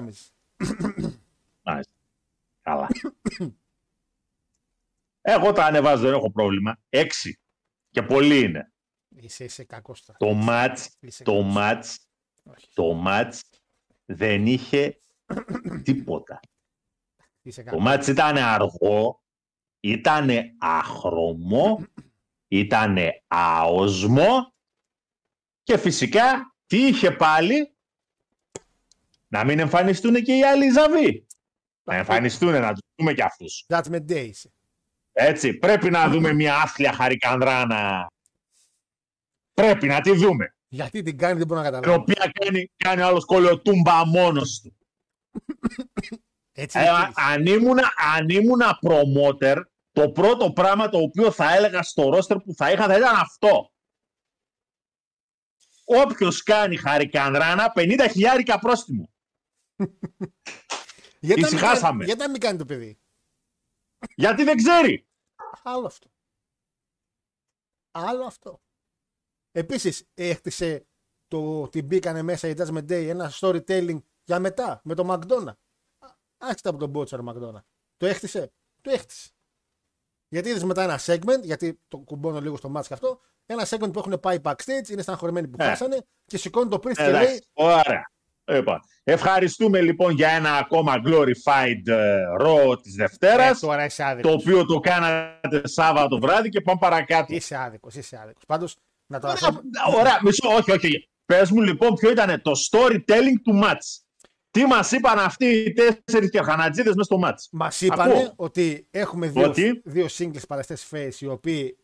[1.62, 1.93] Μάλιστα.
[2.62, 2.89] Καλά.
[5.20, 6.78] Εγώ τα ανεβάζω, δεν έχω πρόβλημα.
[6.89, 7.39] Έξι.
[7.91, 8.72] Και πολύ είναι.
[9.09, 10.18] Είσαι, είσαι κακός τώρα.
[10.18, 11.53] Το μάτς, Είσαι το κακός.
[11.53, 11.99] μάτς,
[12.43, 13.43] Όχι, το μάτς
[14.05, 15.01] δεν είχε
[15.82, 16.41] τίποτα.
[17.43, 17.84] Είσαι Το κακός.
[17.84, 19.22] μάτς ήταν αργό,
[19.81, 21.87] ήταν αχρωμό,
[22.49, 24.53] ήταν αόσμο
[25.62, 27.72] και φυσικά τι είχε πάλι;
[29.29, 31.26] Να μην εμφανιστούν και οι άλλοι ζαβοί.
[31.83, 33.64] Να εμφανιστούν, να τους δούμε και αυτούς.
[33.68, 34.53] Judgment Day είσαι.
[35.12, 38.07] Έτσι, πρέπει να δούμε μια άθλια χαρικανδράνα.
[39.55, 40.55] Πρέπει να τη δούμε.
[40.68, 42.03] Γιατί την κάνει δεν μπορώ να Την καταλάβω.
[42.03, 44.76] οποία κάνει, κάνει ο άλλος κολοτούμπα μόνος του.
[46.61, 47.21] Έτσι Ε, είναι α- κίνηση.
[47.21, 52.55] αν, ήμουνα, αν ήμουνα promoter, το πρώτο πράγμα το οποίο θα έλεγα στο roster που
[52.55, 53.73] θα είχα θα ήταν αυτό.
[55.85, 59.11] Όποιος κάνει χαρικανδράνα, 50 χιλιάρικα πρόστιμο.
[61.21, 61.91] Γιατί να μην ησυχάσαμε.
[61.91, 62.99] κάνει- Γιατί να μην κάνει το παιδί.
[64.15, 65.07] Γιατί δεν ξέρει.
[65.63, 66.11] Άλλο αυτό.
[67.91, 68.63] Άλλο αυτό.
[69.53, 70.87] Επίσης, έχτισε
[71.29, 75.53] το ότι μπήκανε μέσα οι Judgment Day ένα storytelling για μετά με το McDonough.
[76.39, 77.62] Άσχετα από τον Butcher McDonough.
[77.97, 78.53] Το έχτισε.
[78.80, 79.28] Το έχτισε.
[80.28, 83.99] Γιατί είδες μετά ένα segment, γιατί το κουμπώνω λίγο στο μάτσο αυτό, ένα segment που
[83.99, 85.64] έχουν πάει backstage, είναι στεναχωρημένοι που Ε.
[85.64, 88.11] χάσανε και σηκώνει το Priest και Εντάξει, λέει Ωραία.
[88.45, 94.09] Λοιπόν, ευχαριστούμε λοιπόν για ένα ακόμα glorified ε, Raw της «Ε, Δευτέρας, τώρα είσαι το
[94.09, 94.30] άδικο.
[94.32, 97.34] οποίο το κάνατε Σάββατο βράδυ και πάμε παρακάτω.
[97.34, 98.43] Είσαι άδικος, είσαι άδικος.
[98.47, 98.76] Πάντως,
[99.07, 99.62] να το Ωραία, αφήσουμε.
[99.99, 101.09] Ωραία, μισό, όχι, όχι.
[101.26, 104.03] Πες μου λοιπόν ποιο ήταν το storytelling του match.
[104.51, 107.49] Τι μας είπαν αυτοί οι τέσσερις κερχανατζίδες μέσα στο match.
[107.53, 108.33] Μας είπανε Ακούω.
[108.37, 111.79] ότι έχουμε δύο, Ότι; δύο singles παλαιστέ face οι οποίοι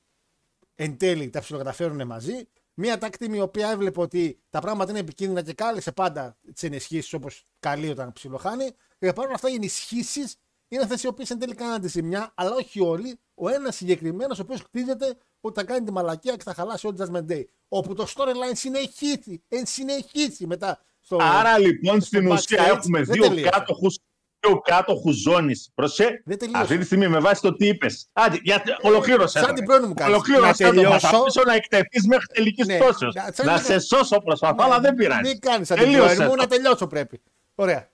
[0.74, 2.48] εν τέλει τα ψιλοκαταφέρουν μαζί.
[2.74, 7.12] Μία τάκτημη η οποία έβλεπε ότι τα πράγματα είναι επικίνδυνα και κάλεσε πάντα τις ενισχύσεις
[7.12, 8.70] όπως καλεί όταν ψιλοχάνει.
[8.98, 10.36] Και παρόλα αυτά οι ενισχύσεις
[10.68, 13.18] είναι αυτέ οι οποίες εν τέλει κάνουν τη ζημιά, αλλά όχι όλοι.
[13.34, 16.96] Ο ένας συγκεκριμένος ο οποίος χτίζεται ότι θα κάνει τη μαλακία και θα χαλάσει όλη
[17.00, 17.44] Judgment Day.
[17.68, 20.80] Όπου το storyline συνεχίσει, εν συνεχίσει μετά.
[21.04, 21.16] Στο...
[21.20, 23.50] Άρα λοιπόν στο στην ουσία backstage έχουμε δεν δύο τελείωσε.
[23.50, 23.98] κάτοχους,
[24.40, 25.70] δύο κάτοχους ζώνης.
[25.74, 26.62] Προσέ, Δεν τελείωσε.
[26.62, 28.08] αυτή τη στιγμή με βάση το τι είπες.
[28.12, 29.38] Άντε, για, ολοκλήρωσε.
[29.38, 29.66] σαν το, την ρε.
[29.66, 30.14] πρώτη μου κάνεις.
[30.14, 30.74] Ολοκλήρωσε Να το.
[30.74, 30.98] Θα τελειώσω.
[30.98, 32.76] σε αφήσω να εκτεθείς μέχρι τελικής Ναι.
[32.78, 33.14] πτώσεως.
[33.14, 35.20] Να- σαν Να να- σε σώσω προσπαθώ, αλλά δεν πειράζει.
[35.20, 36.42] Μην κάνεις σαν την Τελείωσε πρώτη μου, το.
[36.42, 37.20] να τελειώσω πρέπει.
[37.54, 37.88] Ωραία.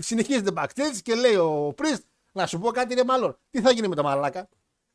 [0.00, 2.00] Συνεχίζεται backstage και λέει ο Priest,
[2.32, 3.38] να σου πω κάτι ρε μάλλον.
[3.50, 4.48] Τι θα γίνει με το μαλάκα;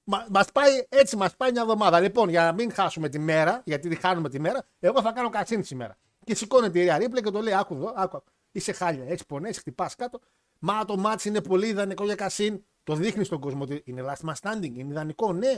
[0.03, 1.99] Μα μας πάει, έτσι μας πάει μια εβδομάδα.
[1.99, 5.29] Λοιπόν, για να μην χάσουμε τη μέρα, γιατί τη χάνουμε τη μέρα, εγώ θα κάνω
[5.29, 5.97] κατσίν σήμερα.
[6.29, 8.23] Και σηκώνεται η Ρία Ρίπλε και το λέει: Άκου εδώ, άκου.
[8.51, 9.05] Είσαι χάλια.
[9.07, 10.19] Έτσι πονέσει, χτυπάς κάτω.
[10.59, 12.63] Μα το μάτι είναι πολύ ιδανικό για κασίν.
[12.83, 15.57] Το δείχνει στον κόσμο ότι είναι last man standing, είναι ιδανικό, ναι.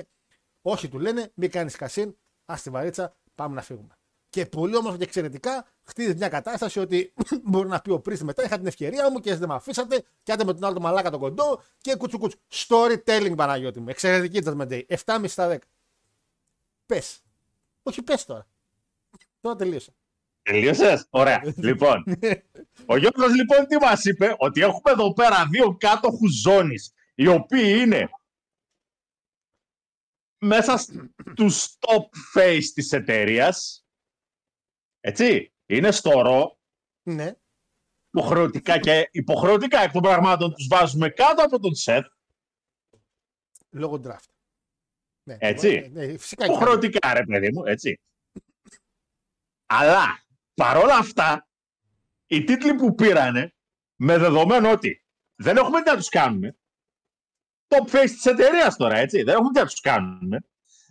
[0.62, 2.16] Όχι, του λένε, μην κάνεις κασίν,
[2.46, 3.98] ας τη βαρίτσα, πάμε να φύγουμε.
[4.30, 7.14] Και πολύ όμορφα και εξαιρετικά χτίζεις μια κατάσταση ότι
[7.50, 10.04] μπορεί να πει ο Πρίστη μετά: Είχα την ευκαιρία μου και εσείς δεν με αφήσατε.
[10.24, 12.38] Και άντε με τον άλλο το μαλάκα τον κοντό και κουτσου κουτσου.
[12.52, 13.90] Storytelling Παναγιώτη μου.
[13.90, 14.82] Εξαιρετική Judgment Day.
[15.06, 15.58] 7,5 στα 10.
[16.86, 17.22] Πες.
[17.84, 18.48] Όχι, πες τώρα.
[19.42, 19.92] Τώρα τελείωσα.
[20.42, 21.42] Τελείωσες; Ωραία.
[21.58, 22.04] λοιπόν,
[22.86, 27.76] ο Γιώργος λοιπόν τι μας είπε, ότι έχουμε εδώ πέρα δύο κάτοχους ζώνης, οι οποίοι
[27.80, 28.10] είναι
[30.38, 33.86] μέσα στους top face της εταιρείας.
[35.00, 36.58] Έτσι, είναι στο ρο,
[37.04, 37.32] Ναι.
[38.14, 42.06] υποχρεωτικά και υποχρεωτικά εκ των πραγμάτων τους βάζουμε κάτω από τον Σεφ,
[43.74, 44.30] Λόγω draft.
[45.24, 45.90] Ναι, Έτσι.
[45.92, 48.00] Ναι, ναι, φυσικά και υποχρεωτικά ρε παιδί μου, έτσι.
[49.66, 50.24] Αλλά,
[50.62, 51.48] παρόλα αυτά,
[52.28, 53.54] οι τίτλοι που πήρανε,
[53.96, 55.06] με δεδομένο ότι
[55.36, 56.58] δεν έχουμε τι να τους κάνουμε,
[57.68, 60.40] top face της εταιρείας τώρα, έτσι, δεν έχουμε τι να τους κάνουμε,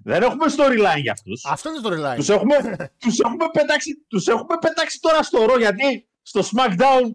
[0.04, 2.16] δεν έχουμε storyline για αυτούς, Αυτό είναι το storyline.
[2.16, 7.10] τους έχουμε, τους, έχουμε πετάξει, τους έχουμε πετάξει τώρα στο ρο, γιατί στο SmackDown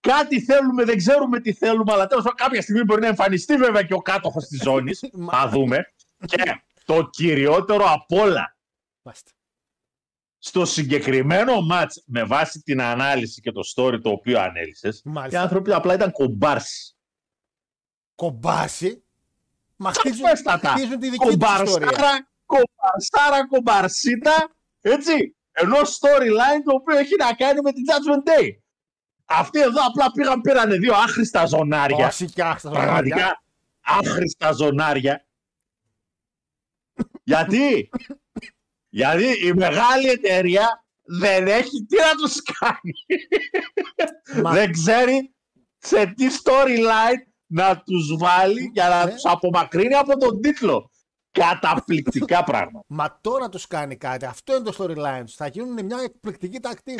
[0.00, 3.82] κάτι θέλουμε, δεν ξέρουμε τι θέλουμε, αλλά τέλος πάντων κάποια στιγμή μπορεί να εμφανιστεί βέβαια
[3.82, 5.00] και ο κάτοχος της ζώνης,
[5.32, 5.92] θα δούμε.
[6.26, 8.56] Και το κυριότερο απ' όλα,
[9.02, 9.30] Μάλιστα.
[10.46, 15.38] Στο συγκεκριμένο match με βάση την ανάλυση και το story το οποίο ανέλησες, Μάλιστα.
[15.38, 16.96] οι άνθρωποι απλά ήταν κομπάρσι.
[18.14, 19.04] Κομπάσει.
[19.76, 20.68] Μα χτίζουν, Σαφέστατα.
[20.68, 21.86] χτίζουν τη δική τους ιστορία.
[21.86, 28.48] Κομπαρσάρα, κομπαρσάρα, κομπαρσίτα, έτσι, ενώ storyline το οποίο έχει να κάνει με την Judgment Day.
[29.24, 32.06] Αυτοί εδώ απλά πήγαν, πήρανε δύο άχρηστα ζωνάρια.
[32.06, 32.86] Όχι κι άστα ζωνάρια.
[32.92, 33.42] Πραγματικά
[33.80, 35.26] άχρηστα ζωνάρια.
[37.22, 37.90] Γιατί;
[38.94, 42.92] Γιατί η μεγάλη εταιρεία δεν έχει τι να τους κάνει.
[44.42, 45.34] Μα- δεν ξέρει
[45.78, 49.10] σε τι storyline να τους βάλει για να Ναι.
[49.12, 50.90] τους απομακρύνει από τον τίτλο.
[51.30, 52.84] Καταπληκτικά πράγματα.
[52.88, 54.24] Μα τώρα τους κάνει κάτι.
[54.24, 55.34] Αυτό είναι το storyline τους.
[55.34, 56.94] Θα γίνουν μια εκπληκτική τακτή.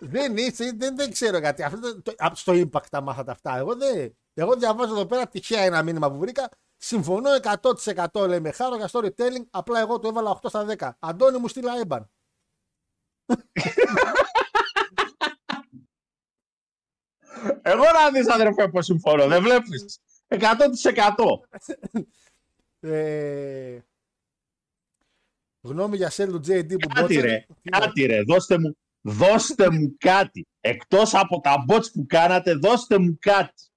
[0.00, 1.62] δεν είσαι, δεν, δεν ξέρω γιατί.
[1.62, 3.56] Αυτό, το, το- από στο impact τα μάθατε αυτά.
[3.56, 6.48] Εγώ, δεν, εγώ διαβάζω εδώ πέρα τυχαία ένα μήνυμα που βρήκα.
[6.82, 7.30] Συμφωνώ
[8.12, 9.44] 100% λέει με χάρο για storytelling.
[9.50, 10.90] Απλά εγώ το έβαλα 8 στα 10.
[10.98, 12.10] Αντώνη μου στείλα έμπαν.
[17.62, 19.26] Εγώ να δεις αδερφέ πως συμφωνώ.
[19.26, 19.98] Δεν βλέπεις.
[20.28, 20.38] 100%.
[22.80, 23.78] Ε,
[25.60, 29.70] γνώμη για σέλ του JD που Κάτι μπότσα- ρε, Τι κάτι ρε, δώστε μου, δώστε
[29.70, 30.46] μου κάτι.
[30.60, 33.69] Εκτός από τα bots που κάνατε, δώστε μου κάτι.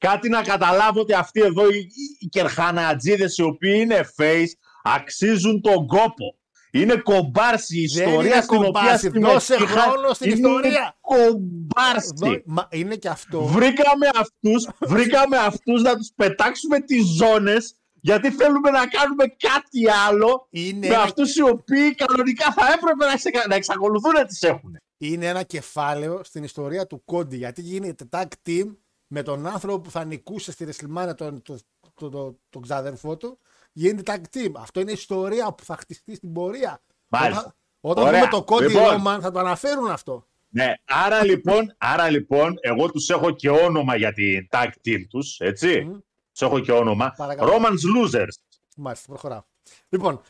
[0.00, 4.52] Κάτι να καταλάβω ότι αυτοί εδώ οι, οι, οι κερχανατζίδες οι οποίοι είναι face
[4.84, 6.34] αξίζουν τον κόπο.
[6.72, 10.96] Είναι κομπάρση η Δεν ιστορία είναι στην οποία κομπάρση, δώσε συμμετείχα χρόνο στην είναι ιστορία.
[11.00, 12.10] Κομπάρση.
[12.14, 13.40] Δω- Μα είναι και αυτό.
[13.44, 20.46] Βρήκαμε αυτούς, βρήκαμε αυτούς να τους πετάξουμε τις ζώνες γιατί θέλουμε να κάνουμε κάτι άλλο
[20.50, 24.42] Είναι με ένα, αυτούς οι οποίοι κανονικά θα έπρεπε να, εξε- να εξακολουθούν να τις
[24.42, 24.76] έχουν.
[24.98, 27.36] είναι ένα κεφάλαιο στην ιστορία του Κόντι.
[27.36, 28.64] Γιατί γίνεται tag team
[29.12, 31.58] με τον άνθρωπο που θα νικούσε στη WrestleMania τον, τον,
[31.94, 33.38] τον, τον, τον ξάδερφό του
[33.72, 34.52] γίνεται tag team.
[34.56, 36.82] Αυτό είναι ιστορία που θα χτιστεί στην πορεία.
[37.08, 37.40] Μάλιστα.
[37.40, 38.20] Όταν, όταν Ωραία.
[38.20, 39.02] δούμε το Cody Λοιπόν.
[39.02, 40.26] Roman θα το αναφέρουν αυτό.
[40.48, 45.38] Ναι, άρα λοιπόν, άρα λοιπόν, εγώ τους έχω και όνομα για την tag team τους,
[45.38, 45.80] έτσι.
[45.80, 45.98] Μμμ.
[46.32, 47.14] Τους έχω και όνομα.
[47.16, 47.52] Παρακαλώ.
[47.52, 48.60] Romans Losers.
[48.76, 49.42] Μάλιστα, προχωράω.
[49.88, 50.20] Λοιπόν,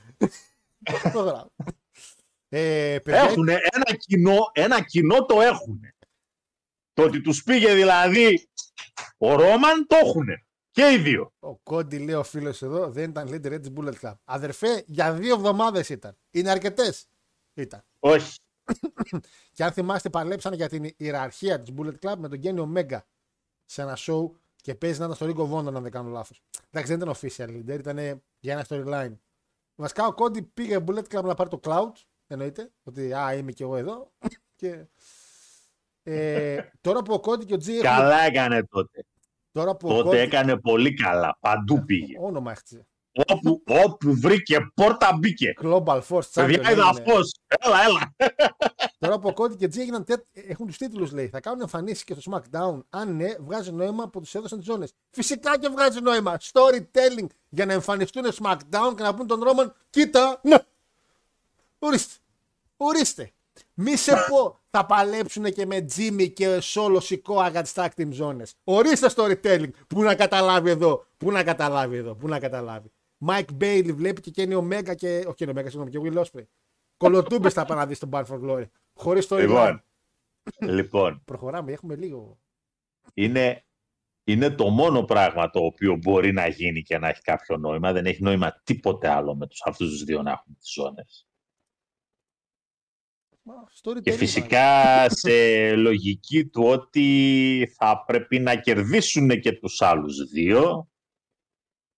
[1.13, 1.47] προχωράω.
[2.49, 5.81] Ε, παιδιά, Έχουν ένα κοινό, ένα κοινό το έχουν.
[7.01, 8.49] Το ότι τους πήγε δηλαδή
[9.19, 10.27] ο Ρόμαν το έχουν.
[10.71, 11.33] Και οι δύο.
[11.39, 14.15] Ο Κόντι, λέει ο φίλος εδώ, δεν ήταν leader της Bullet Club.
[14.25, 16.17] Αδερφέ, για δύο εβδομάδες ήταν.
[16.31, 17.07] Είναι αρκετές.
[17.55, 17.85] Ήταν.
[17.99, 18.39] Όχι.
[19.55, 22.99] Και αν θυμάστε, παλέψαν για την ιεραρχία της Bullet Club με τον Kenny Omega
[23.65, 26.43] σε ένα show και παίζει να ήταν στο Ring of Honor, αν δεν κάνω λάθος.
[26.71, 29.17] Εντάξει, δεν ήταν official leader, ήταν για ένα storyline.
[29.75, 31.93] Βασικά ο Κόντι πήγε Bullet Club να πάρει το cloud.
[32.27, 32.71] Εννοείται.
[32.83, 34.13] Ότι α, είμαι κι εγώ εδώ.
[34.61, 34.87] και,
[36.03, 37.83] ε, τώρα που ο Κόντι και ο G έχουν.
[37.83, 39.05] Καλά έκανε τότε.
[39.53, 41.37] Τώρα που ο Τότε Cody- έκανε πολύ καλά.
[41.41, 42.15] Παντού πήγε.
[42.21, 42.87] Όνομα έχτιζε.
[43.27, 45.53] όπου, όπου βρήκε πόρτα μπήκε.
[45.63, 46.33] Global Force Champion.
[46.35, 46.89] Παιδιά είδα έγινε.
[46.89, 47.35] αυτός.
[47.47, 48.15] Έλα, έλα.
[48.99, 50.25] Τώρα που ο Cody και G έγιναν τέτ...
[50.33, 51.29] έχουν τους τίτλους, λέει.
[51.29, 52.81] Θα κάνουν εμφανίσεις και στο SmackDown.
[52.91, 54.93] Αν ναι, βγάζει νόημα που τους έδωσαν τις ζώνες.
[55.11, 56.39] Φυσικά και βγάζει νόημα.
[56.53, 60.57] Storytelling για να εμφανιστούν SmackDown και να πούν τον Ρόμαν, κοίτα, ναι.
[61.79, 62.15] Ορίστε.
[62.77, 63.31] Ορίστε.
[63.75, 68.09] Μη σε πω, θα παλέψουν και με Jimmy και Solo Sikoa για τι tag team
[68.11, 68.45] ζώνε.
[68.65, 69.71] Ορίστε storytelling.
[69.89, 72.91] Πού να καταλάβει εδώ, πού να καταλάβει εδώ, πού να καταλάβει.
[73.27, 75.25] Mike Bailey βλέπει και Kenny Omega και.
[75.27, 76.45] Όχι Kenny Omega, συγγνώμη, και Will Ospreay.
[76.97, 78.65] Κολοτούμπες θα πάνε να δει τον Bar for Glory.
[78.95, 79.39] Χωρίς storyline.
[79.39, 79.83] Λοιπόν,
[80.59, 82.39] λοιπόν, Προχωράμε, έχουμε λίγο.
[83.15, 83.65] είναι,
[84.25, 87.93] είναι το μόνο πράγμα το οποίο μπορεί να γίνει και να έχει κάποιο νόημα.
[87.93, 91.30] Δεν έχει νόημα τίποτε άλλο με τους, αυτούς τους δύο να έχουν τις ζώνες.
[93.83, 94.03] Storytelling.
[94.03, 95.31] Και φυσικά σε
[95.75, 100.89] λογική του ότι θα πρέπει να κερδίσουν και τους άλλους δύο,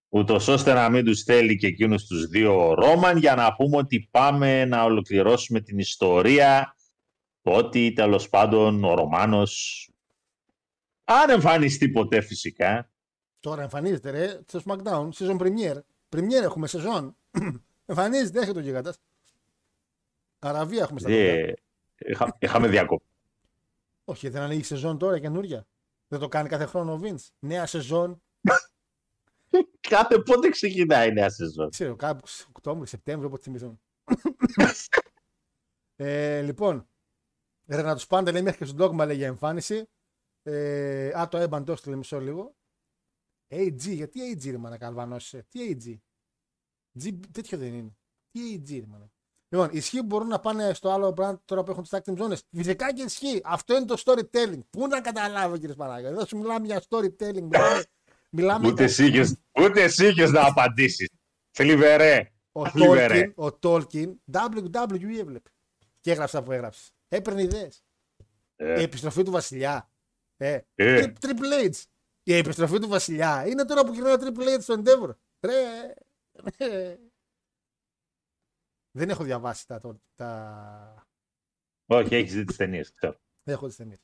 [0.09, 3.77] ούτως ώστε να μην τους θέλει και εκείνους τους δύο ο Ρόμαν, για να πούμε
[3.77, 6.77] ότι πάμε να ολοκληρώσουμε την ιστορία,
[7.43, 9.87] το ότι τέλος πάντων ο Ρωμάνος,
[11.05, 12.93] αν εμφανιστεί ποτέ φυσικά,
[13.43, 15.81] Τώρα εμφανίζεται ρε, στο SmackDown, season premiere.
[16.09, 17.17] Premiere έχουμε σεζόν.
[17.87, 18.99] εμφανίζεται, έρχεται ο γίγαντας.
[20.45, 21.33] Αραβία έχουμε στα παιδιά.
[21.33, 21.55] ε,
[21.97, 23.05] είχα- είχαμε διακοπή.
[24.05, 25.67] Όχι, δεν ανοίγει σεζόν τώρα καινούρια.
[26.09, 27.27] Δεν το κάνει κάθε χρόνο ο Vince.
[27.39, 28.23] Νέα σεζόν.
[29.89, 33.81] Κάθε πότε ξεκινάει η νέα σεζόν; Ξέρω, κάπου σε Οκτώβριο, Σεπτέμβριο, όποτε θυμηθούν.
[35.97, 36.89] ε, λοιπόν,
[37.67, 39.89] ρε να τους πάντε λέει μέχρι και στον Dogma λέει για εμφάνιση.
[40.43, 42.55] Ε, α, το έμπαν το έστειλε μισό λίγο.
[43.49, 45.47] AG, γιατί AG ρε μάνα καλβανώσαι.
[45.49, 45.97] Τι AG.
[47.05, 47.97] G, τέτοιο δεν είναι.
[48.31, 49.12] Τι AG ρε μάνα.
[49.53, 52.19] Λοιπόν, ισχύει που μπορούν να πάνε στο άλλο brand τώρα που έχουν τις tag team
[52.23, 52.37] zones.
[52.57, 53.41] Φυσικά και ισχύει.
[53.45, 54.61] Αυτό είναι το storytelling.
[54.71, 56.09] Πού να καταλάβω κύριε Πανάγια.
[56.09, 57.43] Εδώ σου μιλάμε για storytelling.
[57.43, 57.85] Μιλάμε,
[58.31, 61.09] μιλάμε Ούτε εσύ είχες- ούτε εσύ είχες να απαντήσεις.
[61.51, 62.31] Θλιβερέ.
[62.53, 63.33] Ο Θλιβερέ.
[63.37, 65.51] Tolkien, ο Tolkien WWE έβλεπε.
[66.01, 66.91] Και έγραψε αυτά που έγραψε.
[67.09, 67.83] Έπαιρνε ιδέες.
[68.57, 68.81] Ε.
[68.81, 69.91] Η επιστροφή του Βασιλιά.
[70.37, 70.59] Ε.
[70.75, 71.01] Ε.
[71.01, 71.83] Τρι- Triple H.
[72.23, 75.11] Η επιστροφή του Βασιλιά είναι τώρα που γυρνάει ο Triple H στο Endeavor.
[75.41, 75.53] Ρε.
[78.93, 78.99] Ρε.
[78.99, 79.79] Δεν έχω διαβάσει τα.
[79.79, 81.07] τα, τα...
[81.87, 82.93] Όχι, έχεις δει τις ταινίες.
[82.93, 83.17] ξέρω.
[83.43, 84.01] Δεν έχω τις ταινίες.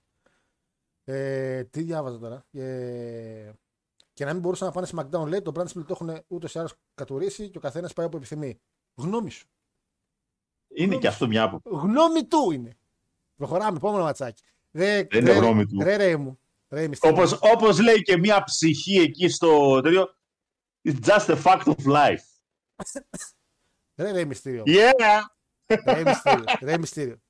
[1.05, 3.53] Ε, τι διάβαζα τώρα; Ε,
[4.12, 6.55] και να μην μπορούσαν να πάνε σε SmackDown λέει το brand split το έχουν ούτως
[6.55, 8.61] ή άλλως κατουρίσει και ο καθένας πάει όπου επιθυμεί.
[8.95, 9.47] Γνώμη σου.
[10.68, 11.68] Είναι και αυτό μια άποψη.
[11.72, 12.78] Γνώμη του είναι.
[13.36, 14.43] Προχωράμε, επόμενο ματσάκι.
[14.72, 15.80] Ρε, Δεν είναι ρε, γνώμη του.
[15.82, 16.39] Ρε, ρε μου.
[16.68, 17.16] Ρε, μυστήριο.
[17.16, 20.16] Όπως, όπως λέει και μια ψυχή εκεί στο τέτοιο,
[20.82, 22.24] it's just a fact of life.
[23.99, 24.62] Ρε, ρε, μυστήριο.
[24.66, 25.20] Yeah!
[25.66, 26.44] ρε, μυστήριο.
[26.61, 27.22] ρε, μυστήριο.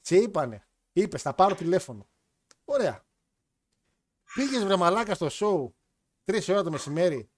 [0.00, 2.08] Σε είπανε; Είπες, θα πάρω τηλέφωνο.
[2.64, 3.04] Ωραία.
[4.34, 5.72] Πήγες βρε μαλάκα στο show
[6.24, 7.30] τρεις ώρα το μεσημέρι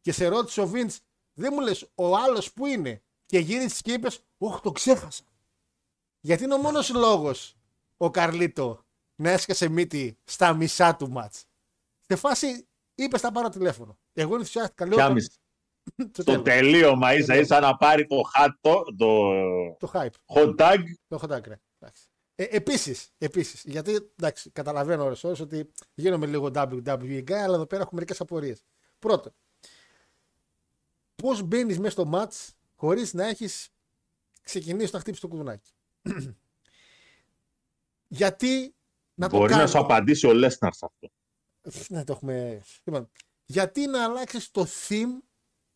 [0.00, 0.90] και σε ρώτησε ο Βίντ,
[1.32, 5.24] δεν μου λες ο άλλος που είναι; Και γύρισες και είπες, Όχι, το ξέχασα.
[6.20, 7.56] Γιατί είναι ο μόνος λόγος
[7.96, 8.84] ο Καρλίτο
[9.14, 11.44] να έσκασε μύτη στα μισά του μάτς.
[12.00, 13.98] Σε φάση είπες, θα πάρω τηλέφωνο.
[14.12, 14.86] Εγώ ενθουσιάστηκα.
[14.86, 15.14] Λέω, Ποια
[15.96, 16.42] το- μισή; το Στο τέλος.
[16.42, 19.32] τελείωμα ίσα ίσα να πάρει το χάτο, το
[19.78, 20.34] Το hype.
[20.34, 20.78] hot tag.
[21.08, 21.60] Το έχω τάκρε.
[22.34, 27.66] Ε, Επίσης, επίσης, γιατί εντάξει, καταλαβαίνω ώρες ώρες ότι γίνομαι λίγο WWE guy, αλλά εδώ
[27.66, 28.64] πέρα έχω μερικές απορίες.
[28.98, 29.32] Πρώτον,
[31.14, 33.68] πώς μπαίνεις μέσα στο match χωρίς να έχεις
[34.42, 35.70] ξεκινήσει να χτύψει το κουδουνάκι;
[38.08, 38.74] γιατί
[39.14, 41.10] να το Μπορεί να κάνεις; σου απαντήσει ο Λέσναρ σε αυτό.
[41.88, 42.62] Ναι, το έχουμε.
[42.84, 43.10] Λοιπόν,
[43.44, 45.18] γιατί να αλλάξεις το theme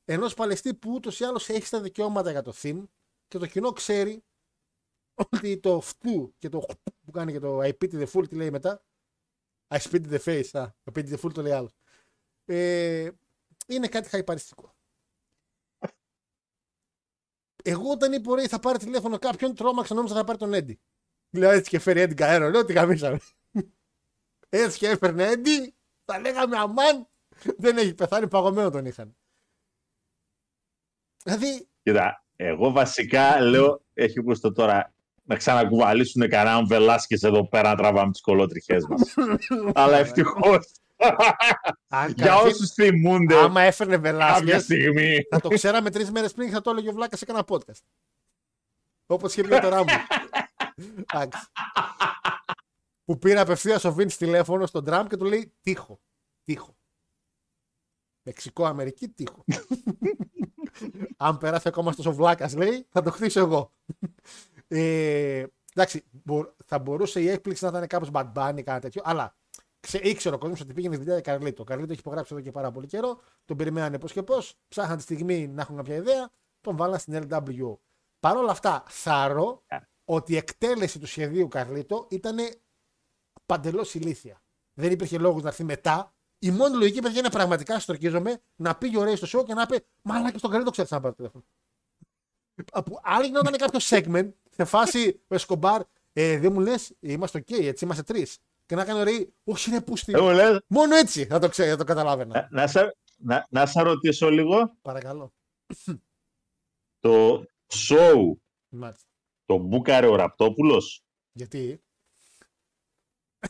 [0.05, 2.85] ενός παλαιστή που ούτως ή άλλως έχει τα δικαιώματα για το theme
[3.29, 4.25] και το κοινό ξέρει
[5.15, 6.75] ότι το φτού και το χ
[7.05, 8.85] που κάνει και το I pity the fool τι λέει μετά;
[9.69, 10.61] I spit the face.
[10.61, 11.77] Α, I pity the fool το λέει άλλος.
[12.45, 13.11] Ε,
[13.67, 14.75] είναι κάτι χαϊπαριστικό.
[17.67, 20.81] Εγώ όταν είπε ο Ρέι θα πάρει τηλέφωνο κάποιον, τρόμαξα νόμιζα θα πάρει τον Έντι.
[21.31, 22.51] Δηλαδή έτσι και φέρει Έντι Καέρο.
[22.51, 23.19] Λέω τι γαμίσαμε.
[24.49, 25.75] Έτσι και έφερνε Έντι,
[26.05, 27.09] θα λέγαμε αμάν.
[27.57, 29.17] Δεν έχει πεθάνει, παγωμένο τον είχαν.
[31.25, 37.77] Δηλαδή, Κοίτα, εγώ βασικά λέω, έχει γούστο τώρα να ξανακουβαλήσουν κανέναν Βελάσκες εδώ πέρα να
[37.77, 39.15] τραβάμε τις κολότριχές μας.
[39.83, 40.73] Αλλά ευτυχώς,
[41.89, 45.19] αν για καταρχήν, όσους θυμούνται άμα έφερνε κάποια Βελάσκε, στιγμή.
[45.31, 47.83] θα το ξέραμε τρεις μέρες πριν και θα το έλεγε ο Βλάκας σε κανένα podcast.
[49.07, 49.93] Όπως είχε πει για το Ράμπο.
[51.13, 51.47] Εντάξει.
[53.05, 56.01] Που πήρε απευθείας ο Βίντ τηλέφωνο στον Τραμπ και του λέει Τύχο.
[56.45, 56.77] Τύχο.
[58.25, 59.45] Μεξικό, Αμερική, τύχο.
[61.17, 63.73] Αν περάσει ακόμα στο Βλάκα, λέει, θα το χτίσω εγώ.
[64.69, 65.45] ε,
[65.75, 69.37] εντάξει, μπο- θα μπορούσε η έκπληξη να ήταν κάπως bad bunny ή κάτι τέτοιο, αλλά
[69.81, 71.63] ξε, ήξερε ο κόσμος ότι πήγαινε δουλειά για Καρλίτο.
[71.63, 73.21] Ο Καρλίτο έχει υπογράψει εδώ και πάρα πολύ καιρό.
[73.45, 74.55] Τον περιμένανε πώς και πώς.
[74.69, 76.31] Ψάχναν τη στιγμή να έχουν κάποια ιδέα.
[76.61, 77.77] Τον βάλαν στην LWO.
[78.21, 79.63] Παρ' όλα αυτά, θαρώ
[80.05, 82.37] ότι η εκτέλεση του σχεδίου Καρλίτο ήταν
[83.47, 84.43] παντελώς ηλίθια.
[84.75, 86.14] Δεν υπήρχε λόγος να έρθει μετά.
[86.45, 89.67] Η μόνη λογική, παιδιά, είναι πραγματικά στροκίζομαι να πήγε ο Ρέις στο show και να
[89.67, 91.45] πει Μαλά και στον Καρλίτο ξέρει να πάρει τηλέφωνο.
[92.85, 95.83] Που άλλη γινόταν κάποιο segment σε φάση ο Εσκομπάρ,
[96.13, 98.39] ε, δεν μου λες, είμαστε OK, έτσι είμαστε τρεις.
[98.67, 100.13] Και να κάνει ο Ρέι, Όχι, είναι πούστη.
[100.13, 102.49] Εγώ λέω, Μόνο έτσι θα το ξέρω, θα το καταλάβαινα.
[102.51, 105.33] να, να, σε, να, να σε ρωτήσω λίγο, Παρακαλώ.
[106.99, 107.45] το
[107.89, 108.33] show
[108.69, 109.09] Μάλιστα.
[109.45, 111.84] το μπούκαρε ο Ραπτόπουλος; Γιατί;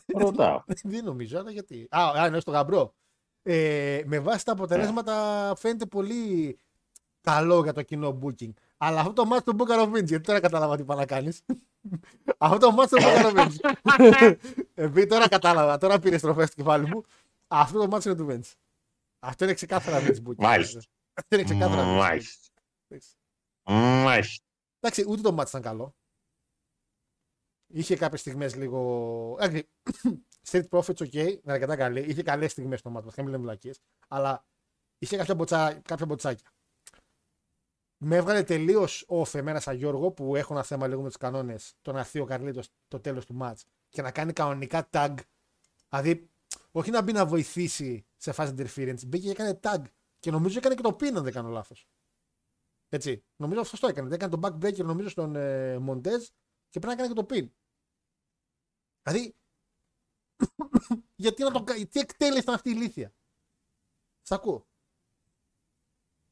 [0.05, 0.63] Ρωτάω.
[0.83, 1.87] Δεν νομίζω, αλλά γιατί.
[1.89, 2.93] Α, α εννοείς το γαμπρό.
[3.43, 6.57] Ε, με βάση τα αποτελέσματα φαίνεται πολύ
[7.21, 8.51] καλό για το κοινό booking.
[8.77, 11.41] Αλλά αυτό το μάτι του Booker of Vince, γιατί τώρα κατάλαβα τι πάει να κάνεις.
[12.37, 14.35] αυτό το μάτι του Booker of Vince.
[14.73, 17.03] Επειδή τώρα κατάλαβα, τώρα πήρες στροφέ στο κεφάλι μου.
[17.47, 18.53] Αυτό το μάτι είναι του Vince.
[19.19, 20.35] Αυτό είναι ξεκάθαρα Vince booking.
[20.35, 20.81] Μάλιστα.
[21.13, 21.97] Αυτό είναι ξεκάθαρα Vince.
[21.97, 22.47] Μάλιστα.
[22.89, 24.03] booking.
[24.03, 24.45] Μάλιστα.
[24.79, 25.95] Εντάξει, ούτε το μάτι ήταν καλό.
[27.75, 29.37] Είχε κάποιες στιγμές λίγο.
[29.39, 29.69] Εντάξει,
[30.49, 31.99] Street Profits, OK, είναι αρκετά καλή.
[31.99, 33.71] Είχε καλές στιγμές στο μάτι μα, μην λέμε βλακίε.
[34.07, 34.45] Αλλά
[34.97, 35.73] είχε κάποια, μποτσα...
[35.73, 36.51] κάποια μποτσάκια.
[37.97, 41.73] Με έβγαλε τελείως off εμένα σαν Γιώργο που έχω ένα θέμα λίγο με τους κανόνες.
[41.81, 45.15] Το να έρθει ο Καρλίτος το τέλος του match και να κάνει κανονικά tag.
[45.89, 46.29] Δηλαδή,
[46.71, 49.81] όχι να μπει να βοηθήσει σε φάση interference, μπήκε και έκανε tag.
[50.19, 51.87] Και νομίζω έκανε και το pin, αν δεν κάνω λάθος.
[52.89, 53.23] Έτσι.
[53.35, 54.15] Νομίζω αυτό το έκανε.
[54.15, 56.21] Έκανε τον backbreaker νομίζω στον ε, Montez
[56.69, 57.49] και πρέπει να έκανε και το pin.
[59.05, 59.35] Δηλαδή,
[61.15, 63.13] γιατί να το κάνει, τι εκτέλεση ήταν αυτή η ηλίθεια;
[64.21, 64.67] Σ' ακούω.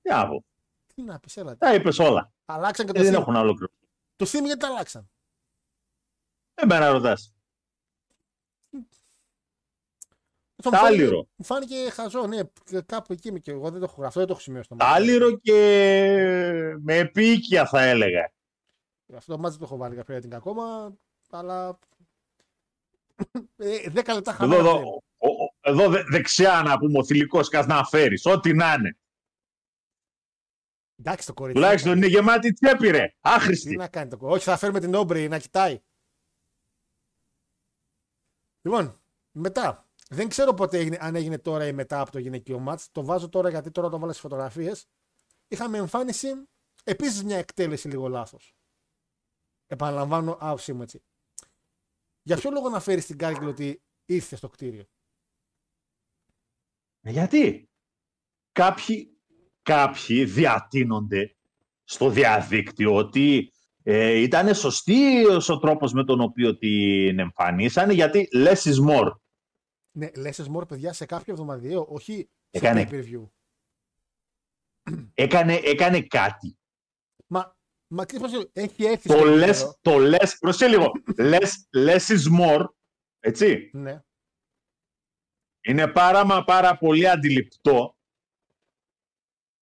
[0.01, 0.45] Τι να πω.
[0.95, 1.57] Τι να πεις, έλα.
[1.57, 2.34] Τα είπες όλα.
[2.45, 3.19] Αλλάξαν και το Ε, δεν theme.
[3.21, 3.67] έχουν άλλο κρύο.
[4.15, 5.09] Το theme γιατί τα αλλάξαν;
[6.53, 7.34] Εμένα ρωτάς.
[10.55, 11.28] Αυτό Τα μου φάνηκε- άλυρο.
[11.36, 12.39] Μου φάνηκε χαζό, ναι.
[12.65, 14.67] και Κάπου εκεί είμαι και εγώ δεν το έχω γραφτεί, δεν το έχω σημειώσει.
[14.69, 14.91] το μάτι.
[14.95, 15.53] Άλυρο και
[16.80, 18.34] με επίοικια θα έλεγα.
[19.15, 20.95] Αυτό το μάτι δεν το έχω βάλει κάποια rating ακόμα,
[21.30, 21.80] αλλά.
[23.55, 24.61] Ε, 10 λεπτά Εδώ, χαμένα.
[24.61, 24.84] εδώ, δεν.
[25.18, 28.26] ο- ο- εδώ δε- δεξιά να πούμε ο θηλυκός κας να φέρεις.
[28.26, 28.97] Ό,τι να είναι.
[30.99, 31.61] Εντάξει το κορίτσι.
[31.61, 33.07] Τουλάχιστον είναι γεμάτη τσέπη ρε.
[33.07, 33.76] Τι Άχρηστη.
[33.76, 34.39] να κάνει το κορίτσι.
[34.39, 35.80] Όχι, θα φέρουμε την Όμπρι να κοιτάει.
[38.61, 39.01] Λοιπόν,
[39.32, 39.87] μετά.
[40.09, 42.92] Δεν ξέρω πότε έγινε, αν έγινε τώρα ή μετά από το γυναικείο μάτς.
[42.92, 44.86] Το βάζω τώρα γιατί τώρα το βάλα στις φωτογραφίες.
[45.47, 46.28] Είχαμε εμφάνιση,
[46.83, 48.55] επίσης μια εκτέλεση λίγο λάθος.
[49.67, 51.04] Επαναλαμβάνω άποψή μου έτσι.
[52.24, 54.86] Για ποιο λόγο να φέρεις την Κάργκελ ότι ήρθε στο κτίριο.
[57.01, 57.67] Ε, Γιατί;
[58.51, 59.17] Κάποιοι,
[59.62, 61.36] κάποιοι διατείνονται
[61.83, 63.51] στο διαδίκτυο ότι
[63.83, 69.12] ε, ήταν σωστή ο τρόπος με τον οποίο την εμφανίσανε γιατί less is more.
[69.91, 72.13] Ναι, λες more παιδιά σε κάποιο εβδομαδιαίο, όχι
[72.50, 72.87] σε Έκανε.
[72.89, 73.28] pay-per-view.
[75.13, 76.58] Έκανε, έκανε κάτι.
[77.95, 79.78] Μα, μα τι σημασία, έχει έρθει Το στο less, επίπεδο.
[79.82, 82.65] το less, προσέ λίγο, less, less is more,
[83.20, 84.01] έτσι, Ναι.
[85.61, 87.97] είναι πάρα μα πάρα πολύ αντιληπτό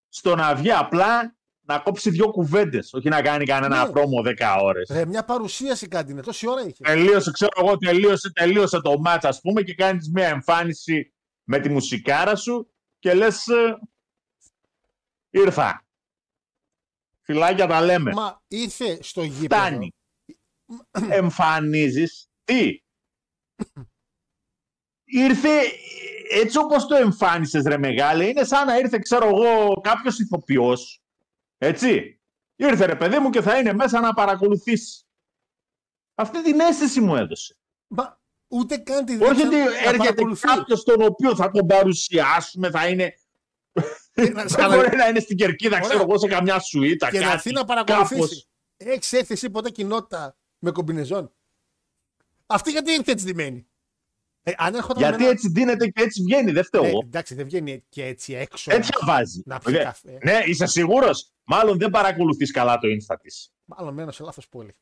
[0.09, 3.91] στο να βγει απλά να κόψει δύο κουβέντες, όχι να κάνει κανένα Ναι.
[3.91, 4.89] πρόμο 10 ώρες.
[4.91, 6.83] Ρε, μια παρουσίαση κάτι είναι, τόση ώρα είχε.
[6.83, 11.13] Τελείωσε, ξέρω εγώ, τελείωσε, τελείωσε το μάτς, ας πούμε, και κάνεις μια εμφάνιση
[11.43, 13.79] με τη μουσικάρα σου και λες, ε,
[15.29, 15.85] ήρθα.
[17.31, 18.11] Φιλάκια τα λέμε.
[18.13, 19.61] Μα ήρθε στο γήπεδο.
[19.61, 19.91] Φτάνει.
[21.09, 22.79] Εμφανίζεις τι;
[25.03, 25.49] Ήρθε
[26.29, 31.01] έτσι όπως το εμφάνισες ρε μεγάλε, είναι σαν να ήρθε ξέρω εγώ κάποιος ηθοποιός,
[31.57, 32.15] έτσι.
[32.55, 35.05] Ήρθε ρε παιδί μου και θα είναι μέσα να παρακολουθήσει.
[36.15, 37.57] Αυτή την αίσθηση μου έδωσε.
[37.87, 40.47] Μα ούτε καν τη Όχι δείξαν ότι να έρχεται παρακολουθεί.
[40.47, 43.13] κάποιος τον οποίο θα τον παρουσιάσουμε, θα είναι.
[44.15, 45.87] Να Δεν σκαλα- μπορεί να είναι στην κερκίδα, Ωραία.
[45.89, 47.09] ξέρω εγώ, σε καμιά σουίτα.
[47.11, 48.13] και να κάτι, έρθει να παρακολουθήσει.
[48.19, 48.47] κάπως.
[48.77, 51.33] Έχεις έρθει εσύ ποτέ κοινότητα με κομπινεζόν;
[52.45, 53.65] Αυτή γιατί ήρθε έτσι ντυμένη.
[54.43, 57.01] Ε, αν έρχονταν Γιατί με ένα- έτσι δίνεται και έτσι βγαίνει, δεν φταίω Ναι, εγώ.
[57.05, 58.71] εντάξει, δεν βγαίνει και έτσι έξω.
[58.73, 59.41] Έτσι βάζει.
[59.45, 60.17] να πιει καφέ.
[60.23, 63.51] Ναι, είσαι σίγουρος; Μάλλον δεν παρακολουθείς καλά το insta της.
[63.65, 64.75] Μάλλον μένω σε λάθος πόλη.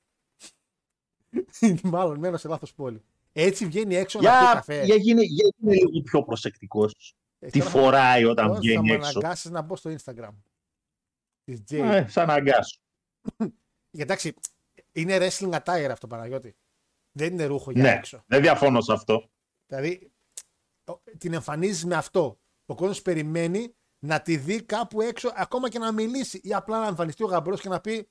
[1.84, 3.01] Μάλλον μένω σε λάθος πόλη.
[3.34, 4.84] Έτσι βγαίνει έξω να πιει Για, καφέ.
[4.85, 7.15] για, γίνε, για γίνε λίγο πιο προσεκτικός.
[7.40, 9.06] Ε, Τι τώρα φοράει θα- όταν τώρα βγαίνει Θα έξω.
[9.06, 10.34] με αναγκάσεις να μπω στο Instagram.
[11.44, 11.74] Της J.
[11.74, 12.80] Ε, σαν αγκάσου.
[13.91, 14.34] Εντάξει,
[14.91, 16.56] είναι wrestling attire αυτό Παναγιώτη.
[17.11, 18.24] Δεν είναι ρούχο για Ναι, έξω.
[18.28, 19.30] δεν διαφωνώ σε αυτό.
[19.66, 20.11] Δηλαδή,
[20.86, 22.40] ο- την εμφανίζεις με αυτό.
[22.66, 26.40] Ο κόσμος περιμένει να τη δει κάπου έξω, ακόμα και να μιλήσει.
[26.44, 28.10] Ή απλά να εμφανιστεί ο γαμπρός και να πει.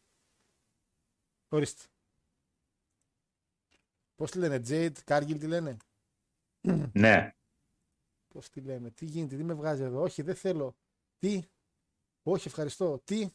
[1.49, 1.83] Ορίστε.
[4.17, 5.77] Πώς τη λένε, Jade, Cargill τι λένε;
[6.93, 7.35] Ναι.
[8.39, 10.03] Πώς τη λένε, τι γίνεται, τι με βγάζει εδώ.
[10.03, 10.77] Όχι, δεν θέλω.
[11.19, 11.43] Τι.
[12.23, 13.01] Όχι, ευχαριστώ.
[13.05, 13.29] Τι.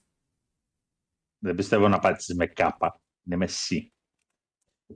[1.38, 3.02] Δεν πιστεύω να πάτησε με κάπα.
[3.26, 3.94] Είναι με σι.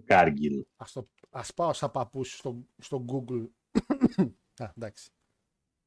[0.05, 0.65] Κάργιλ.
[0.75, 3.49] Ας, το, ας πάω σαν παππούς στο, στο Google.
[4.63, 5.11] Α, εντάξει.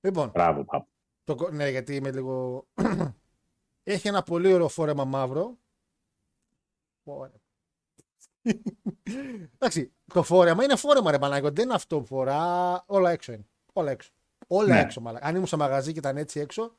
[0.00, 0.90] Λοιπόν, Μπράβο, παππού.
[1.24, 2.66] το, κο- ναι, γιατί είμαι λίγο...
[3.82, 5.58] Έχει ένα πολύ ωραίο φόρεμα μαύρο.
[7.02, 7.42] Φόρεμα.
[9.54, 11.50] Εντάξει, το φόρεμα είναι φόρεμα ρε Πανάγιο.
[11.50, 12.84] Δεν είναι αυτό που φορά.
[12.86, 13.49] Όλα έξω είναι.
[13.72, 14.10] Όλα έξω.
[14.46, 14.80] Όλα Ναι.
[14.80, 15.20] έξω μάλλον.
[15.22, 16.76] Αν ήμουν σε μαγαζί και ήταν έτσι έξω.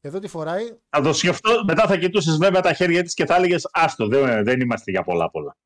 [0.00, 0.78] Εδώ τι φοράει.
[0.88, 1.64] Θα το σκεφτώ.
[1.64, 5.02] Μετά θα κοιτούσες βέβαια τα χέρια της και θα έλεγες Άστο, δεν, δεν είμαστε για
[5.02, 5.56] πολλά πολλά.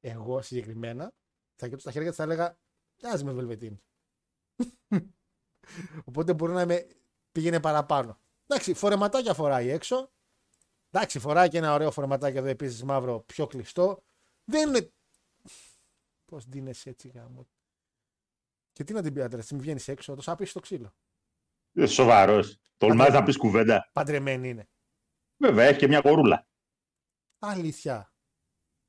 [0.00, 1.12] Εγώ συγκεκριμένα
[1.56, 2.56] θα κοιτούσα τα χέρια και θα έλεγα
[3.02, 3.80] Μοιάζει με βελβετίν.
[6.04, 6.86] Οπότε μπορεί να με
[7.32, 8.18] πήγαινε παραπάνω.
[8.46, 10.10] Εντάξει, φορεματάκια φοράει έξω.
[10.90, 14.02] Εντάξει, φοράει και ένα ωραίο φορεματάκι εδώ επίσης μαύρο, πιο κλειστό.
[14.44, 14.92] Δεν είναι.
[16.24, 17.46] Πώς δίνεσαι έτσι γάμο;
[18.72, 20.94] Και τι να την πει άντρα, μην βγαίνεις έξω, το σάπει στο ξύλο.
[21.86, 22.58] Σοβαρός.
[22.76, 23.90] Τολμάς Πατέ- να πεις κουβέντα.
[23.92, 24.68] Παντρεμένη είναι.
[25.36, 26.46] Βέβαια, έχει και μια κορούλα.
[27.38, 28.14] Αλήθεια.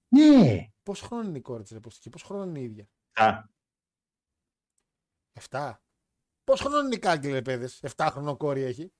[0.07, 0.67] Ναι.
[0.83, 3.43] Πόσο χρόνο είναι η κόρη τη Ρεποστική, πόσο χρόνο είναι η ίδια; Α,
[5.49, 5.73] 7.
[6.43, 8.93] Πόσο χρόνο είναι η κάγκελ, ρε παιδες, 7 χρονών κόρη έχει.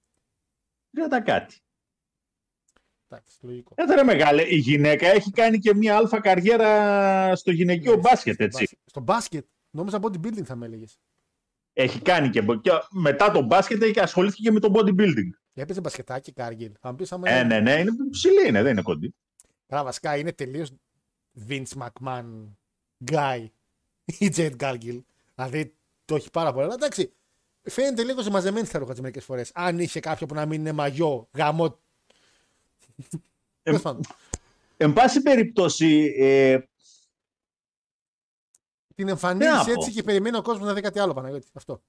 [0.98, 1.60] ρώτα κάτι.
[3.08, 3.74] Εντάξει, λογικό.
[3.78, 8.34] Ε, ρε μεγάλε, η γυναίκα έχει κάνει και μια αλφα καριέρα στο γυναικείο Ναι, μπάσκετ,
[8.34, 8.60] στο έτσι.
[8.60, 8.80] μπάσκετ.
[8.86, 9.48] Στο μπάσκετ.
[9.74, 11.00] Νόμιζα bodybuilding θα με έλεγες.
[11.74, 15.30] Έχει κάνει και, και μετά το μπάσκετ έχει ασχολήθηκε και με το bodybuilding.
[15.54, 16.72] Έπαιζε μπασκετάκι Κάργιλ.
[16.80, 17.30] Θα μου πεις άμα.
[17.30, 19.14] Ε, ναι, ναι, είναι ψηλή, είναι, δεν είναι κοντή.
[19.68, 20.72] Καλά, βασικά είναι τελείως
[21.48, 22.26] Vince McMahon
[23.12, 23.48] guy
[24.06, 25.02] η Jade Cargill.
[25.36, 25.76] Δηλαδή
[26.06, 26.66] το έχει πάρα πολύ.
[26.66, 27.14] Αλλά εντάξει,
[27.62, 29.52] φαίνεται λίγο μαζεμένη στα ρούχα τη μερικές φορές.
[29.54, 31.80] Αν είχε κάποιο που να μην είναι μαγιό, γαμό.
[33.64, 34.02] Τέλος πάντων.
[34.78, 36.60] Εν πάση περιπτώσει, ε,
[38.96, 39.72] Την Τι εμφανίζεις να πω.
[39.72, 41.48] έτσι και περιμένει ο κόσμος να δει κάτι άλλο, Παναγιώτη.
[41.54, 41.84] Αυτό.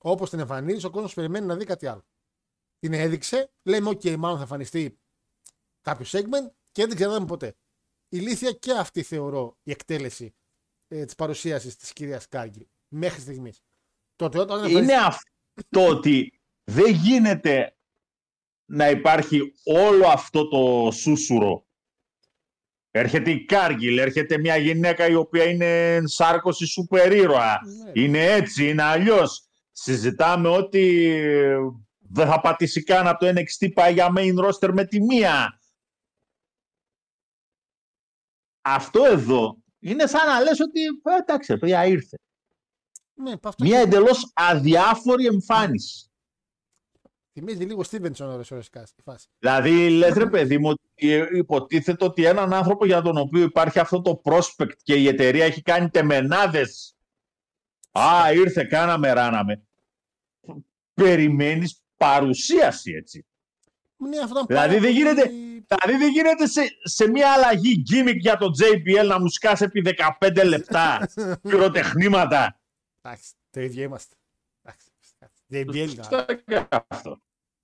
[0.00, 2.04] Όπως την εμφανίζεις, ο κόσμος περιμένει να δει κάτι άλλο.
[2.78, 4.98] Την έδειξε, λέμε: OK, μάλλον θα εμφανιστεί
[5.80, 7.56] κάποιος segment και δεν ξέραμε ποτέ.
[8.08, 10.34] Ηλίθεια και αυτή θεωρώ η εκτέλεση
[10.88, 13.60] ε, της παρουσίασης της κυρίας Κάργη μέχρι στιγμής.
[14.16, 17.76] Τότε όταν είναι εμφανιστεί- αυτό ότι δεν γίνεται
[18.64, 21.65] να υπάρχει όλο αυτό το σούσουρο.
[22.98, 27.58] Έρχεται η Κάργιλ, έρχεται μια γυναίκα η οποία είναι σάρκωση σούπερ ήρωα.
[27.84, 27.90] Ναι.
[28.02, 29.48] Είναι έτσι, είναι αλλιώς.
[29.72, 31.12] Συζητάμε ότι
[31.98, 35.60] δεν θα πατήσει καν από το NXT πάει για main roster με τη μία.
[38.62, 42.16] Αυτό εδώ είναι σαν να λες ότι «Ε, εντάξει, ρε παιδιά ήρθε.
[43.14, 46.10] Ναι, αυτό Μια και- εντελώς αδιάφορη εμφάνιση.
[47.38, 49.26] Θυμίζει λίγο Στίβενσον ώρες ώρες η φάση.
[49.38, 51.06] Δηλαδή, λες ρε παιδί μου, ότι
[51.36, 55.62] υποτίθεται ότι έναν άνθρωπο για τον οποίο υπάρχει αυτό το prospect και η εταιρεία έχει
[55.62, 56.96] κάνει τεμενάδες.
[57.92, 59.62] Α, ήρθε, κάναμε, ράναμε.
[60.94, 63.26] Περιμένεις παρουσίαση, έτσι.
[63.96, 65.30] Ναι, αυτό ήταν Δηλαδή, πάρα δεν πολύ- γίνεται-
[65.68, 69.82] Δηλαδή δεν γίνεται σε, σε μια αλλαγή gimmick για το JBL να μου σκάσει επί
[70.20, 71.08] 15 λεπτά
[71.42, 72.60] πυροτεχνήματα.
[73.02, 74.14] Εντάξει, το ίδιο είμαστε.
[74.62, 74.86] Εντάξει,
[75.50, 76.04] JBL ήταν.
[76.04, 77.20] Στο έκανε αυτό.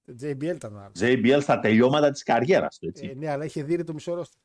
[0.09, 0.99] JBL ήταν ο άλλος.
[1.01, 3.07] JBL στα τελειώματα της καριέρας του, έτσι.
[3.07, 4.41] Ε, ναι, αλλά είχε δει το μισό ρόστερ.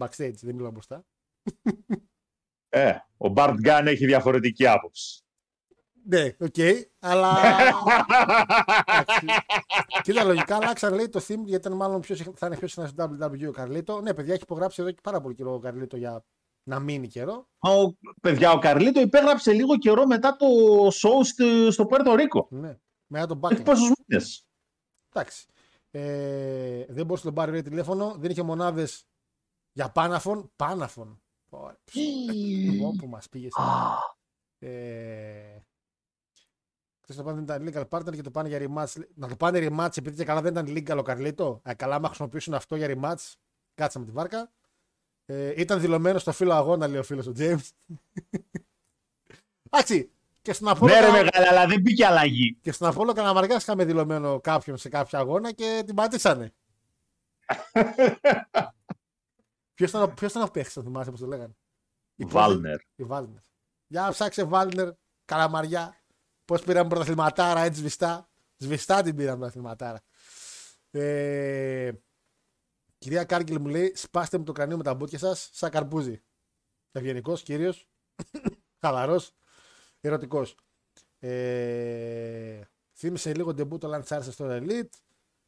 [0.00, 1.04] Backstage, δεν μιλάω μπροστά.
[2.68, 5.22] Ε, ο Bart Gunn έχει διαφορετική άποψη.
[6.04, 6.54] Ναι, οκ,
[6.98, 7.36] αλλά.
[8.86, 9.26] εντάξει.
[10.02, 12.86] Κοίτα, λογικά αλλάξαν λέει το theme γιατί ήταν μάλλον πιο, συχνά- θα είναι πιο συχνά
[12.86, 14.00] στο WWE ο Καρλίτο.
[14.00, 16.24] Ναι, παιδιά, έχει υπογράψει εδώ και πάρα πολύ καιρό ο Καρλίτο για
[16.68, 17.48] να μείνει καιρό.
[17.58, 20.46] Ο, παιδιά, ο Καρλίτο υπέγραψε λίγο καιρό μετά το
[20.86, 22.46] show στο, στο Πουέρτο Ρίκο.
[22.50, 22.78] Ναι,
[23.10, 23.64] μετά τον Έχει Backlash.
[23.64, 24.46] πόσους μήνες.
[25.12, 25.46] Εντάξει.
[25.90, 29.06] Ε, δεν μπορούσε να τον πάρει λέει, τηλέφωνο, δεν είχε μονάδες
[29.72, 30.52] για πάναφων.
[30.56, 31.22] Πάναφων.
[31.48, 31.78] Ωραία.
[32.86, 33.52] Ω, που μας πήγες.
[34.58, 35.58] Ε,
[37.00, 39.02] Θε να πάνε δεν ήταν legal partner και το πάνε για rematch.
[39.14, 41.60] Να το πάνε rematch επειδή και καλά δεν ήταν legal ο Καρλίτο.
[41.64, 43.32] Ε, καλά, άμα χρησιμοποιήσουν αυτό για rematch,
[43.74, 44.50] κάτσα με τη βάρκα.
[45.26, 47.68] Ε, ήταν δηλωμένος στο φύλλο αγώνα, λέει ο φίλος του James.
[49.70, 50.10] Εντάξει.
[50.42, 52.58] Και στον Απόλο, Ναι, ρε Καλα- μεγάλα, αλλά δεν μπήκε αλλαγή.
[52.60, 56.52] και στον Απόλο Καλαμαριά είχαμε δηλωμένο κάποιον σε κάποιο αγώνα και την πατήσανε.
[59.74, 61.56] Ποιος ήταν, ο- ποιος ήταν ο παίχτης, θα θυμάσαι πώς το λέγανε;
[62.14, 62.80] Η Βάλνερ.
[62.96, 63.40] Η Βάλνερ.
[63.86, 64.88] Για να ψάξε Βάλνερ,
[65.24, 66.00] Καλαμαριά.
[66.44, 68.28] Πώς πήραμε πρωταθληματάρα έτσι σβηστά.
[68.56, 70.00] Σβηστά την πήραμε πρωταθληματάρα.
[70.90, 71.92] Ε,
[72.98, 76.22] κυρία Κάργκελ μου λέει: Σπάστε μου το κρανίο με τα μπούτια σας, σαν καρπούζι.
[76.92, 77.88] Ευγενικός, κύριος.
[78.80, 79.32] Χαλαρός.
[80.00, 80.56] Ερωτικός.
[81.18, 82.60] Ε,
[82.96, 84.88] θύμισε λίγο ντεμπούτο Λαντσάρσα στο Elite.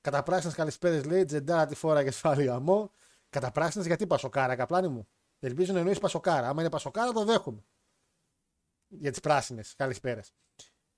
[0.01, 2.93] Καταπράσινε καλησπέρες λέει: Τζεντάρα τη φόρα και σφάλει γαμό.
[3.31, 5.09] Καταπράσινε γιατί πασοκάρα, καπλάνη μου.
[5.39, 6.49] Ελπίζω να εννοείς πασοκάρα.
[6.49, 7.65] Άμα είναι πασοκάρα, το δέχομαι.
[8.89, 9.75] Για τις πράσινες.
[9.75, 10.33] Καλησπέρες.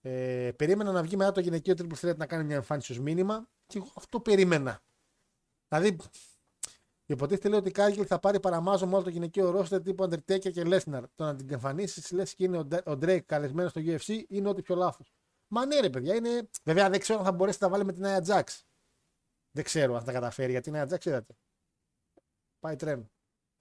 [0.01, 3.48] Ε, περίμενα να βγει μετά το γυναικείο Triple Threat να κάνει μια εμφάνιση ως μήνυμα
[3.66, 4.82] και εγώ αυτό περίμενα.
[5.68, 5.97] Δηλαδή,
[7.06, 10.51] υποτίθεται λέει ότι η Κάργκιλ θα πάρει παραμάζωμα με όλο το γυναικείο roster τύπου Undertaker
[10.52, 11.02] και Lesnar.
[11.14, 14.48] Το να την εμφανίσεις, λες και είναι ο Ντε- ο Drake καλεσμένος στο UFC, είναι
[14.48, 15.12] ό,τι πιο λάθος.
[15.48, 16.48] Μα ναι, ρε παιδιά, είναι.
[16.64, 18.60] Βέβαια δεν ξέρω αν θα μπορέσει να τα βάλει με την Nia Jax.
[19.51, 21.36] Δεν ξέρω αν θα τα καταφέρει γιατί η Nia Jax είδατε.
[22.59, 23.10] Πάει τρένο.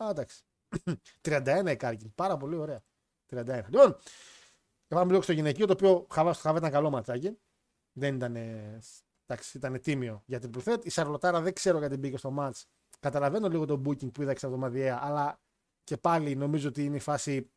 [0.04, 0.44] Α, εντάξει.
[1.22, 2.10] 31 η Κάργκιλ.
[2.16, 2.84] Πάρα πολύ ωραία.
[3.30, 3.64] 31.
[3.70, 3.98] Λοιπόν,
[4.88, 7.38] και πάμε λίγο στο γυναικείο, το οποίο χαβά στο χαβά ήταν καλό ματσάκι.
[7.92, 8.36] Δεν ήταν.
[8.36, 8.80] ε,
[9.26, 10.86] Εντάξει, ήταν τίμιο για την Πουθέτ.
[10.86, 12.62] Η Σαρλοτάρα δεν ξέρω γιατί μπήκε στο match.
[13.04, 15.40] Καταλαβαίνω λίγο το booking που είδα εβδομαδιαία, αλλά
[15.84, 17.50] και πάλι νομίζω ότι είναι η φάση.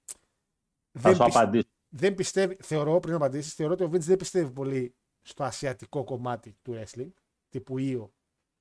[0.99, 1.69] Θα σου πισ- απαντήσω.
[1.89, 6.57] δεν πιστεύει, θεωρώ πριν απαντήσεις, θεωρώ ότι ο Vince δεν πιστεύει πολύ στο ασιατικό κομμάτι
[6.63, 7.11] του wrestling,
[7.49, 8.09] τύπου Io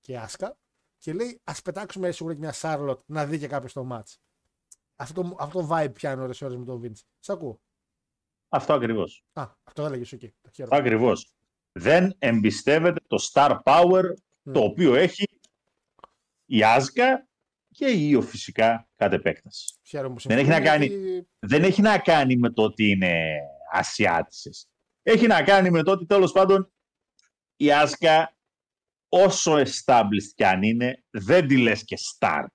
[0.01, 0.57] και Άσκα,
[0.97, 4.13] και λέει ας πετάξουμε σίγουρα και μια Charlotte να δει και κάποιος το match.
[4.95, 7.01] Αυτό, αυτό το vibe πιάνει ώρες ώρες με τον Vince.
[7.19, 7.59] Σ' ακούω.
[8.49, 9.23] Αυτό ακριβώς.
[9.33, 10.27] Α, αυτό δεν λέγεις εκεί.
[10.27, 10.77] Το Αυτό χαίρομαι.
[10.77, 11.33] ακριβώς.
[11.71, 14.03] Δεν εμπιστεύεται το star power
[14.51, 15.25] το οποίο έχει
[16.45, 17.27] η Άσκα
[17.71, 19.73] και η Io φυσικά κατ' επέκταση.
[19.83, 22.89] Χαίρομαι που Δεν έχει να συμφωνούμε, κάνει- γιατί- δεν έχει να κάνει με το ότι
[22.89, 23.39] είναι
[23.71, 24.67] Ασιάτισες.
[25.03, 26.73] Έχει να κάνει με το ότι τέλος πάντων
[27.55, 28.37] η Άσκα
[29.09, 32.45] όσο established κι αν είναι δεν τη λες και star.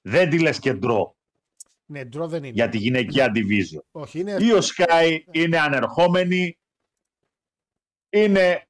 [0.00, 1.10] Δεν τη λες και draw
[1.84, 2.54] Ναι, draw δεν είναι.
[2.54, 3.80] για τη γυναικεία division.
[3.90, 4.32] Όχι, είναι.
[4.32, 6.58] Η Sky είναι ανερχόμενη.
[8.10, 8.68] Είναι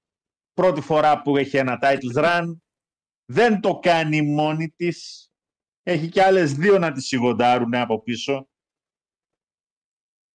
[0.54, 2.56] πρώτη φορά που έχει ένα titles run.
[3.24, 5.27] Δεν το κάνει μόνη της.
[5.82, 8.49] Έχει και άλλες δύο να τη σιγοντάρουν από πίσω.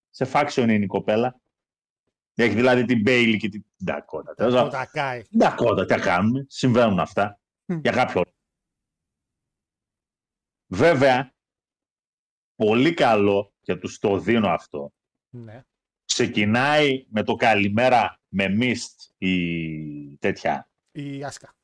[0.10, 1.42] Σε faction είναι η κοπέλα.
[2.34, 4.36] Έχει δηλαδή την Bailey και την Dakota.
[4.36, 5.22] Τέλος Το πάντων, τακάει.
[5.40, 6.46] Dakota, τι θα κάνουμε.
[6.50, 7.40] Συμβαίνουν αυτά.
[7.66, 8.36] Για κάποιο λόγο.
[10.68, 11.36] Βέβαια,
[12.56, 14.94] πολύ καλό και τους το δίνω αυτό
[15.30, 15.64] Ναι.
[16.06, 21.56] ξεκινάει με το καλημέρα με mist η τέτοια Η Άσκα.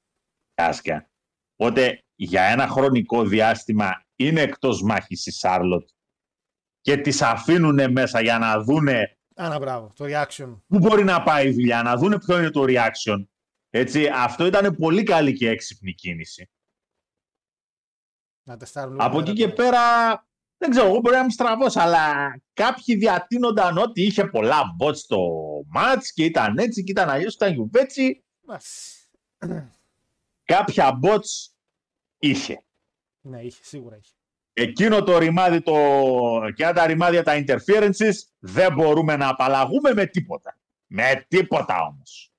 [0.53, 1.11] Άσκα.
[1.55, 5.89] Οπότε για ένα χρονικό διάστημα είναι εκτός μάχης η Σάρλοτ
[6.81, 9.93] και τις αφήνουν μέσα για να δούνε Άνα, μπράβο.
[9.95, 10.59] Το reaction.
[10.67, 13.25] πού μπορεί να πάει η δουλειά, να δούνε ποιο είναι το reaction.
[13.69, 16.49] Έτσι, αυτό ήταν πολύ καλή και έξυπνη κίνηση.
[18.47, 19.79] Να τεστάρουν λίγο Από πέρα εκεί και το- πέρα,
[20.57, 22.13] δεν ξέρω, εγώ μπορεί να είμαι στραβός, αλλά
[22.53, 25.17] κάποιοι διατείνονταν ότι είχε πολλά bots στο
[25.75, 28.23] match και ήταν έτσι και ήταν αλλιώς, ήταν γιουβέτσι.
[30.47, 30.63] Μας.
[30.65, 31.53] κάποια bots
[32.19, 32.63] είχε.
[33.21, 34.13] Ναι, είχε, σίγουρα είχε.
[34.53, 35.73] Εκείνο το ρημάδι το...
[36.55, 40.57] και αν τα ρημάδια τα interferences δεν μπορούμε να απαλλαγούμε με τίποτα.
[40.87, 42.33] Με τίποτα όμως.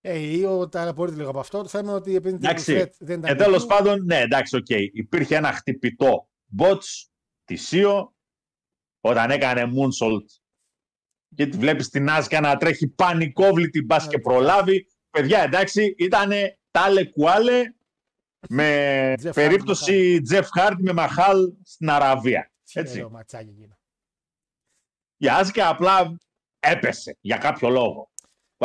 [0.00, 1.62] Ε, η Io ταλαιπωρείται λίγο από αυτό.
[1.62, 2.76] Το θέμα είναι ότι επειδή την Εντάξει.
[2.76, 3.30] Triple Threat δεν ήταν.
[3.36, 4.68] Και τέλος εκεί, πάντων, ναι, εντάξει, οκ.
[4.92, 6.28] Υπήρχε ένα χτυπητό
[6.58, 7.08] botch
[7.44, 8.14] της Io
[9.00, 10.24] όταν έκανε moonsault
[11.34, 14.86] και τη βλέπεις την Άσκα να τρέχει πανικόβλητη μπας και προλάβει.
[15.10, 16.32] Παιδιά, εντάξει, ήταν
[16.70, 17.74] τάλε κουάλε
[18.48, 22.52] με Jeff περίπτωση Jeff Hardy με Μαχάλ στην Αραβία.
[22.64, 22.92] τι Έτσι.
[22.96, 23.78] ωραίο ματσάκι εκείνο.
[25.16, 26.16] Η Άσκα απλά
[26.60, 28.10] έπεσε για κάποιο λόγο.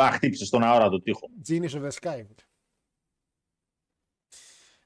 [0.00, 1.28] Α, χτύπησε στον αόρατο τοίχο.
[1.48, 2.24] Genius of the Sky.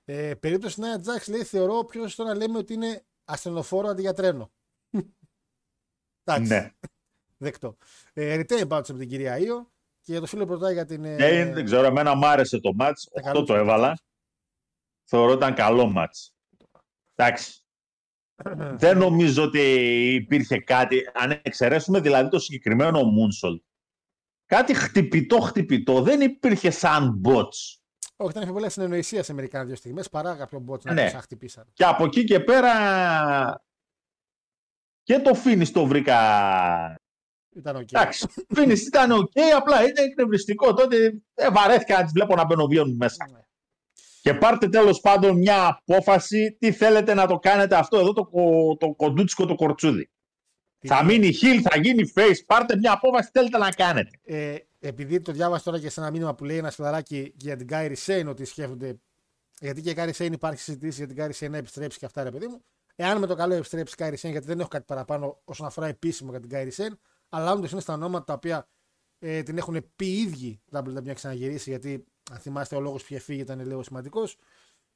[0.05, 4.13] Ε, περίπτωση Νέα Τζάξ λέει: Θεωρώ πιο σωστό να λέμε ότι είναι ασθενοφόρο αντί για
[4.13, 4.53] τρένο.
[6.25, 6.71] Εντάξει, Ναι.
[7.37, 7.77] δεκτό.
[8.13, 9.73] Ε, retain πάντως από την κυρία Ήο
[10.03, 11.05] και για το φίλο που ρωτάει για την.
[11.05, 13.09] ε, Ε, δεν ξέρω, εμένα μου άρεσε το μάτς.
[13.13, 13.53] τα 8 καλό το του.
[13.53, 13.99] έβαλα.
[15.05, 16.35] Θεωρώ ήταν καλό ματς.
[17.15, 17.61] Εντάξει.
[18.85, 19.61] δεν νομίζω ότι
[20.15, 23.61] υπήρχε κάτι, αν εξαιρέσουμε δηλαδή το συγκεκριμένο Moonsault.
[24.47, 27.79] Κάτι χτυπητό χτυπητό δεν υπήρχε σαν botch.
[28.17, 31.03] Όχι, ήταν πιο πολλά ασυνεννοησία σε μερικά δύο στιγμές παρά κάποιο botch να Ναι.
[31.03, 31.11] ναι.
[31.11, 31.71] χτυπήσαν.
[31.73, 32.73] Και από εκεί και πέρα
[35.03, 36.19] και το finish το βρήκα
[37.57, 37.93] Ήταν οκ.
[37.93, 40.75] Εντάξει, Finish ήταν οκ, απλά είναι εκνευριστικό.
[40.75, 43.27] Τότε ε, βαρέθηκα να τις βλέπω να μπαινοβγαίνουν μέσα.
[43.33, 43.39] Ναι.
[44.23, 48.77] Και πάρτε τέλος πάντων μια απόφαση τι θέλετε να το κάνετε αυτό εδώ το, κο-
[48.77, 50.11] το κοντούτσικο το κορτσούδι.
[50.79, 51.19] Τι Θα λέει.
[51.19, 52.45] μείνει heel, θα γίνει face.
[52.47, 54.11] Πάρτε μια απόφαση τι θέλετε να κάνετε.
[54.25, 57.67] Ε, επειδή το διάβασα τώρα και σε ένα μήνυμα που λέει ένα φιλαράκι για την
[57.67, 58.99] Κάιρι Σέιν ότι σκέφτονται.
[59.61, 62.23] Γιατί και η Κάιρι Σέιν υπάρχει συζήτηση για την Κάιρι Σέιν να επιστρέψει και αυτά,
[62.23, 62.65] ρε παιδί μου.
[62.97, 65.87] Εάν με το καλό επιστρέψει η Κάιρι Σέιν, γιατί δεν έχω κάτι παραπάνω όσον αφορά
[65.87, 66.99] επίσημο για την Κάιρι Σέιν,
[67.31, 68.69] αλλά όντως είναι στα ονόματα τα οποία
[69.19, 73.01] ε, την έχουν πει οι ίδιοι η WWE να ξαναγυρίσει, γιατί αν θυμάστε ο λόγος
[73.05, 74.37] που είχε φύγει ήταν λίγο σημαντικός.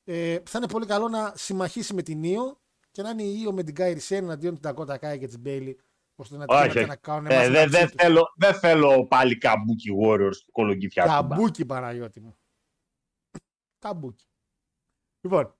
[0.04, 2.56] Ε, θα είναι πολύ καλό να συμμαχίσει με την Io
[2.90, 5.38] και να είναι η Io με την Κάιρι Σέιν εναντίον την Dakota Kai και της
[5.38, 5.80] Μπέιλι,
[6.14, 6.88] ώστε να Όχι, την όχι.
[6.88, 7.94] να κάνουν Ε, εμάς δεν μεταξύ δεν τους.
[8.02, 11.02] θέλω, δεν θέλω πάλι καμπούκι Warriors και κολογγυφιά.
[11.02, 11.14] τούμπα.
[11.28, 12.36] Καμπούκι Παναγιώτη μου.
[13.78, 14.24] Καμπούκι.
[15.20, 15.54] Λοιπόν.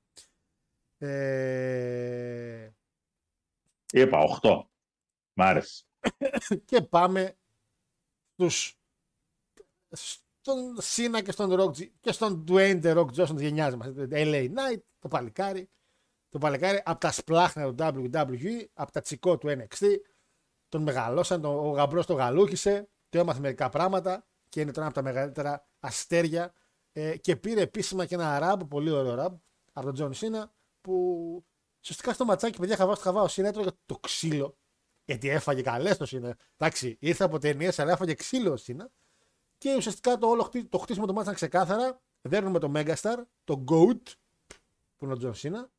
[0.98, 2.70] Ε,
[3.92, 4.62] Είπα 8.
[5.34, 5.84] Μ' άρεσε.
[6.64, 7.36] Και πάμε
[8.32, 8.78] στους,
[10.40, 13.92] στον Cena και στον Rock, G- και στον Dwayne The Rock Johnson της γενιάς μας.
[14.10, 15.68] LA Knight, το παλικάρι.
[16.28, 19.86] Το παλικάρι από τα σπλάχνα του WWE, από τα τσικό του NXT.
[20.68, 24.94] Τον μεγαλώσαν, τον, ο γαμπρός τον γαλούχησε, του έμαθε μερικά πράγματα και είναι τώρα από
[24.94, 26.52] τα μεγαλύτερα αστέρια.
[26.92, 29.36] Ε, και πήρε επίσημα και ένα rub, πολύ ωραίο rub,
[29.72, 30.94] από τον John Cena, που
[31.82, 34.58] ουσιαστικά στο ματσάκι, παιδιά, χαβάω στο χαβάω, ο Cena έτρωγε το ξύλο.
[35.04, 36.36] Γιατί έφαγε καλές το Cena.
[36.56, 38.90] Εντάξει, ήρθε από ταινίες, αλλά έφαγε ξύλο ο Cena.
[39.58, 42.00] Και ουσιαστικά το όλο χτί- το χτίσιμο του μάτσα ήταν ξεκάθαρα.
[42.22, 44.02] Δέρνουμε το Megastar, το GOAT,
[44.96, 45.70] που είναι ο John Cena,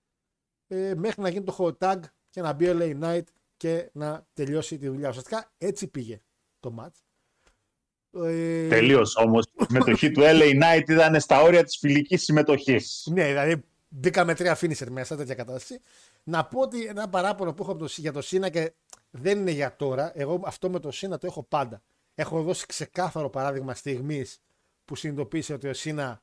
[0.67, 1.99] ε, μέχρι να γίνει το hot tag
[2.29, 3.23] και να μπει ο LA Knight
[3.57, 5.09] και να τελειώσει τη δουλειά.
[5.09, 6.21] Ουσιαστικά έτσι πήγε
[6.59, 7.03] το match.
[8.23, 9.45] Ε, Τελείως όμως.
[9.59, 13.07] Η συμμετοχή του LA Knight ήταν στα όρια της φιλικής συμμετοχής.
[13.11, 13.63] Ναι, δηλαδή
[13.95, 15.79] μπήκα με τρία finisher μέσα, τέτοια κατάσταση.
[16.23, 18.73] Να πω ότι ένα παράπονο που έχω από το, για το Cena και
[19.11, 20.11] δεν είναι για τώρα.
[20.15, 21.81] Εγώ αυτό με το Cena το έχω πάντα.
[22.15, 24.41] Έχω δώσει ξεκάθαρο παράδειγμα στιγμής
[24.85, 26.21] που συνειδητοποίησε ότι ο Cena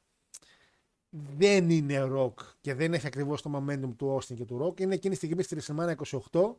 [1.37, 4.81] δεν είναι ροκ και δεν έχει ακριβώς το momentum του Austin και του ροκ.
[4.81, 5.95] Είναι εκείνη τη στιγμή στη WrestleMania
[6.33, 6.55] 28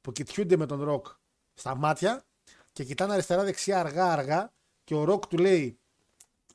[0.00, 1.06] που κοιτιούνται με τον ροκ
[1.54, 2.24] στα μάτια
[2.72, 4.52] και κοιτάνε αριστερά-δεξιά αργά-αργά
[4.84, 5.78] και ο ροκ του λέει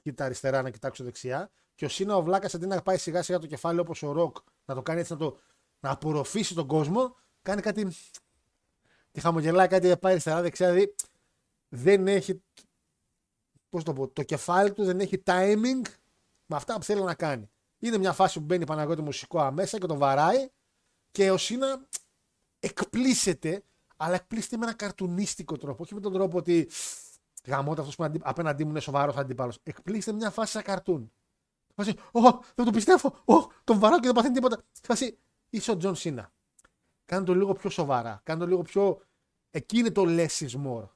[0.01, 1.51] κοίτα αριστερά να κοιτάξω δεξιά.
[1.75, 4.37] Και ο Cena ο βλάκα αντί να πάει σιγά σιγά το κεφάλι όπως ο Ροκ,
[4.65, 5.37] να το κάνει έτσι να, το,
[5.79, 7.87] να απορροφήσει τον κόσμο, κάνει κάτι.
[9.11, 10.71] Τη χαμογελάει κάτι πάει αριστερά δεξιά.
[10.71, 10.95] Δηλαδή
[11.69, 12.43] δεν έχει.
[13.69, 15.81] Πώς το πω, το κεφάλι του δεν έχει timing
[16.45, 17.49] με αυτά που θέλει να κάνει.
[17.79, 20.49] Είναι μια φάση που μπαίνει Παναγιώτη μουσικό αμέσα και τον βαράει
[21.11, 21.87] και ο Σίνα
[22.59, 23.63] εκπλήσεται,
[23.97, 25.83] αλλά εκπλήσεται με ένα καρτουνίστικο τρόπο.
[25.83, 26.69] Όχι με τον τρόπο ότι
[27.45, 29.59] γαμώτα αυτός που είναι αντί- απέναντί μου είναι σοβαρός αντίπαλος.
[29.63, 31.11] Εκπλήσεται μια φάση σαν καρτούν.
[31.75, 32.21] Φάση, Ω,
[32.55, 33.21] δεν το πιστεύω.
[33.25, 34.63] Ω, τον βαράω και δεν παθαίνει τίποτα.
[34.81, 35.17] Φάση,
[35.49, 36.31] είσαι ο John Cena.
[37.05, 38.19] Κάνε το λίγο πιο σοβαρά.
[38.23, 39.01] Κάνε το λίγο πιο.
[39.51, 40.87] Εκεί είναι το less is more.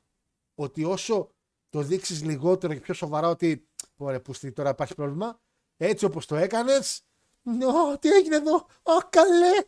[0.55, 1.31] Ότι όσο
[1.69, 3.67] το δείξεις λιγότερο και πιο σοβαρά ότι.
[3.97, 5.39] Ωραία, που στη- τώρα υπάρχει πρόβλημα.
[5.77, 7.01] Έτσι όπως το έκανες.
[7.45, 8.55] Ω, τι έγινε εδώ.
[8.83, 9.61] Ω, καλέ.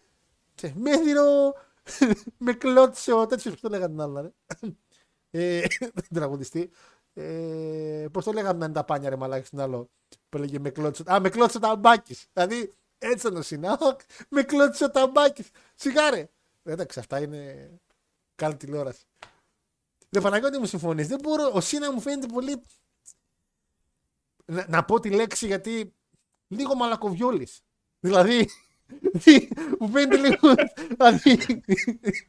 [0.55, 1.53] Και με έδειρε.
[2.37, 3.53] με κλώτσε ο τέτοιος.
[3.55, 4.31] Πώς το λέγανε την άλλη, ρε.
[5.31, 6.69] Ε, τον τραγουδιστή.
[7.13, 9.89] Ε, Πώς το λέγαμε να είναι τα πάνια, ρε μαλάκι στην άλλο.
[10.29, 11.03] Που έλεγε με κλώτσε.
[11.11, 12.17] Α, με κλώτσε ο ταμπάκι.
[12.33, 13.79] Δηλαδή, έτσι ήταν ο Σινά.
[14.29, 15.45] Με κλώτσε ο ταμπάκι.
[15.75, 16.29] Σιγάρε.
[16.63, 17.69] Εντάξει, αυτά είναι
[18.35, 19.03] καλή τηλεόραση.
[20.09, 21.51] Δεν Παναγιώτη μου συμφωνείς; Δεν μπορώ.
[21.53, 22.61] Ο Σίνα μου φαίνεται πολύ.
[24.45, 25.93] Να, να πω τη λέξη γιατί
[26.47, 27.61] λίγο μαλακοβιόλης.
[27.99, 28.49] Δηλαδή.
[29.79, 30.55] Μου φαίνεται λίγο.
[30.89, 31.61] δηλαδή,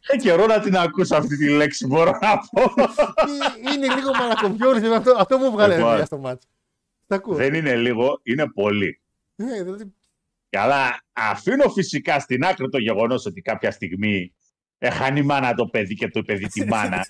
[0.07, 2.63] Έχει καιρό να την ακούσω αυτή τη λέξη, μπορώ να πω.
[2.83, 4.95] Ε, είναι λίγο μαλακοβιόλη.
[4.95, 5.87] Αυτό, αυτό μου βγάλε Λοιπόν.
[5.87, 6.49] ενέργεια στο μάτσο.
[7.07, 7.35] Τα ακούω.
[7.35, 9.01] Δεν είναι λίγο, είναι πολύ.
[9.35, 9.95] Ναι, δηλαδή,
[10.51, 14.35] Αλλά αφήνω φυσικά στην άκρη το γεγονός ότι κάποια στιγμή
[14.79, 17.07] έχανε η μάνα το παιδί και το παιδί τη μάνα.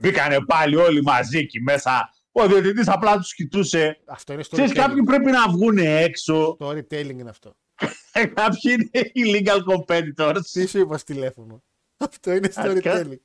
[0.00, 2.08] Μπήκανε πάλι όλοι μαζί εκεί μέσα.
[2.32, 4.00] Ο διαιτητής απλά τους κοιτούσε.
[4.06, 5.06] αυτό είναι Ξέρεις, κάποιοι storytelling.
[5.06, 6.56] πρέπει να βγουν έξω.
[6.60, 7.56] Storytelling είναι αυτό.
[8.34, 8.60] Κάποιοι
[8.92, 10.40] είναι illegal competitors.
[10.52, 11.62] Τι σου είπα στο τηλέφωνο.
[11.96, 13.18] Αυτό είναι Κάτι- storytelling.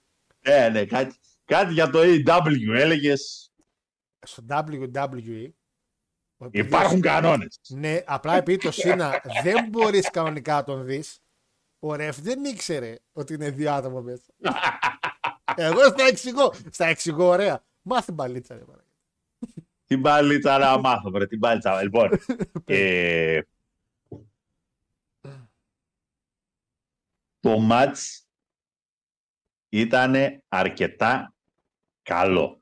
[0.48, 1.16] Ναι, ναι, κάτι,
[1.46, 3.52] κάτι για το AW έλεγες.
[4.26, 5.50] Στο WWE.
[6.38, 7.60] ο οποίος- Υπάρχουν κανόνες.
[7.68, 11.20] Ναι, απλά επειδή το Σίνα δεν μπορείς κανονικά να τον δεις,
[11.80, 14.24] ο ρεφ δεν ήξερε ότι είναι δύο άτομα μέσα.
[15.56, 16.54] Εγώ στα εξηγώ.
[16.72, 17.64] Στα εξηγώ, ωραία.
[17.82, 18.86] Μάθε μπαλίτσα, ρε παρακαλώ.
[19.86, 21.84] Την μπαλίτσα να μάθω, βρε, την μπαλίτσα.
[21.84, 22.10] Λοιπόν,
[22.66, 23.40] ε,
[27.40, 28.28] το μάτς
[29.70, 30.16] ήταν
[30.48, 31.36] αρκετά
[32.02, 32.62] καλό.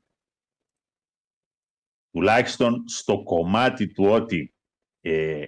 [2.12, 4.56] Τουλάχιστον στο κομμάτι του ότι
[5.02, 5.44] ε,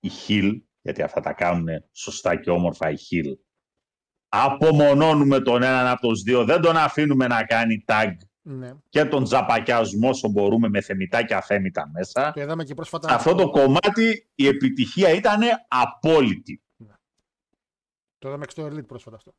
[0.00, 3.36] η Χιλ, γιατί αυτά τα κάνουν σωστά και όμορφα η Χιλ,
[4.28, 8.12] απομονώνουμε τον έναν από τους δύο, δεν τον αφήνουμε να κάνει tag
[8.42, 8.72] Ναι.
[8.88, 12.32] και τον τζαπακιασμό όσο μπορούμε με θεμητά και αθέμητα μέσα.
[12.32, 13.08] Το είδαμε και πρόσφατα.
[13.08, 16.62] Σε αυτό το κομμάτι η επιτυχία ήταν απόλυτη.
[18.22, 19.34] Το είδαμε και στο Elite πρόσφατα αυτό.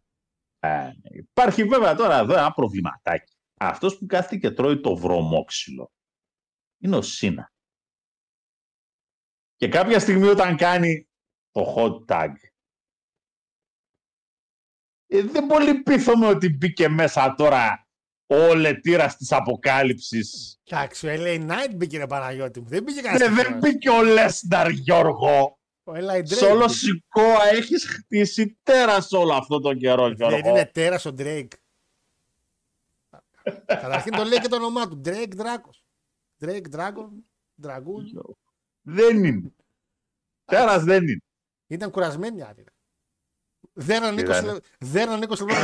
[0.59, 3.33] Ε, υπάρχει βέβαια τώρα εδώ ένα προβληματάκι.
[3.59, 5.91] Αυτός που κάθεται και τρώει το βρωμόξυλο
[6.81, 7.51] είναι ο Σίνα.
[9.55, 11.09] Και κάποια στιγμή όταν κάνει
[11.51, 12.33] το hot tag
[15.07, 17.87] ε, δεν πολύ πείθομαι ότι μπήκε μέσα τώρα
[18.25, 20.59] ο λετήρας της αποκάλυψης.
[20.63, 22.67] Εντάξει, ο LA Knight μπήκε ρε Παναγιώτη μου.
[22.67, 23.29] Δεν μπήκε κανένα.
[23.29, 25.57] Ναι, δεν μπήκε ο Λέσναρ Γιώργο.
[25.83, 26.27] Ο LA Drake.
[26.27, 26.73] Σε όλο μπήκε.
[26.73, 30.37] σηκώα έχεις χτίσει τέρας όλο αυτό το καιρό Γιώργο.
[30.41, 31.47] Δεν είναι τέρας ο Drake.
[33.65, 35.01] Καταρχήν το λέει και το όνομά του.
[35.05, 35.81] Drake Dracos.
[36.45, 37.09] Drake Dragon.
[37.63, 38.33] Dragoon.
[38.81, 39.51] Δεν είναι.
[40.45, 41.21] Τέρας δεν είναι.
[41.67, 42.63] Ήταν κουρασμένοι οι άλλοι.
[43.73, 44.45] Δεν ανήκω Ήταν.
[44.45, 45.59] σε- δεν ανήκω σε λόγο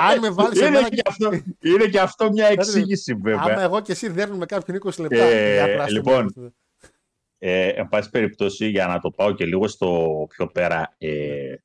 [0.00, 3.60] Αν με βάλεις Είναι εμένα και, αυτό, είναι και αυτό μια εξήγηση Άμα βέβαια.
[3.62, 5.16] εγώ και εσύ δέρνουμε κάποιον 20 λεπτά.
[5.16, 5.98] Ε, για πράσινο.
[6.00, 6.54] λοιπόν.
[7.38, 11.56] Ε, εν πάση περιπτώσει, για να το πάω και λίγο στο πιο πέρα, ε,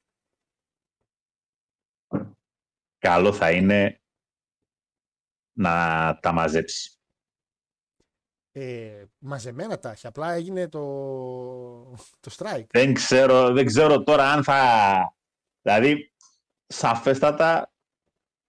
[2.97, 4.01] καλό θα είναι
[5.57, 6.95] να τα μαζέψει.
[8.51, 10.07] Ε, μαζεμένα τα έχει.
[10.07, 10.81] Απλά έγινε το,
[12.19, 12.65] το strike.
[12.69, 15.15] Δεν ξέρω, δεν ξέρω τώρα αν θα...
[15.61, 16.13] Δηλαδή,
[16.67, 17.73] σαφέστατα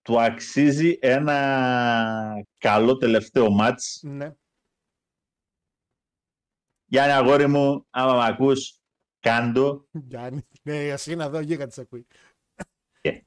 [0.03, 4.01] του αξίζει ένα καλό τελευταίο μάτς.
[4.03, 4.33] Ναι.
[6.93, 8.81] Γιάννη αγόρι μου, άμα με ακούς,
[9.21, 9.89] κάντο.
[9.93, 10.47] Γιάννη.
[10.63, 12.07] Ναι, εσύ να δω γίγα της ακούει.
[13.01, 13.21] Ε.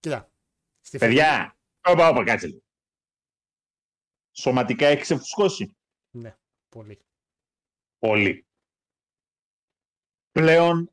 [0.00, 0.30] Κοίτα.
[0.80, 2.62] Στη Παιδιά, όπα, όπα, κάτσε λίγο.
[4.32, 5.76] Σωματικά έχεις ξεφουσκώσει;
[6.10, 6.36] Ναι,
[6.68, 6.98] πολύ.
[7.98, 8.46] Πολύ.
[10.32, 10.90] Πλέον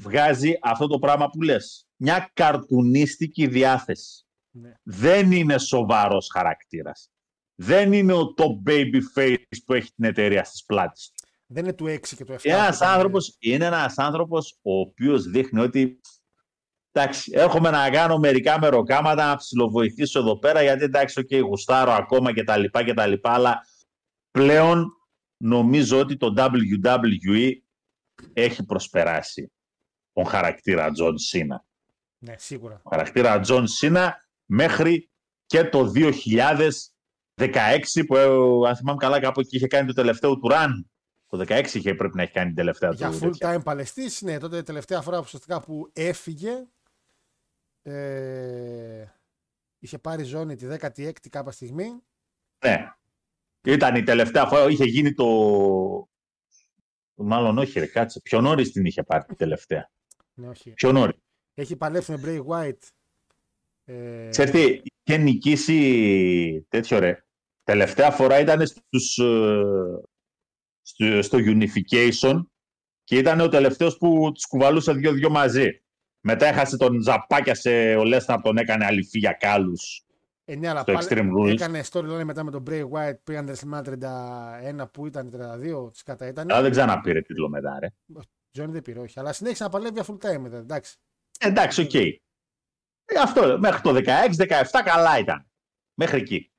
[0.00, 1.88] βγάζει αυτό το πράγμα που λες.
[1.96, 4.24] Μια καρτουνίστικη διάθεση.
[4.50, 4.72] Ναι.
[4.82, 7.10] Δεν είναι σοβαρός χαρακτήρας.
[7.54, 11.28] Δεν είναι ο top baby face που έχει την εταιρεία στις πλάτες του.
[11.46, 12.44] Δεν είναι του 6 και του 7.
[12.44, 16.00] Είναι ένας που ήταν- άνθρωπος, είναι ένας άνθρωπος ο οποίος δείχνει ότι
[16.92, 22.32] εντάξει, έρχομαι να κάνω μερικά μεροκάματα να ψιλοβοηθήσω εδώ πέρα γιατί εντάξει, okay, γουστάρω ακόμα
[22.32, 23.60] και τα λοιπά και τα λοιπά, αλλά
[24.30, 24.86] πλέον
[25.36, 27.52] νομίζω ότι το WWE
[28.32, 29.52] έχει προσπεράσει
[30.12, 31.64] τον χαρακτήρα Τζον Σίνα.
[32.18, 32.74] Ναι, σίγουρα.
[32.82, 35.10] Τον χαρακτήρα John Cena μέχρι
[35.46, 35.92] και το
[37.36, 40.70] 2016 που ε, αν θυμάμαι καλά κάπου εκεί είχε κάνει το τελευταίο του run.
[41.26, 43.16] Το 16 είχε πρέπει να έχει κάνει την τελευταία Για του.
[43.16, 43.56] full τέτοια.
[43.56, 46.66] time παλαιστή, ναι, τότε η τελευταία φορά ουσιαστικά που έφυγε.
[47.82, 49.04] Ε,
[49.78, 52.02] είχε πάρει ζώνη τη 16η κάποια στιγμή.
[52.64, 52.92] Ναι.
[53.64, 55.28] Ήταν η τελευταία φορά, είχε γίνει το...
[57.14, 58.20] Μάλλον όχι ρε, κάτσε.
[58.20, 59.90] Πιο νωρίς την είχε πάρει την τελευταία.
[60.36, 60.70] Ναι, όχι.
[60.70, 61.16] Πιο νωρίς.
[61.54, 62.88] Έχει παλέψει με Bray White.
[63.84, 67.23] Ε, Ξέρεις τι, είχε νικήσει τέτοιο ρε.
[67.64, 69.62] Τελευταία φορά ήταν στους, ε,
[70.82, 72.40] στο, στο Unification
[73.04, 75.82] και ήταν ο τελευταίος που τους κουβαλούσε δυο-δυο μαζί.
[76.20, 80.04] Μετά έχασε τον Ζαπάκια σε ο Λέσναρ, τον έκανε αληφή για κάλους.
[80.44, 81.48] ε, ναι, αλλά στο πάλι Extreme Rules.
[81.52, 83.18] έκανε storyline μετά με τον Bray White.
[83.24, 83.82] Πήγαν WrestleMania
[84.80, 86.50] 31 που ήταν 32, τη κατά ήταν.
[86.50, 87.88] Αλλά δεν ξαναπήρε τίτλο μετά ρε.
[88.50, 89.18] Τζόνι δεν πήρε, όχι.
[89.20, 90.56] Αλλά συνέχισε να παλεύει για full time μετά.
[90.56, 90.96] Εντάξει.
[91.40, 91.94] Εντάξει, οκ.
[91.94, 92.14] Ε,
[93.22, 95.46] Αυτό, μέχρι το 16-17 καλά ήταν.
[95.94, 96.52] Μέχρι εκεί.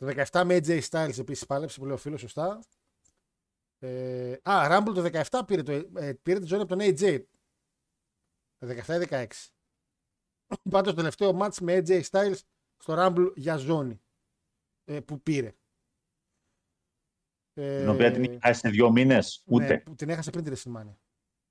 [0.00, 2.60] Το 17 με AJ Styles επίσης πάλεψε που λέει ο φίλος, σωστά.
[3.78, 7.24] Ε, α, Rumble το 17 πήρε, το, ε, πήρε τη ζώνη από τον AJ.
[8.58, 9.26] Το 17 ή 16.
[10.70, 12.38] Πάντως το τελευταίο match με AJ Styles
[12.76, 14.02] στο Rumble για ζώνη
[14.84, 15.54] ε, που πήρε.
[17.54, 19.42] Ε, Την οποία την είχε χάσει σε δύο μήνες.
[19.46, 19.78] ναι, Ούτε.
[19.78, 20.96] που την έχασε πριν τη WrestleMania.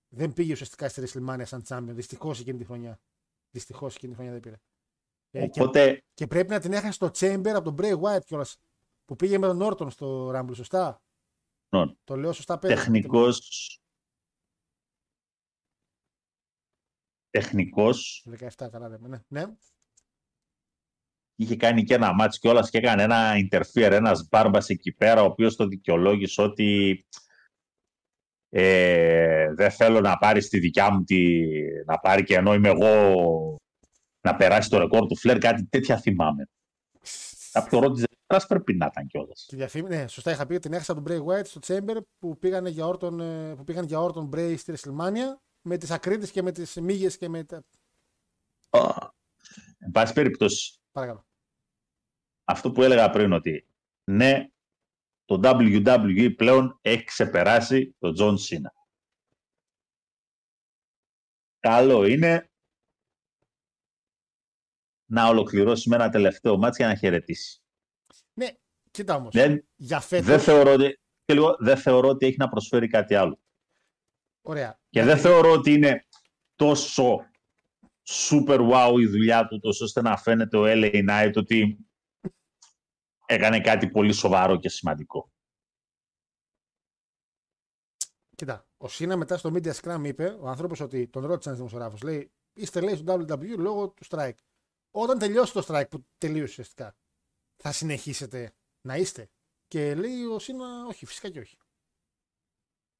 [0.09, 1.93] Δεν πήγε ουσιαστικά στη WrestleMania σαν champion.
[1.93, 2.99] Δυστυχώς εκείνη τη χρονιά.
[3.51, 4.61] Δυστυχώς εκείνη τη χρονιά δεν πήρε.
[5.31, 8.57] Ε, και, Οπότε, και πρέπει να την έχασε στο Chamber από τον Bray Wyatt κιόλας.
[9.05, 11.01] Που πήγε με τον Orton στο Rumble, σωστά;
[11.69, 11.85] Ναι.
[12.03, 12.75] Το λέω σωστά πέρα.
[12.75, 13.73] τεχνικός...
[17.29, 19.07] Τεχνικός, 17 καλά λέμε.
[19.07, 19.21] Ναι.
[19.27, 19.55] ναι.
[21.35, 25.25] είχε κάνει και ένα μάτς κιόλας και έκανε ένα interfere, ένας μπάρμπας εκεί πέρα, ο
[25.25, 27.05] οποίος το δικαιολόγησε ότι
[28.49, 31.43] ε, δεν θέλω να πάρει τη δικιά μου τη,
[31.85, 33.59] να πάρει και ενώ είμαι εγώ
[34.21, 36.49] να περάσει το ρεκόρ του Φλερ, κάτι τέτοια θυμάμαι.
[37.51, 39.45] Κάποιο ρόλο της δευτέρας πρέπει να ήταν κιόλας.
[39.47, 39.89] Τη διαφήμι...
[39.89, 42.85] Ναι, σωστά είχα πει ότι την έχασα τον Bray Wyatt στο Chamber που πήγαν για
[42.87, 46.75] Orton, ε, που πήγαν για Orton Bray στη WrestleMania με τις ακρίτες και με τις
[46.75, 47.63] μύγες και με τα...
[49.77, 51.25] Εν πάση περιπτώσει, Παρακαλώ.
[52.43, 53.67] αυτό που έλεγα πριν ότι
[54.03, 54.47] ναι,
[55.25, 58.73] το WWE πλέον έχει ξεπεράσει τον John Cena.
[61.59, 62.48] Καλό είναι
[65.09, 67.61] να ολοκληρώσει με ένα τελευταίο μάτς για να χαιρετήσει.
[68.33, 68.47] Ναι,
[68.91, 69.33] κοίτα όμως.
[69.33, 70.23] Δεν, Για φέτος.
[70.23, 73.39] δεν, θεωρώ, ότι- και λίγο, δεν θεωρώ ότι έχει να προσφέρει κάτι άλλο.
[74.41, 74.79] Ωραία.
[74.89, 76.07] Και δεν θεωρώ ότι είναι
[76.55, 77.29] τόσο
[78.09, 81.77] super wow η δουλειά του, τόσο ώστε να φαίνεται ο LA Knight ότι
[83.25, 85.31] έκανε κάτι πολύ σοβαρό και σημαντικό.
[88.35, 92.01] Κοίτα, ο Σίνα μετά στο Media Scrum είπε, ο άνθρωπος ότι τον ρώτησε ένας δημοσιογράφος,
[92.01, 94.37] λέει, είστε λέει στο WWE λόγω του strike.
[94.91, 96.95] Όταν τελειώσει το strike που τελείωσε ουσιαστικά,
[97.55, 99.29] θα συνεχίσετε να είστε;
[99.67, 101.57] Και λέει ο Σίνα, όχι, φυσικά και όχι.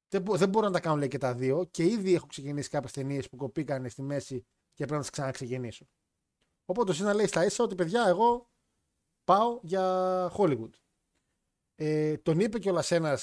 [0.08, 2.68] Δεν, μπο- δεν μπορώ να τα κάνω λέει και τα δύο και ήδη έχω ξεκινήσει
[2.68, 4.40] κάποιες ταινίες που κοπήκανε στη μέση
[4.72, 5.86] και πρέπει να τις ξαναξεκινήσω.
[6.64, 8.50] Οπότε ο Σίνα λέει στα ίσα ότι παιδιά, εγώ
[9.24, 10.70] πάω για Hollywood.
[11.74, 13.18] Ε, τον είπε κιόλα ένα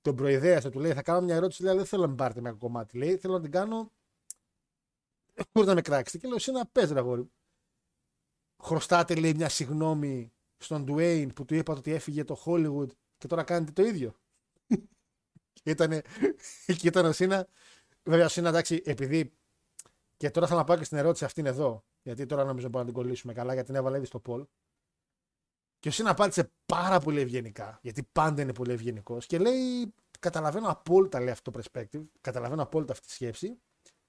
[0.00, 1.62] τον προειδέασε, του λέει: Θα κάνω μια ερώτηση.
[1.62, 2.98] Λέει: «Αλλά Δεν θέλω να με πάρετε με ένα κομμάτι.
[2.98, 3.92] Λέει: Θέλω να την κάνω.
[5.34, 6.18] Δεν μπορείτε να με κράξετε.
[6.18, 7.30] Και λέω: Εσύ να πες, ρε αγόρι.
[8.58, 8.66] Μου».
[8.66, 13.42] Χρωστάτε, λέει, μια συγγνώμη στον Dwayne που του είπατε ότι έφυγε το Hollywood και τώρα
[13.42, 14.14] κάνετε το ίδιο.
[15.62, 16.02] και ήταν,
[16.78, 17.48] και ήταν ο Σίνα.
[18.02, 19.32] Βέβαια, ο Σίνα, εντάξει, επειδή.
[20.16, 21.84] Και τώρα θα να πάω και στην ερώτηση αυτήν εδώ.
[22.02, 24.44] Γιατί τώρα νομίζω μπορούμε να την κολλήσουμε καλά, γιατί την έβαλε ήδη στο Πολ.
[25.78, 30.68] Και ο Σίνα απάντησε πάρα πολύ ευγενικά, γιατί πάντα είναι πολύ ευγενικός και λέει: Καταλαβαίνω
[30.68, 33.58] απόλυτα λέει αυτό το perspective, καταλαβαίνω απόλυτα αυτή τη σκέψη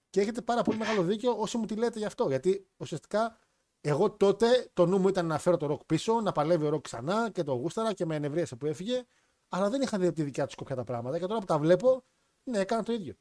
[0.09, 2.27] και έχετε πάρα πολύ μεγάλο δίκιο όσοι μου τη λέτε γι' αυτό.
[2.27, 3.37] Γιατί ουσιαστικά
[3.81, 6.81] εγώ τότε το νου μου ήταν να φέρω το ροκ πίσω, να παλεύει ο ροκ
[6.81, 9.03] ξανά και το γούσταρα και με ενευρίασε που έφυγε,
[9.49, 11.59] αλλά δεν είχα δει από τη δικιά του σκοπιά τα πράγματα και τώρα που τα
[11.59, 12.03] βλέπω,
[12.43, 13.13] ναι, έκανα το ίδιο.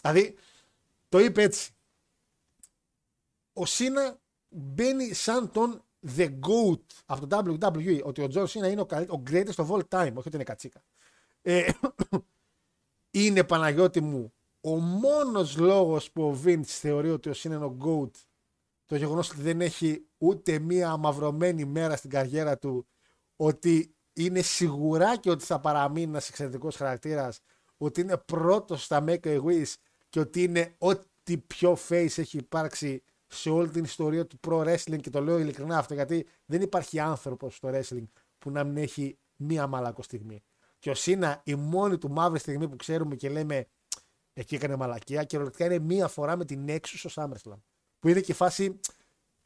[0.00, 0.36] Δηλαδή,
[1.08, 1.72] το είπε έτσι.
[3.52, 5.84] Ο Cena μπαίνει σαν τον
[6.16, 9.66] The Goat από το WWE, ότι ο John Cena είναι ο, καλύ- ο greatest of
[9.66, 10.82] all time, όχι ότι είναι κατσίκα.
[11.42, 11.70] Ε,
[13.10, 17.76] είναι Παναγιώτη μου ο μόνος λόγος που ο Vince θεωρεί ότι ο Cena είναι ο
[17.84, 18.10] GOAT
[18.92, 22.86] το γεγονός ότι δεν έχει ούτε μία αμαυρωμένη μέρα στην καριέρα του
[23.36, 27.40] ότι είναι σιγουρά και ότι θα παραμείνει ένας εξαιρετικός χαρακτήρας
[27.76, 29.72] ότι είναι πρώτος στα Make a Wish
[30.08, 35.00] και ότι είναι ό,τι πιο face έχει υπάρξει σε όλη την ιστορία του pro wrestling
[35.00, 38.06] και το λέω ειλικρινά αυτό γιατί δεν υπάρχει άνθρωπος στο wrestling
[38.38, 40.42] που να μην έχει μία μαλακό στιγμή.
[40.78, 43.66] Και ο Σίνα η μόνη του μαύρη στιγμή που ξέρουμε και λέμε
[44.32, 47.58] εκεί έκανε μαλακία και κυριολεκτικά είναι μία φορά με την έξω στο SummerSlam.
[48.02, 48.80] Που είναι και η φάση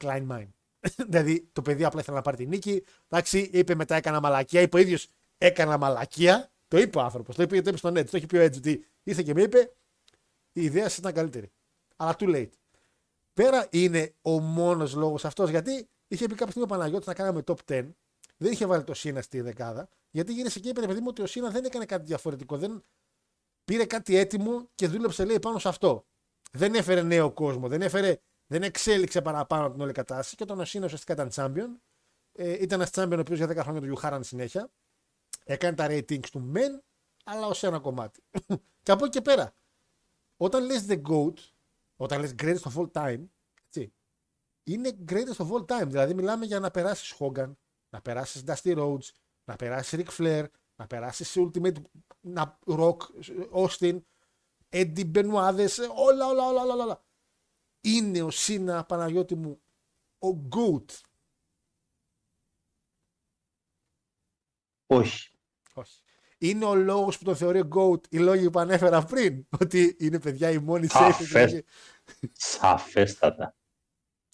[0.03, 0.47] Klein Mine.
[1.09, 2.83] δηλαδή το παιδί απλά ήθελε να πάρει την νίκη.
[3.07, 4.61] Εντάξει, είπε μετά έκανα μαλακία.
[4.61, 5.07] Είπε ο ίδιος
[5.37, 6.51] έκανα μαλακία.
[6.67, 7.35] Το είπε ο άνθρωπος.
[7.35, 8.05] Το είπε, το είπε στον Edge.
[8.05, 9.71] Το έχει πει ο Edge ότι ήρθε και με είπε
[10.53, 11.51] η ιδέα σας ήταν καλύτερη.
[11.95, 12.49] Αλλά too late.
[13.33, 17.43] Πέρα είναι ο μόνος λόγος αυτός γιατί είχε πει κάποια στιγμή ο Παναγιώτης να κάναμε
[17.47, 17.87] top 10.
[18.37, 19.89] Δεν είχε βάλει το Σίνα στη δεκάδα.
[20.11, 22.57] Γιατί γύρισε και είπε ρε παιδί μου ότι ο Σίνα δεν έκανε κάτι διαφορετικό.
[22.57, 22.83] Δεν
[23.65, 26.05] πήρε κάτι έτοιμο και δούλεψε λέει πάνω σε αυτό.
[26.51, 27.67] Δεν έφερε νέο κόσμο.
[27.67, 30.35] Δεν, έφερε, δεν εξέλιξε παραπάνω την όλη κατάσταση.
[30.35, 31.79] Και όταν ο Σίνα ουσιαστικά ήταν champion.
[32.31, 34.69] Ε, ήταν ένας champion ο οποίος για 10 χρόνια του Ιουχάραν συνέχεια.
[35.43, 36.83] Έκανε τα ratings του μεν,
[37.23, 38.23] αλλά ως ένα κομμάτι.
[38.83, 39.53] και από εκεί και πέρα.
[40.37, 41.33] Όταν λες the GOAT,
[41.95, 43.23] όταν λες greatest of all time,
[43.65, 43.93] έτσι,
[44.63, 45.87] είναι greatest of all time.
[45.87, 47.51] Δηλαδή μιλάμε για να περάσεις Hogan,
[47.89, 49.09] να περάσεις Dusty Rhodes,
[49.43, 50.45] να περάσεις Ric Flair,
[50.75, 51.75] να περάσεις Ultimate
[52.21, 52.97] να, Rock,
[53.53, 53.99] Austin,
[54.69, 57.05] Eddie Benoit, όλα, όλα, όλα, όλα, όλα.
[57.87, 59.61] Είναι ο Σίνα Παναγιώτη μου
[60.19, 60.85] ο GOAT.
[64.87, 65.31] Όχι.
[65.73, 66.01] Όχι.
[66.37, 69.47] Είναι ο λόγος που τον θεωρεί GOAT οι λόγοι που ανέφερα πριν.
[69.59, 71.11] Ότι είναι παιδιά η μόνη safe.
[71.11, 71.35] Σαφές.
[71.35, 71.63] επιλογή.
[72.33, 73.55] Σαφέστατα.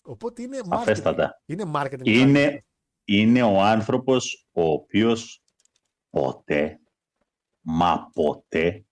[0.03, 0.77] Οπότε είναι marketing.
[0.77, 1.41] Σαφέστατα.
[1.45, 2.05] Είναι marketing.
[2.05, 2.65] Είναι,
[3.03, 5.43] είναι ο άνθρωπος ο οποίος
[6.09, 6.81] ποτέ,
[7.61, 8.85] μα ποτέ,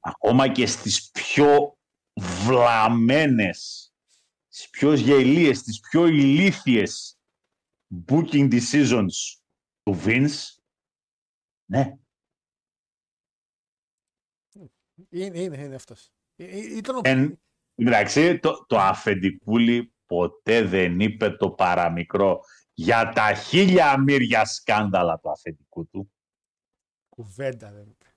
[0.00, 1.76] ακόμα και στις πιο
[2.20, 3.92] βλαμμένες,
[4.48, 7.18] στις πιο γελίες, στις πιο ηλίθιες
[8.06, 9.40] booking decisions
[9.82, 10.56] του Vince,
[11.70, 11.96] ναι,
[15.08, 16.12] Είναι, είναι, είναι αυτός.
[16.36, 17.00] Ε, ε, Ήταν ο...
[17.04, 17.42] Εν,
[17.74, 22.40] εντάξει, το, το αφεντικούλι ποτέ δεν είπε το παραμικρό
[22.72, 26.12] για τα χίλια μύρια σκάνδαλα του αφεντικού του.
[27.08, 27.72] κουβέντα.
[27.72, 27.88] Δεν...
[27.88, 28.16] είπε.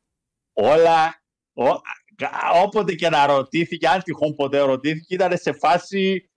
[0.54, 1.24] Όλα,
[1.54, 1.82] ο, κα-
[2.64, 6.30] όποτε και να ρωτήθηκε, αν τυχόν ποτέ ρωτήθηκε, ήταν σε φάση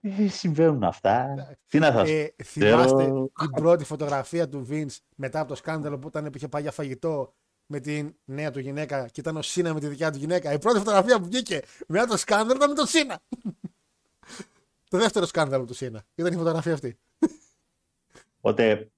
[0.00, 1.34] «Ε, συμβαίνουν αυτά.
[1.68, 2.44] Τι να σας Ε, πω.
[2.44, 3.04] θυμάστε
[3.38, 7.34] την πρώτη φωτογραφία του Vince μετά από το σκάνδαλο που ήταν είχε πάει για φαγητό
[7.66, 10.52] με την νέα του γυναίκα και ήταν ο Σίνα με τη δικιά του γυναίκα.
[10.52, 13.22] Η πρώτη φωτογραφία που βγήκε μετά το σκάνδαλο ήταν με τον Σίνα.
[14.90, 16.98] το δεύτερο σκάνδαλο του Σίνα ήταν η φωτογραφία αυτή.
[18.40, 18.90] Οπότε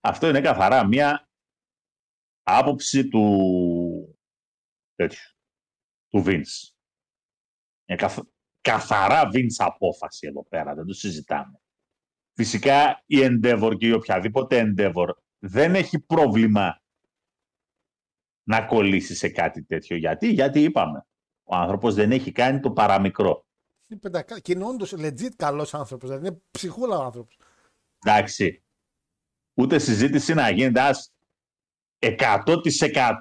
[0.00, 1.28] αυτό είναι καθαρά μία
[2.44, 4.18] άποψη του
[4.94, 5.30] τέτοιου,
[6.08, 6.72] του Vince.
[7.84, 8.28] Είναι καθ-
[8.60, 11.60] καθαρά Vince απόφαση εδώ πέρα, δεν το συζητάμε.
[12.32, 15.08] Φυσικά η Endeavor και η οποιαδήποτε Endeavor
[15.38, 16.82] δεν έχει πρόβλημα
[18.42, 19.96] να κολλήσει σε κάτι τέτοιο.
[19.96, 21.06] Γιατί, γιατί είπαμε,
[21.42, 23.46] ο άνθρωπος δεν έχει κάνει το παραμικρό.
[23.88, 24.40] Είναι πεντακα...
[24.40, 26.08] Και είναι όντως legit καλός άνθρωπος.
[26.08, 27.38] Δηλαδή είναι ψυχούλα ο άνθρωπος.
[28.04, 28.64] Εντάξει.
[29.54, 31.13] Ούτε συζήτηση να γίνεται ένας
[31.98, 32.16] 100%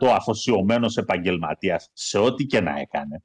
[0.01, 3.23] αφοσιωμένος επαγγελματίας σε ό,τι και να έκανε.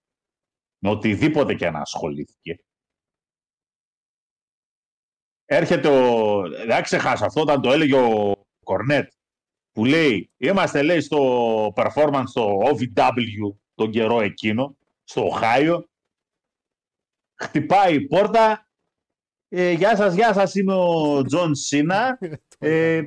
[0.79, 2.63] Με οτιδήποτε και να ασχολήθηκε.
[5.45, 6.41] Έρχεται ο...
[6.67, 8.35] Δεν ξεχάσω αυτό όταν το έλεγε ο
[8.65, 9.13] Cornette
[9.73, 15.89] που λέει είμαστε λέει στο performance στο OVW τον καιρό εκείνο στο Οχάιο
[17.41, 18.69] χτυπάει η πόρτα
[19.51, 22.19] ε, γεια σας, γεια σας, είμαι ο John Cena
[22.59, 23.03] ε,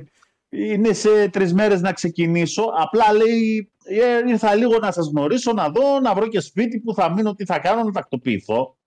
[0.52, 5.70] είναι σε τρεις μέρες να ξεκινήσω απλά λέει ε, ήρθα λίγο να σας γνωρίσω να
[5.70, 8.78] δω, να βρω και σπίτι που θα μείνω, τι θα κάνω, να τακτοποιηθώ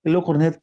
[0.00, 0.54] και λέω Κορνέτ,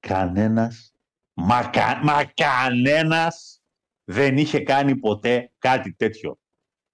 [0.00, 0.94] κανένας
[1.34, 3.62] μα, κα, μα κανένας
[4.04, 6.38] δεν είχε κάνει ποτέ κάτι τέτοιο.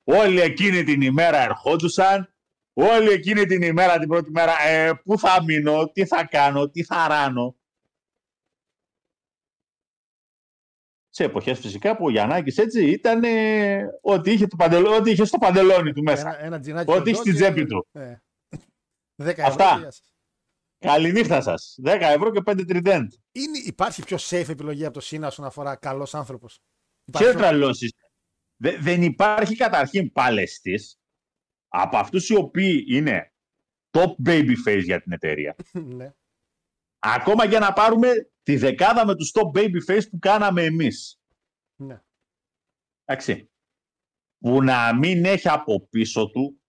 [0.05, 2.35] Όλοι εκείνη την ημέρα ερχόντουσαν,
[2.73, 6.85] όλοι εκείνη την ημέρα, την πρώτη μέρα, ε, πού θα μείνω, τι θα κάνω, τι
[6.85, 7.57] θα ράνω.
[11.19, 15.25] Σε εποχές φυσικά που ο Γιαννάκης έτσι ήταν ε, ό,τι, είχε το παντελό, ό,τι είχε
[15.25, 16.29] στο παντελόνι του μέσα.
[16.29, 17.87] Ένα, ένα τζινάκι Ό,τι είχε κοντό στην και- τσέπη του.
[17.93, 18.15] Ε.
[19.17, 19.65] 10 Αυτά.
[19.65, 19.79] ευρώ.
[19.79, 20.13] γεια σας.
[20.79, 21.79] Καληνύχτα σας.
[21.83, 23.13] 10 ευρώ και 5 τριντέντ.
[23.33, 26.61] Είναι, υπάρχει πιο safe επιλογή από το Σίνα όσον αφορά καλός άνθρωπος;
[27.11, 27.93] Και τραλώσεις.
[28.57, 30.99] Δε- δεν υπάρχει καταρχήν παλαιστής
[31.69, 33.33] από αυτούς οι οποίοι είναι
[33.91, 35.57] top babyface για την εταιρεία.
[35.97, 36.13] ναι.
[36.99, 38.09] Ακόμα για να πάρουμε
[38.49, 41.21] τη δεκάδα με τους top babyface που κάναμε εμείς.
[41.77, 42.03] ναι.
[43.05, 43.51] Εντάξει.
[44.39, 46.61] Που να μην έχει από πίσω του,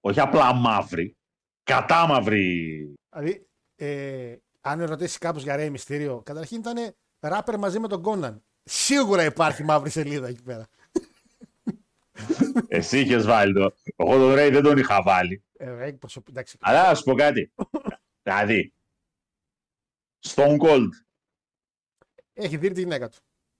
[0.00, 1.16] όχι απλά μαύρη,
[1.62, 2.94] κατάμαυρη.
[3.10, 8.44] Δηλαδή, ε, αν ρωτήσει κάποιος για Ρέι Μυστήριο, καταρχήν ήταν ράπερ μαζί με τον Κόναν.
[8.62, 10.68] Σίγουρα υπάρχει μαύρη σελίδα εκεί πέρα.
[12.68, 13.74] Εσύ είχες βάλει το.
[13.96, 15.44] Εγώ τον Ρέι δεν τον είχα βάλει.
[15.52, 16.28] Ε, Ρέι προσωπ...
[16.28, 17.52] εντάξει, Αλλά να σου πω κάτι.
[18.22, 18.72] δηλαδή,
[20.26, 20.88] Stone Cold
[22.34, 23.18] έχει δει τη γυναίκα του.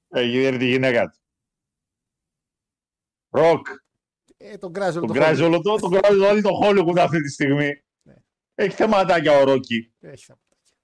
[0.08, 1.18] έχει δει τη γυναίκα του.
[3.30, 3.66] Ροκ,
[4.36, 5.52] Ε, τον κράζει όλο τον το κράζει χώρο.
[5.52, 7.82] όλο το, τον κράζει όλο το Hollywood αυτή τη στιγμή.
[8.02, 8.14] Ναι.
[8.54, 9.92] Έχει θεματάκια ο Ρόκι.
[10.00, 10.76] Έχει θεματάκια.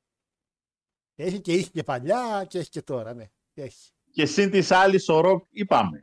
[1.15, 3.31] Έχει και είχε και παλιά και έχει και τώρα, ναι.
[3.55, 3.91] Έχει.
[4.11, 6.03] Και συν της άλλης ο Ροκ, είπαμε.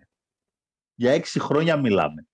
[0.95, 2.27] Για έξι χρόνια μιλάμε.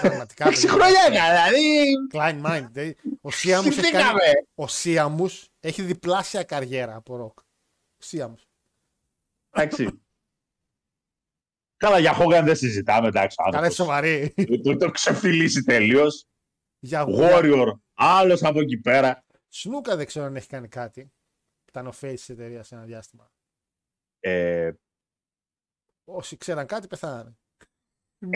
[0.00, 0.48] Πραγματικά.
[0.48, 1.92] Έξι παιδιά, χρόνια έκανα, δηλαδή.
[2.12, 2.68] Klein mind.
[2.72, 3.92] δηλαδή, Ο Σίαμους έχει, κάνει...
[3.96, 4.46] Συνθήκαμε.
[4.54, 7.38] ο Σίαμους έχει διπλάσια καριέρα από ροκ.
[8.02, 8.46] Ο Σίαμους.
[9.50, 10.02] Εντάξει.
[11.76, 13.36] Καλά, για Χόγκαν δεν συζητάμε, εντάξει.
[13.40, 14.02] ο Καλά, είσαι άνθρωπος.
[14.04, 14.34] σοβαρή.
[14.62, 16.26] Το, το ξεφτυλίσει τελείως.
[16.78, 19.24] Για Warrior, άλλος από εκεί πέρα.
[19.48, 21.12] Σνούκα δεν ξέρω αν έχει κάνει κάτι.
[21.68, 23.30] Ήταν ο face της εταιρείας σε ένα διάστημα.
[24.20, 24.72] Ε,
[26.04, 27.36] Όσοι ξέραν κάτι, πεθάνανε.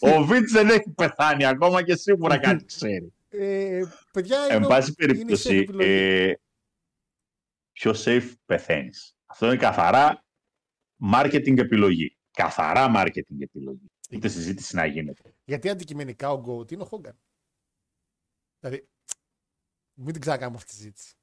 [0.00, 3.12] ο Βίτ δεν έχει πεθάνει ακόμα και σίγουρα κάτι ξέρει.
[3.28, 3.80] ε,
[4.12, 5.90] παιδιά, Εν είναι, πάση είναι safe περιπτώσει, επιλογή.
[5.90, 6.34] ε,
[7.80, 9.16] πιο safe πεθαίνεις.
[9.26, 10.24] Αυτό είναι καθαρά
[11.12, 12.16] marketing επιλογή.
[12.30, 13.90] Καθαρά marketing επιλογή.
[14.14, 15.34] Ούτε συζήτηση να γίνεται.
[15.44, 17.16] Γιατί αντικειμενικά ο Goat είναι ο Hogan.
[18.60, 18.88] Δηλαδή,
[19.94, 21.14] μην την ξανακάνουμε αυτή τη συζήτηση.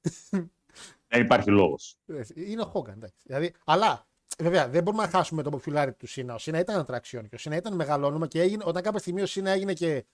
[1.08, 1.98] Δεν υπάρχει λόγος.
[2.36, 3.24] είναι ο Hogan, εντάξει.
[3.26, 4.08] Δηλαδή, αλλά,
[4.38, 6.34] βέβαια, δεν μπορούμε να χάσουμε το popularity του Σίνα.
[6.34, 9.22] Ο Σίνα ήταν attraction και ο Σίνα ήταν μεγάλο όνομα και έγινε, όταν κάποια στιγμή
[9.22, 10.06] ο Σίνα έγινε και.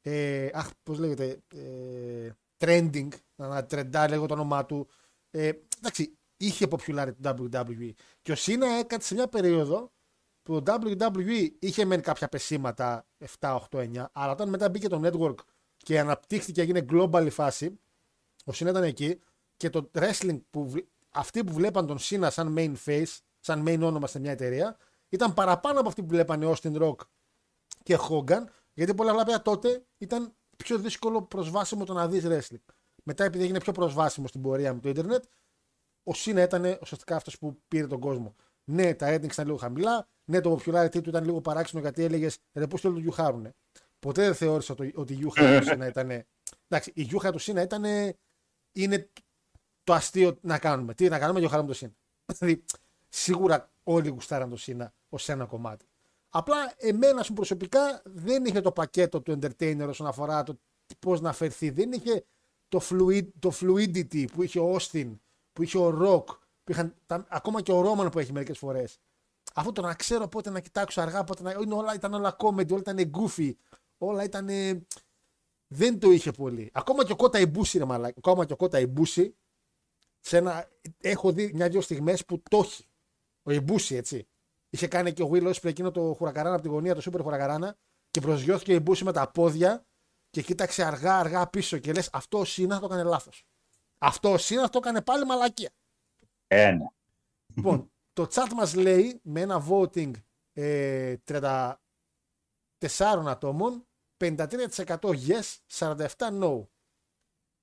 [0.00, 1.42] Ε, αχ, πώς λέγεται.
[1.54, 4.88] Ε, trending, να τρεντά λέγω το όνομά του.
[5.30, 7.90] Ε, εντάξει, είχε popularity του WWE.
[8.22, 9.92] Και ο Σίνα έκατσε σε μια περίοδο
[10.42, 13.06] που το WWE είχε μεν κάποια πεσήματα
[13.38, 15.34] 7, 8, 9, αλλά όταν μετά μπήκε το network
[15.76, 17.80] και αναπτύχθηκε και έγινε global η φάση,
[18.44, 19.20] ο Σίνα ήταν εκεί
[19.56, 23.80] και το wrestling που βλ- αυτοί που βλέπαν τον Σίνα σαν main face, σαν main
[23.82, 24.76] όνομα σε μια εταιρεία,
[25.08, 26.96] ήταν παραπάνω από αυτοί που βλέπαν Austin Rock
[27.82, 28.44] και Hogan,
[28.74, 32.64] γιατί πολλά άλλα παιδιά τότε ήταν πιο δύσκολο προσβάσιμο το να δεις wrestling.
[33.02, 35.24] Μετά, επειδή έγινε πιο προσβάσιμο στην πορεία με το Ιντερνετ,
[36.08, 38.34] ο Σίνα ήταν ουσιαστικά αυτός που πήρε τον κόσμο.
[38.64, 40.08] Ναι, τα ratings ήταν λίγο χαμηλά.
[40.24, 43.54] Ναι, το popularity του ήταν λίγο παράξενο γιατί έλεγες Ρε, πώς θέλουν το γιουχάρουνε.
[43.98, 46.10] Ποτέ δεν θεώρησα το, ότι η γιούχα του Σίνα ήταν.
[46.68, 47.84] Εντάξει, η γιούχα του Σίνα ήταν.
[48.72, 49.10] Είναι
[49.84, 50.94] το αστείο να κάνουμε.
[50.94, 51.92] Τι να κάνουμε, γιοχάραμε το Σίνα.
[52.26, 52.64] Δηλαδή,
[53.08, 55.86] σίγουρα όλοι γουστάραν το Σίνα ως ένα κομμάτι.
[56.28, 60.58] Απλά εμένα σου προσωπικά δεν είχε το πακέτο του entertainer όσον αφορά το
[60.98, 61.70] πώς να φερθεί.
[61.70, 62.24] Δεν είχε
[62.68, 65.14] το, fluid, το fluidity που είχε ο Austin,
[65.56, 66.24] που είχε ο Rock,
[66.64, 68.98] που είχαν, τα, ακόμα και ο Ρόμαν που έχει μερικές φορές.
[69.54, 71.50] Αυτό το να ξέρω πότε να κοιτάξω αργά, πότε να.
[71.50, 73.52] Είναι όλα, ήταν όλα comedy, όλα ήταν goofy,
[73.98, 74.46] όλα ήταν.
[75.66, 76.70] δεν το είχε πολύ.
[76.72, 78.14] Ακόμα και ο Κότα Ιμπούση, ρε μαλάκα.
[78.18, 79.36] Ακόμα και ο Κότα Ιμπούση,
[80.20, 80.68] σε ένα,
[81.00, 82.84] έχω δει μια-δυο στιγμές που το έχει.
[83.42, 84.26] Ο Ιμπούση, έτσι.
[84.70, 87.76] Είχε κάνει και ο Will Ospreay εκείνο το χουρακαράνα από τη γωνία, το σούπερ χουρακαράνα
[88.10, 89.86] και προσγειώθηκε ο Ιμπούση με τα πόδια
[90.30, 93.46] και κοίταξε αργά-αργά πίσω και λες: Αυτό ο Σίνα το έκανε λάθος.
[93.98, 95.70] Αυτό ο Σίνας το έκανε πάλι μαλακία.
[96.46, 96.92] Ένα.
[97.54, 100.10] Λοιπόν, το chat μας λέει με ένα voting
[100.52, 101.72] ε, 34
[103.26, 103.86] ατόμων
[104.16, 106.66] 53% yes, 47% no.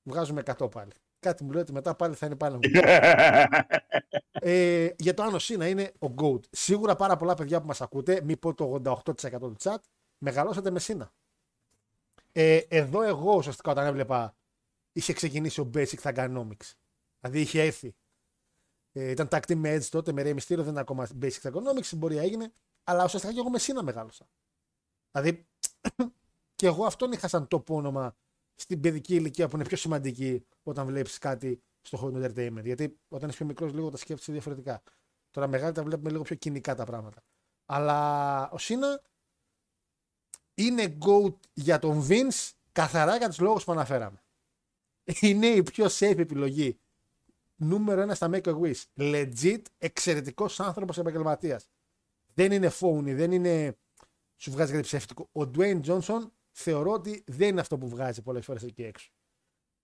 [0.04, 0.92] Βγάζουμε 100 πάλι.
[1.20, 2.60] Κάτι μου λέει ότι μετά πάλι θα είναι πάλι.
[4.32, 6.40] ε, για το Άνω Σίνα είναι ο GOAT.
[6.50, 9.78] Σίγουρα πάρα πολλά παιδιά που μας ακούτε, μη πω το 88% του chat,
[10.18, 11.12] μεγαλώσατε με Σίνα.
[12.32, 14.36] Ε, εδώ εγώ ουσιαστικά όταν έβλεπα
[14.94, 16.72] είχε ξεκινήσει ο Basic Thagonomics.
[17.20, 17.96] Δηλαδή είχε έρθει
[18.96, 21.96] ε, ήταν tag team με Edge τότε, με Rey Mysterio, δεν είναι ακόμα basic economics,
[21.96, 22.54] μπορεί να έγινε.
[22.84, 24.28] Αλλά ουσιαστικά και εγώ με Σίνα μεγάλωσα.
[25.12, 25.48] Δηλαδή,
[26.56, 28.16] και εγώ αυτόν είχα σαν το όνομα
[28.56, 32.64] στην παιδική ηλικία που είναι πιο σημαντική όταν βλέπεις κάτι στο χώρο του entertainment.
[32.64, 34.84] Γιατί όταν είσαι πιο μικρός, λίγο τα σκέφτεσαι διαφορετικά.
[35.30, 37.24] Τώρα μεγάλα τα βλέπουμε λίγο πιο κοινικά τα πράγματα.
[37.66, 39.02] Αλλά ο Σίνα
[40.54, 44.23] είναι GOAT για τον Vince καθαρά για τους λόγους που αναφέραμε.
[45.22, 46.80] Είναι η πιο safe επιλογή
[47.56, 48.82] νούμερο ένα στα Make a Wish.
[48.98, 51.70] Legit, εξαιρετικός άνθρωπος επαγγελματίας.
[52.34, 53.78] Δεν είναι phony, δεν είναι.
[54.38, 55.30] Σου βγάζει κάτι ψεύτικο.
[55.32, 56.20] Ο Dwayne Johnson
[56.52, 59.12] θεωρώ ότι δεν είναι αυτό που βγάζει πολλές φορές εκεί έξω.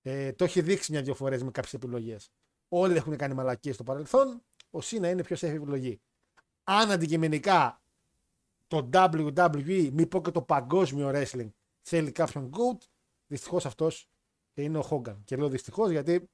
[0.01, 2.31] Ε, το έχει δείξει μια-δυο φορές με κάποιες επιλογές.
[2.67, 4.43] Όλοι έχουν κάνει μαλακίες στο παρελθόν.
[4.69, 6.01] Ο Σίνα είναι πιο safe επιλογή.
[6.63, 7.81] Αν αντικειμενικά
[8.67, 11.49] το WWE, μη πω και το παγκόσμιο wrestling,
[11.81, 12.77] θέλει κάποιον GOAT,
[13.27, 14.09] δυστυχώς αυτός
[14.61, 15.17] είναι ο Hogan.
[15.23, 16.29] Και λέω δυστυχώς γιατί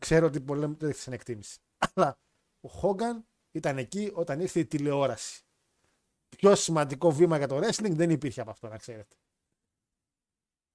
[0.00, 1.58] Ξέρω ότι πολλοί δεν έχει εκτίμηση.
[1.94, 2.18] Αλλά
[2.60, 5.44] ο Χόγκαν ήταν εκεί όταν ήρθε η τηλεόραση.
[6.28, 9.16] Πιο σημαντικό βήμα για το wrestling δεν υπήρχε από αυτό, να ξέρετε.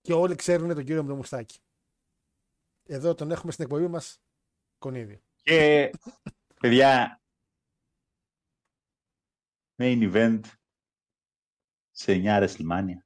[0.01, 1.59] Και όλοι ξέρουν τον κύριο με το μουστάκι.
[2.84, 4.22] Εδώ τον έχουμε στην εκπομπή μας
[4.77, 5.22] κονίδι.
[5.43, 5.91] Και
[6.59, 7.22] παιδιά,
[9.77, 10.41] main event
[11.91, 12.97] σε 9 WrestleMania.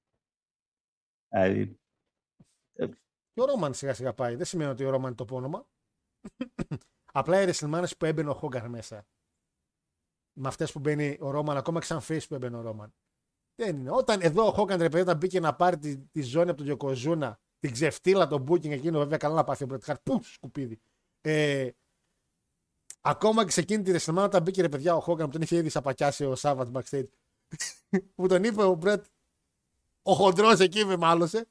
[1.29, 1.78] Δηλαδή,
[3.39, 4.35] και ο Ρόμαν σιγά σιγά πάει.
[4.35, 5.65] Δεν σημαίνει ότι ο Ρόμαν είναι το όνομα.
[7.19, 9.07] Απλά οι WrestleMania που έμπαινε ο Χόγκαν μέσα.
[10.33, 12.93] Με αυτές που μπαίνει ο Ρόμαν, ακόμα και σαν face που έμπαινε ο Ρόμαν.
[13.55, 13.91] Δεν είναι.
[13.91, 17.39] Όταν εδώ ο Χόγκαν ρε παιδί, μπήκε να πάρει τη, τη ζώνη από τον Γιοκοζούνα,
[17.59, 20.79] την ξεφτύλα, τον booking εκείνο, βέβαια καλά να πάθει ο Μπρετ Πού σκουπίδι.
[21.21, 21.69] Ε,
[23.01, 25.55] ακόμα και σε εκείνη τη WrestleMania, όταν μπήκε ρε παιδιά ο Χόγκαν που τον είχε
[25.55, 27.07] ήδη σαπακιάσει ο Σάββατ backstage,
[28.15, 29.05] που τον είπε ο Μπρετ,
[30.01, 31.47] ο χοντρός εκεί με μάλωσε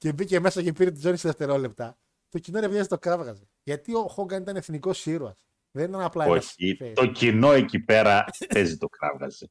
[0.00, 1.98] και μπήκε μέσα και πήρε τη ζώνη σε δευτερόλεπτα
[2.30, 3.48] το κοινό ρε το κράβγαζε.
[3.62, 5.46] Γιατί ο Χόγκαν ήταν εθνικός ήρωας.
[5.70, 6.44] Δεν ήταν απλά ένας.
[6.44, 6.76] Όχι.
[6.94, 8.24] Το κοινό εκεί πέρα
[8.54, 9.50] παίζει το κράβγαζε.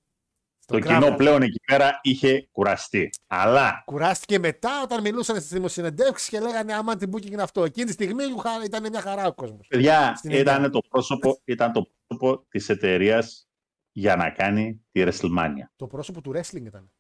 [0.66, 3.10] το κοινό πλέον εκεί πέρα είχε κουραστεί.
[3.28, 3.82] Αλλά.
[3.86, 7.64] Κουράστηκε μετά όταν μιλούσαν στις δημοσιονεντεύξεις και λέγανε Άμα την booking είναι αυτό.
[7.64, 8.24] Εκείνη τη στιγμή
[8.66, 9.68] ήταν μια χαρά ο κόσμος.
[9.68, 13.50] Παιδιά, ήταν το πρόσωπο, ήταν το πρόσωπο της εταιρείας
[13.92, 15.68] για να κάνει τη WrestleMania.
[15.76, 16.92] Το πρόσωπο του wrestling ήταν.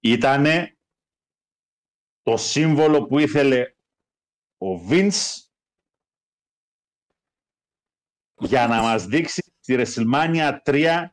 [0.00, 0.76] Ήτανε
[2.22, 3.74] το σύμβολο που ήθελε
[4.58, 5.42] ο Vince
[8.38, 11.06] για να μας δείξει στη WrestleMania 3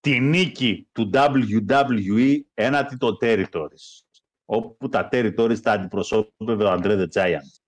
[0.00, 4.00] τη νίκη του WWE έναντι των Territories.
[4.44, 7.60] Όπου τα Territories τα αντιπροσώπευε ο Αντρέ The Giant.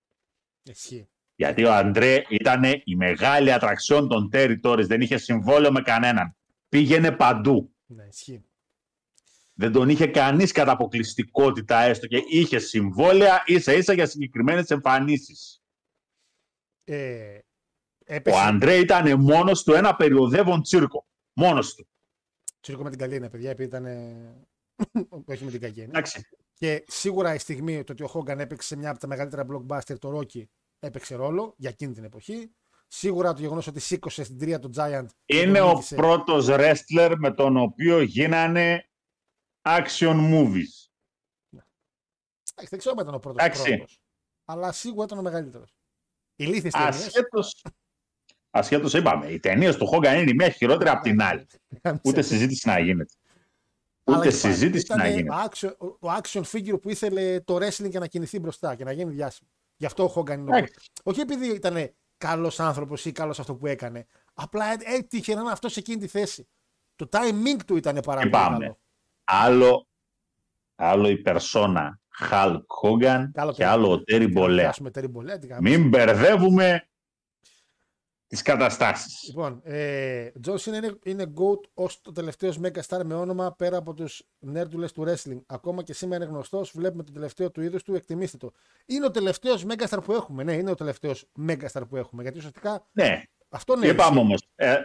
[0.63, 1.09] Εσύ.
[1.35, 4.85] Γιατί ο Αντρέ ήταν η μεγάλη ατραξιόν των Territories.
[4.85, 6.35] Δεν είχε συμβόλαιο με κανέναν.
[6.69, 7.75] Πήγαινε παντού.
[7.85, 8.44] Ναι, ισχύει.
[9.57, 15.63] Δεν τον είχε κανείς κατά αποκλειστικότητα έστω και είχε συμβόλαια ίσα ίσα για συγκεκριμένες εμφανίσεις.
[16.83, 17.39] Ε,
[18.05, 18.35] έπεσε...
[18.35, 21.07] Ο Αντρέ ήταν μόνος του ένα περιοδεύον τσίρκο.
[21.33, 21.87] Μόνος του.
[22.59, 23.85] Τσίρκο με την καλή είναι, παιδιά, επειδή ήταν.
[25.25, 25.81] Όχι με την κακή.
[25.81, 26.27] Εντάξει.
[26.53, 29.99] Και σίγουρα η στιγμή το ότι ο Χόγκαν έπαιξε σε μια από τα μεγαλύτερα blockbuster,
[29.99, 30.43] το Rocky,
[30.79, 32.51] έπαιξε ρόλο για εκείνη την εποχή.
[32.87, 35.05] Σίγουρα το γεγονός ότι σήκωσε στην τρία του Giant.
[35.25, 38.89] Είναι ο πρώτος wrestler με τον οποίο γίνανε
[39.65, 40.89] action movies.
[42.69, 43.99] δεν ξέρω αν ήταν ο πρώτος
[44.45, 45.75] Αλλά σίγουρα ήταν ο μεγαλύτερος.
[46.35, 47.11] Ηλίθιε ταινίες.
[48.49, 51.47] Ασχέτως, είπαμε, οι ταινίες του Χόγκαν είναι η μία χειρότερη από την άλλη.
[52.03, 53.13] Ούτε συζήτηση να γίνεται.
[54.03, 55.75] Ούτε συζήτηση να γίνεται.
[55.79, 59.49] Ο action figure που ήθελε το wrestling για να κινηθεί μπροστά και να γίνει διάσημο.
[59.75, 60.65] Γι' αυτό ο Χόγκαν είναι ο
[61.03, 64.05] Όχι επειδή ήταν καλός άνθρωπος ή καλός αυτό που έκανε.
[64.33, 66.47] Απλά έτυχε να είναι αυτός σε εκείνη τη θέση.
[66.95, 68.79] Το timing του ήταν πάρα πολύ καλό.
[69.25, 69.87] Άλλο,
[70.75, 71.99] άλλο η περσόνα
[72.29, 74.71] Hulk Hogan και άλλο ο Terry Bollea.
[75.61, 76.87] Μην μπερδεύουμε
[78.27, 79.23] τις καταστάσεις.
[79.27, 83.93] Λοιπόν, ε, John Cena είναι, είναι GOAT ως το τελευταίο Megastar με όνομα πέρα από
[83.93, 85.39] τους νέρντουλε του wrestling.
[85.45, 86.71] Ακόμα και σήμερα είναι γνωστός.
[86.75, 88.51] Βλέπουμε το τελευταίο του είδους του, εκτιμήστε το.
[88.85, 90.43] Είναι ο τελευταίος Megastar που έχουμε.
[90.43, 92.21] Ναι, είναι ο τελευταίος Megastar που έχουμε.
[92.21, 93.87] Γιατί ουσιαστικά Ναι, αυτό είναι.
[93.87, 94.47] είπαμε όμως.
[94.55, 94.75] Ε,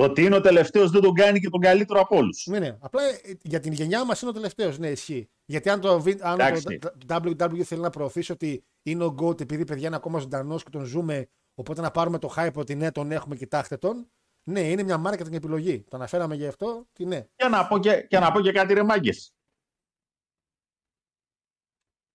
[0.00, 2.46] το ότι είναι ο τελευταίος δεν τον κάνει και τον καλύτερο από όλους.
[2.46, 2.76] Ναι, ναι.
[2.80, 4.78] Απλά ε, για την γενιά μας είναι ο τελευταίος.
[4.78, 5.30] Ναι, ισχύει.
[5.44, 6.78] Γιατί αν το, βι- αν Εντάξει.
[6.78, 10.70] το WWE θέλει να προωθήσει ότι είναι ο GOAT επειδή παιδιά είναι ακόμα ζωντανός και
[10.70, 14.10] τον ζούμε, οπότε να πάρουμε το hype ότι ναι, τον έχουμε, κοιτάξτε τον.
[14.42, 15.82] Ναι, είναι μια marketing επιλογή.
[15.82, 16.86] Το αναφέραμε γι' αυτό.
[16.92, 17.26] Τι ναι.
[17.36, 19.34] Και να πω και, και, να πω και κάτι ρε μάγκες.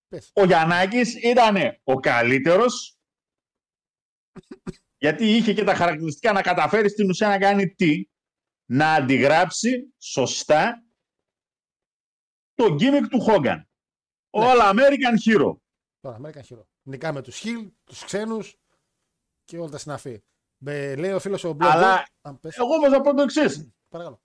[0.08, 0.30] Πες.
[0.34, 2.96] Ο Γιαννάκης ήταν ο καλύτερος
[4.98, 8.04] γιατί είχε και τα χαρακτηριστικά να καταφέρει στην ουσία να κάνει τι;
[8.64, 10.84] Να αντιγράψει σωστά
[12.54, 13.68] το gimmick του Hogan.
[14.30, 15.56] All American Hero.
[16.00, 16.64] Τώρα, American Hero.
[16.82, 18.56] Νικάμε τους heel, τους ξένους
[19.44, 20.22] και όλα τα συναφή.
[20.66, 21.72] Ε, λέει ο φίλος ο Μπλόγκο.
[21.74, 23.70] Αλλά Αν πες, εγώ όμως θα πω το εξής.
[23.88, 24.22] παρακαλώ.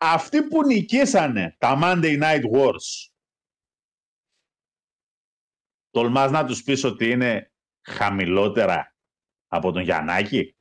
[0.00, 3.08] Αυτοί που νικήσανε τα Monday Night Wars
[5.90, 7.47] τολμάς να τους πεις ότι είναι
[7.88, 8.94] χαμηλότερα
[9.48, 10.56] από τον Γιαννάκη.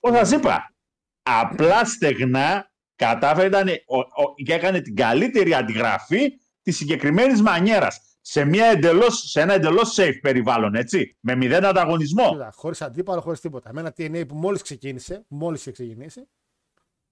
[0.00, 0.74] Πώς σας είπα,
[1.22, 8.44] απλά στεγνά κατάφερε ήταν, ο, ο- και έκανε την καλύτερη αντιγραφή της συγκεκριμένης μανιέρας σε,
[8.44, 12.28] μια εντελώς, σε ένα εντελώς safe περιβάλλον, έτσι, με μηδέν ανταγωνισμό.
[12.30, 13.72] Κοίτα, χωρίς αντίπαλο, χωρίς τίποτα.
[13.72, 16.28] Με ένα TNA που μόλις ξεκίνησε, μόλις είχε ξεκινήσει.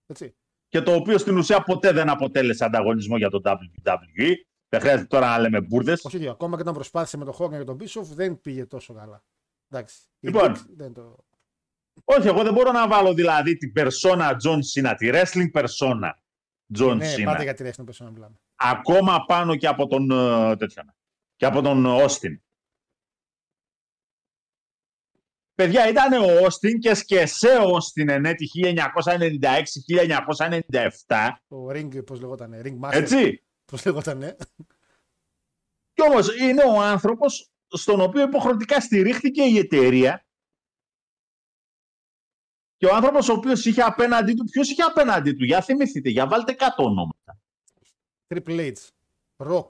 [0.07, 0.37] Έτσι.
[0.69, 4.33] και το οποίο στην ουσία ποτέ δεν αποτέλεσε ανταγωνισμό για το WWE.
[4.73, 6.05] Δεν χρειάζεται τώρα να λέμε μπουρδες.
[6.05, 8.94] Όχι, όχι, ακόμα και όταν προσπάθησε με τον Hogan και τον Bishop δεν πήγε τόσο
[8.94, 9.24] καλά.
[9.69, 9.97] Εντάξει.
[10.19, 10.55] Η Λοιπόν.
[10.55, 11.16] Dick δεν το...
[12.05, 16.11] Όχι, εγώ δεν μπορώ να βάλω δηλαδή την persona John Cena, τη wrestling persona
[16.78, 18.35] John ναι, Cena, πάντα για τη wrestling person να μιλάμε.
[18.57, 20.82] ακόμα πάνω και από τον, ε, τέτοιο,
[21.36, 22.36] και από τον Austin.
[25.55, 32.78] Παιδιά, ήταν ο Austin και σκεσέ Austin εν έτη 1996-1997, Το ring, πώς λεγόταν, ring
[32.81, 32.93] master.
[32.93, 33.43] έτσι.
[33.73, 34.36] Πώς λεγόταν.
[35.93, 40.27] Κι όμως είναι ο άνθρωπος στον οποίο υποχρεωτικά στηρίχθηκε η εταιρεία
[42.77, 46.27] και ο άνθρωπος ο οποίος είχε απέναντί του, ποιος είχε απέναντί του, για θυμηθείτε, για
[46.27, 47.39] βάλτε κάτω ονόματα.
[48.28, 48.77] Triple H,
[49.36, 49.66] Rock,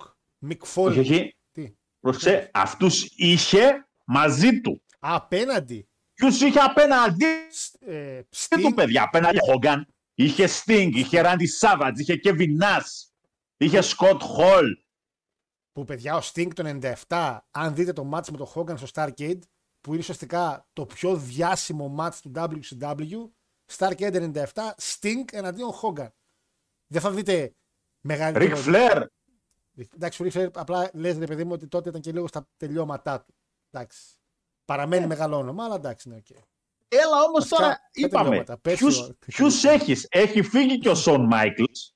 [0.46, 0.98] Mick Όχι, Foley.
[0.98, 4.82] όχι, Τι; πρόσεξε, αυτούς είχε μαζί του.
[4.98, 5.88] Απέναντι.
[6.14, 9.82] Ποιους είχε απέναντί Σ- Ε, του, Sting, παιδιά, απέναντι Hogan.
[10.14, 13.11] Είχε Sting, είχε Randy Savage, είχε Kevin Nash,
[13.64, 14.72] είχε Scott Hall.
[15.72, 16.78] που παιδιά ο Sting το
[17.08, 19.38] 97, αν δείτε το match με τον Hogan στο Starcade,
[19.80, 23.30] που είναι ουσιαστικά το πιο διάσημο match του WCW,
[23.76, 24.44] Starcade 97,
[24.80, 26.08] Sting εναντίον Hogan.
[26.86, 27.54] Δεν θα δείτε
[28.00, 28.36] μεγάλη.
[28.40, 29.06] Ric Flair.
[29.94, 32.48] Εντάξει, ο Ric Flair απλά λες ρε παιδί μου ότι τότε ήταν και λίγο στα
[32.56, 33.34] τελειώματά του.
[33.70, 34.16] Εντάξει.
[34.64, 36.26] Παραμένει μεγάλο όνομα, αλλά εντάξει, ναι, οκ.
[36.88, 38.58] Έλα όμως Βασικά, τώρα, τα είπαμε, τελειώματα.
[38.58, 39.16] Πες ποιους, το.
[39.26, 41.94] ποιους έχεις; Έχει φύγει και ο Shawn Michaels.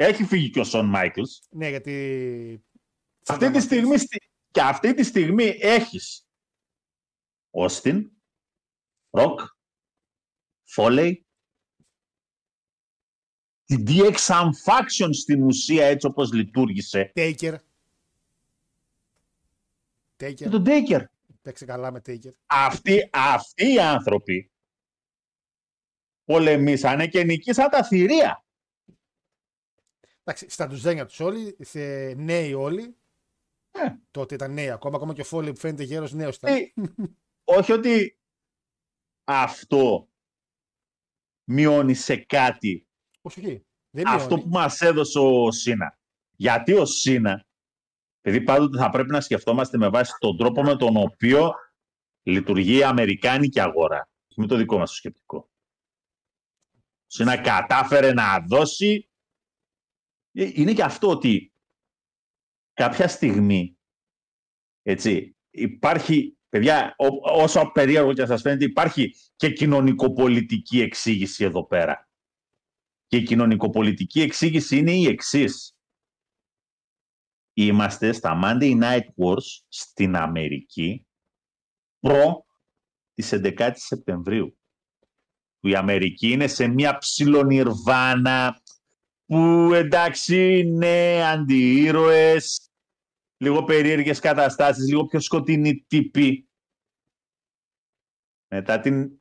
[0.00, 1.40] Έχει φύγει και ο Shawn Michaels.
[1.50, 2.64] Ναι, γιατί.
[3.26, 6.26] Αυτή τη στιγμή, στη- και αυτή τη στιγμή έχεις
[7.50, 8.10] Austin,
[9.10, 9.40] Rock,
[10.64, 11.26] Φόλεϊ,
[13.64, 17.56] την DX Unfaction στην ουσία έτσι όπως λειτουργήσε Taker.
[20.16, 20.50] και Taker.
[20.50, 21.04] τον Taker.
[21.42, 22.30] Παίξε καλά με Taker.
[22.46, 24.50] Αυτοί, αυτοί οι άνθρωποι
[26.24, 28.44] πολεμήσανε και νικήσαν τα θηρία.
[30.28, 32.96] Εντάξει, στα τουζένια τους όλοι, θε, νέοι όλοι.
[33.70, 33.94] Ε.
[34.10, 36.54] Τότε ήταν νέοι ακόμα, ακόμα και ο Φόλι που φαίνεται γέρος νέος ήταν.
[36.54, 36.72] Ε,
[37.44, 38.18] όχι ότι
[39.24, 40.08] αυτό
[41.44, 42.88] μειώνει σε κάτι
[43.20, 43.66] Όχι, όχι.
[43.90, 44.42] Δεν αυτό μειώνει.
[44.42, 45.98] που μας έδωσε ο Σίνα.
[46.36, 47.46] Γιατί ο Σίνα,
[48.20, 51.52] επειδή πάντοτε θα πρέπει να σκεφτόμαστε με βάση τον τρόπο με τον οποίο
[52.22, 54.08] λειτουργεί η Αμερικάνικη αγορά.
[54.36, 55.36] Με το δικό μας το σκεπτικό.
[55.36, 59.02] Ο Σίνα κατάφερε να δώσει...
[60.38, 61.52] Ε, Είναι και αυτό ότι
[62.72, 63.78] κάποια στιγμή,
[64.82, 71.66] έτσι, υπάρχει, παιδιά, ό- όσο περίεργο και να σας φαίνεται, υπάρχει και κοινωνικοπολιτική εξήγηση εδώ
[71.66, 72.08] πέρα.
[73.06, 75.76] Και η κοινωνικοπολιτική εξήγηση είναι η εξής.
[77.52, 81.06] Είμαστε στα Monday Night Wars στην Αμερική
[81.98, 82.46] προ
[83.14, 84.58] της 11 Σεπτεμβρίου.
[85.60, 88.62] Που η Αμερική είναι σε μια ψιλονιρβάνα
[89.28, 92.70] που εντάξει είναι αντιήρωες,
[93.36, 96.48] λίγο περίεργες καταστάσεις, λίγο πιο σκοτεινοί τύποι.
[98.50, 99.20] Μετά την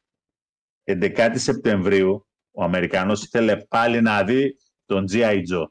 [0.84, 5.44] 11 Σεπτεμβρίου ο Αμερικανός ήθελε πάλι να δει τον G.I.
[5.52, 5.66] Joe.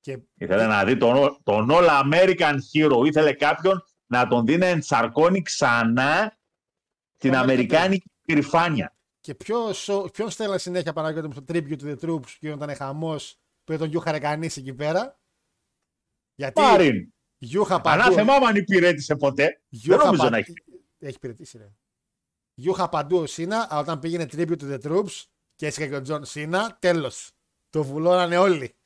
[0.00, 3.06] Και Ήθελε να δει τον, τον All American Hero.
[3.06, 6.38] Ήθελε κάποιον να τον δει να ενσαρκώνει ξανά
[7.16, 7.74] την Αμερικανική.
[7.74, 8.96] αμερικάνικη περηφάνεια.
[9.20, 12.76] Και ποιος, ποιον στέλνα συνέχεια Παναγιώτη μου στο tribute to the troops και όταν ήταν
[12.86, 15.18] χαμός; Που ήταν Γιούχα Ρεκανής εκεί πέρα.
[16.34, 17.12] Γιατί Πάριν.
[17.38, 18.02] Γιούχα παντού.
[18.02, 19.42] Ανάθεμά μου αν υπηρέτησε ποτέ.
[19.44, 20.52] Δεν Γιούχα νομίζω πα- να έχει.
[20.98, 21.72] Έχει υπηρετήσει, ρε.
[22.54, 25.24] Γιούχα παντού ο Σίνα, αλλά όταν πήγαινε tribute to the troops
[25.54, 27.30] και έσυγε και ο Τζον Σίνα, τέλος.
[27.70, 28.76] Το βουλώνανε όλοι.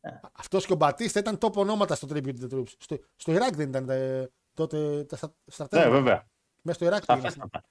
[0.00, 0.10] Ε.
[0.32, 2.72] Αυτός και ο Μπατίστα ήταν top ονόματα στο tribute to the troops.
[2.78, 5.90] Στο, στο Ιράκ δεν ήταν ε, τότε τα στα- Ναι, στρατεύματα.
[5.90, 6.28] βέβαια.
[6.62, 7.34] Μέσα στο Ιράκ Αυτά, πήγαινε.
[7.42, 7.64] αυτά.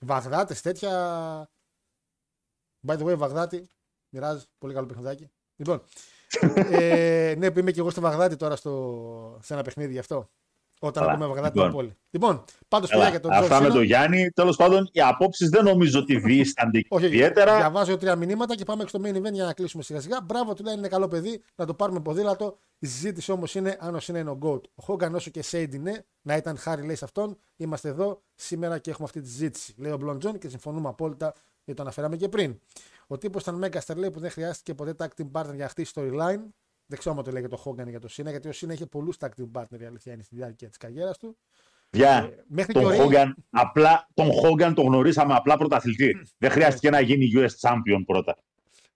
[0.00, 1.50] Βαγδάτες, τέτοια.
[2.86, 3.68] By the way, Βαγδάτη.
[4.08, 4.46] Μοιράζεις.
[4.58, 5.30] Πολύ καλό παιχνιδάκι.
[5.56, 5.82] Λοιπόν.
[6.70, 9.38] ε, ναι, που είμαι και εγώ στο Βαγδάτη τώρα στο...
[9.42, 10.28] σε ένα παιχνίδι γι' αυτό.
[10.80, 11.14] Όταν Καλά.
[11.14, 11.66] ακούμε Βαγδάτη Λοιπόν.
[11.68, 11.96] από πόλη.
[12.10, 13.74] Λοιπόν, πάντως Έλα, παιδιά για τον Τζον αυτά με Σίνα.
[13.74, 14.30] τον Γιάννη.
[14.30, 17.14] Τέλος πάντων, οι απόψεις δεν νομίζω ότι διίστανται Όχι, όχι.
[17.14, 17.56] ιδιαίτερα.
[17.56, 20.20] Διαβάζω τρία μηνύματα και πάμε στο main event για να κλείσουμε σιγά σιγά.
[20.24, 22.58] Μπράβο, του λέει είναι καλό παιδί, να το πάρουμε ποδήλατο.
[22.78, 24.60] Η συζήτηση όμως είναι αν ο Σίνα είναι ο GOAT.
[24.74, 27.36] Ο Χόγκαν όσο και shady είναι, να ήταν χάρη λέει σε αυτόν.
[27.56, 29.74] Είμαστε εδώ σήμερα και έχουμε αυτή τη συζήτηση.
[29.76, 31.32] Λέει ο Μπλον Τζον και συμφωνούμε απόλυτα
[31.64, 32.60] γιατί το αναφέραμε και πριν.
[33.06, 35.92] Ο τύπος ήταν Μέγαστερ λέει που δεν χρειάστηκε ποτέ tag team partner για να χτίσει
[35.94, 36.42] storyline.
[36.86, 38.72] Δεν ξέρω αν το λέει για το Χόγκαν ή για το Σίνα, γιατί ο Σίνα
[38.72, 41.38] είχε πολλούς tag team partner η αλήθεια είναι στη διάρκεια της καριέρας του.
[41.90, 46.16] Για Μέχρι και τον ο Ray- Χόγκαν, απλά τον Χόγκαν τον γνωρίσαμε απλά πρωταθλητή.
[46.38, 48.38] δεν χρειάστηκε να γίνει US champion πρώτα.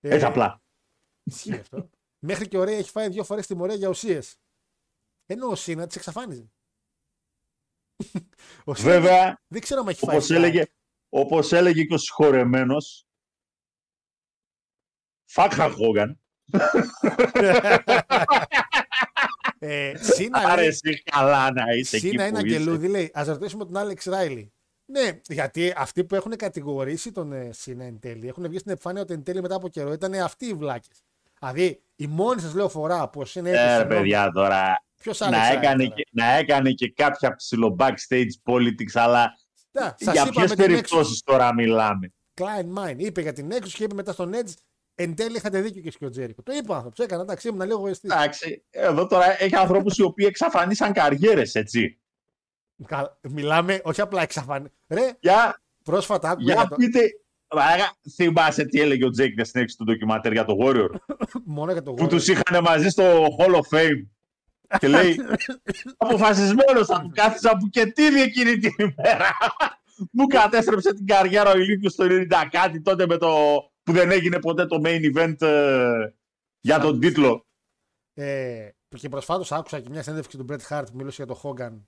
[0.00, 0.62] Ε, Έτσι απλά.
[1.22, 1.88] Ισχύει αυτό.
[2.18, 4.36] Μέχρι και ο Ρέι έχει φάει δύο φορές τιμωρία για ουσίες.
[5.26, 6.50] Ενώ ο Σίνα τις εξαφάνιζε.
[8.64, 10.16] ο Σίνα Βέβαια, δεν ξέρω αν έχει φάει.
[10.16, 10.64] όπως έλεγε,
[11.08, 13.07] όπως έλεγε και ο συγχωρεμένος,
[15.28, 16.18] Φάκχα Χόγκαν.
[19.58, 22.56] Ε, Σίνα λέει, Άρεσε καλά να είσαι εκεί Σίνα είναι που είσαι.
[22.56, 23.10] αγγελούδι, λέει.
[23.14, 24.52] Α ρωτήσουμε τον Άλεξ Ράιλι.
[24.84, 29.02] Ναι, γιατί αυτοί που έχουν κατηγορήσει τον ε, Σίνα εν τέλει έχουν βγει στην επιφάνεια
[29.02, 31.02] ότι εν τέλει μετά από καιρό ήταν αυτοί οι βλάκες.
[31.38, 35.86] Δηλαδή, η μόνη σας λέω φορά που ο Σίνα Ε, παιδιά, τώρα Ποιος να έκανε,
[35.86, 39.38] και, να έκανε και κάποια ψιλο backstage politics, αλλά
[39.98, 44.32] για ποιες περιπτώσεις τώρα μιλάμε; Klein Mine είπε για την έξω και είπε μετά στον
[44.34, 44.52] Edge.
[45.00, 46.42] Εν τέλει είχατε δίκιο και εσύ και ο Τζέρικο.
[46.42, 47.02] Το είπα αυτό.
[47.02, 48.08] Έκανα εντάξει, ήμουν λίγο εγωιστή.
[48.12, 51.98] Εντάξει, εδώ τώρα έχει ανθρώπους οι οποίοι εξαφανίσαν καριέρες, έτσι.
[52.86, 54.68] Κα- Μιλάμε, όχι απλά εξαφανί.
[54.88, 56.76] Ρε, Για, πρόσφατα άκουγα για για το...
[56.76, 57.00] πείτε,
[57.54, 60.88] Μαλάκα, θυμάσαι τι έλεγε ο Τζέικ στην έξι του ντοκιμαντέρ για το Warrior,
[61.44, 62.08] μόνο για το που Warrior.
[62.08, 64.06] τους είχαν μαζί στο Hall of Fame.
[64.78, 65.16] Και λέει,
[65.96, 69.28] αποφασισμένος θα του κάθισα που και τι εκείνη την ημέρα.
[70.12, 73.28] Μου κατέστρεψε την καριέρα ο Ηλίθιος στο 90 κάτι τότε με το
[73.88, 76.10] που δεν έγινε ποτέ το main event ε,
[76.60, 77.46] για τον τίτλο.
[78.14, 81.82] Ε, και προσφάτως άκουσα και μια συνέντευξη του Bret Hart που μιλούσε για τον Hogan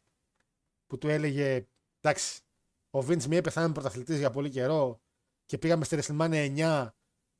[0.86, 1.66] που του έλεγε
[2.00, 2.40] εντάξει,
[2.90, 5.00] ο Vince με είπε θα είμαι πρωταθλητής για πολύ καιρό
[5.44, 6.88] και πήγαμε στη WrestleMania 9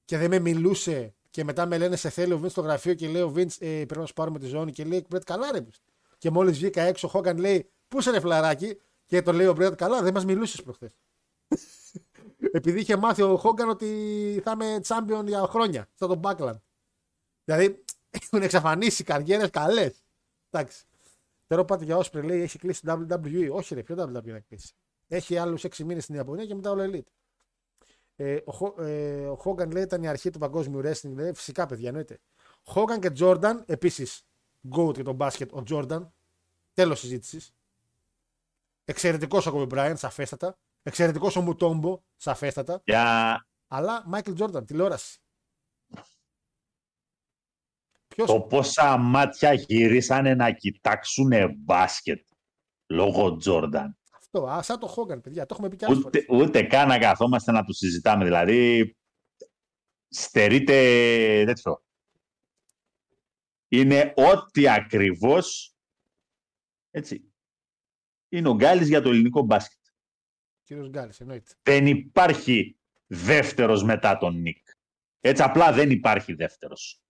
[0.05, 3.09] και δεν με μιλούσε και μετά με λένε σε θέλει ο Vince στο γραφείο και
[3.09, 5.61] λέει ο Vince ε, πρέπει να σου πάρουμε τη ζώνη και λέει Bret καλά ρε.
[5.61, 5.81] πες».
[6.19, 9.55] Και μόλις βγήκα έξω ο Hogan λέει πού είσαι ρε φλαράκι και το λέει ο
[9.59, 10.93] Bret καλά δεν μας μιλούσες προχθές.
[12.52, 16.60] Επειδή είχε μάθει ο Hogan ότι θα είμαι champion για χρόνια στα τον Backland.
[17.44, 20.05] Δηλαδή έχουν εξαφανίσει καριέρες καλές.
[20.51, 20.85] Εντάξει.
[21.47, 23.48] Τώρα πάτε για Όσπρε λέει έχει κλείσει το WWE.
[23.51, 24.74] Όχι, ρε, ποιο WWE να κλείσει.
[25.09, 27.10] Έχει άλλους 6 μήνες στην Ιαπωνία και μετά όλο Elite.
[28.16, 31.14] Ε, ο, Χο- ε, ο Hogan λέει ήταν η αρχή του παγκόσμιου wrestling.
[31.14, 32.18] Λέει, φυσικά, παιδιά, εννοείται.
[32.74, 34.27] Hogan και Jordan, επίσης
[34.77, 36.06] goat για τον μπάσκετ, ο Jordan.
[36.74, 37.55] Τέλος συζήτησης.
[38.85, 40.59] Εξαιρετικός ο Kobe Bryant, σαφέστατα.
[40.82, 42.82] Εξαιρετικός ο Μουτόμπο, σαφέστατα.
[42.85, 45.19] Για Αλλά Michael Jordan, τηλεόραση.
[48.09, 52.28] Ποιος; το πόσα μάτια γυρίσανε να κοιτάξουν μπάσκετ
[52.86, 53.98] λόγω Τζόρνταν.
[54.12, 56.47] Αυτό, α, σαν το Hogan, παιδιά, το έχουμε πει κι άλλες Ούτε, φορές.
[56.47, 58.24] ούτε καν να καθόμαστε να του συζητάμε.
[58.24, 58.97] Δηλαδή,
[60.09, 60.74] στερείται
[61.47, 61.85] τέτοιο.
[63.69, 65.74] Είναι ό,τι ακριβώς
[66.90, 67.32] έτσι.
[68.28, 69.80] Είναι ο Γκάλης για το ελληνικό μπάσκετ.
[70.70, 71.52] Κύριος Γκάλης, εννοείται.
[71.62, 74.66] Δεν υπάρχει δεύτερος μετά τον Νίκ.
[75.20, 77.01] Έτσι απλά δεν υπάρχει δεύτερος.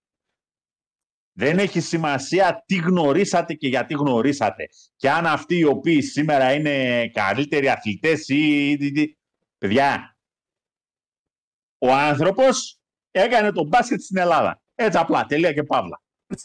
[1.32, 4.68] Δεν έχει σημασία τι γνωρίσατε και γιατί γνωρίσατε.
[4.96, 8.70] Και αν αυτοί οι οποίοι σήμερα είναι καλύτεροι αθλητές ή...
[8.70, 9.18] ή- ή-
[9.58, 10.18] Παιδιά,
[11.78, 12.80] ο άνθρωπος
[13.10, 14.62] έκανε τον μπάσκετ στην Ελλάδα.
[14.74, 16.02] Έτσι απλά, τελεία και παύλα.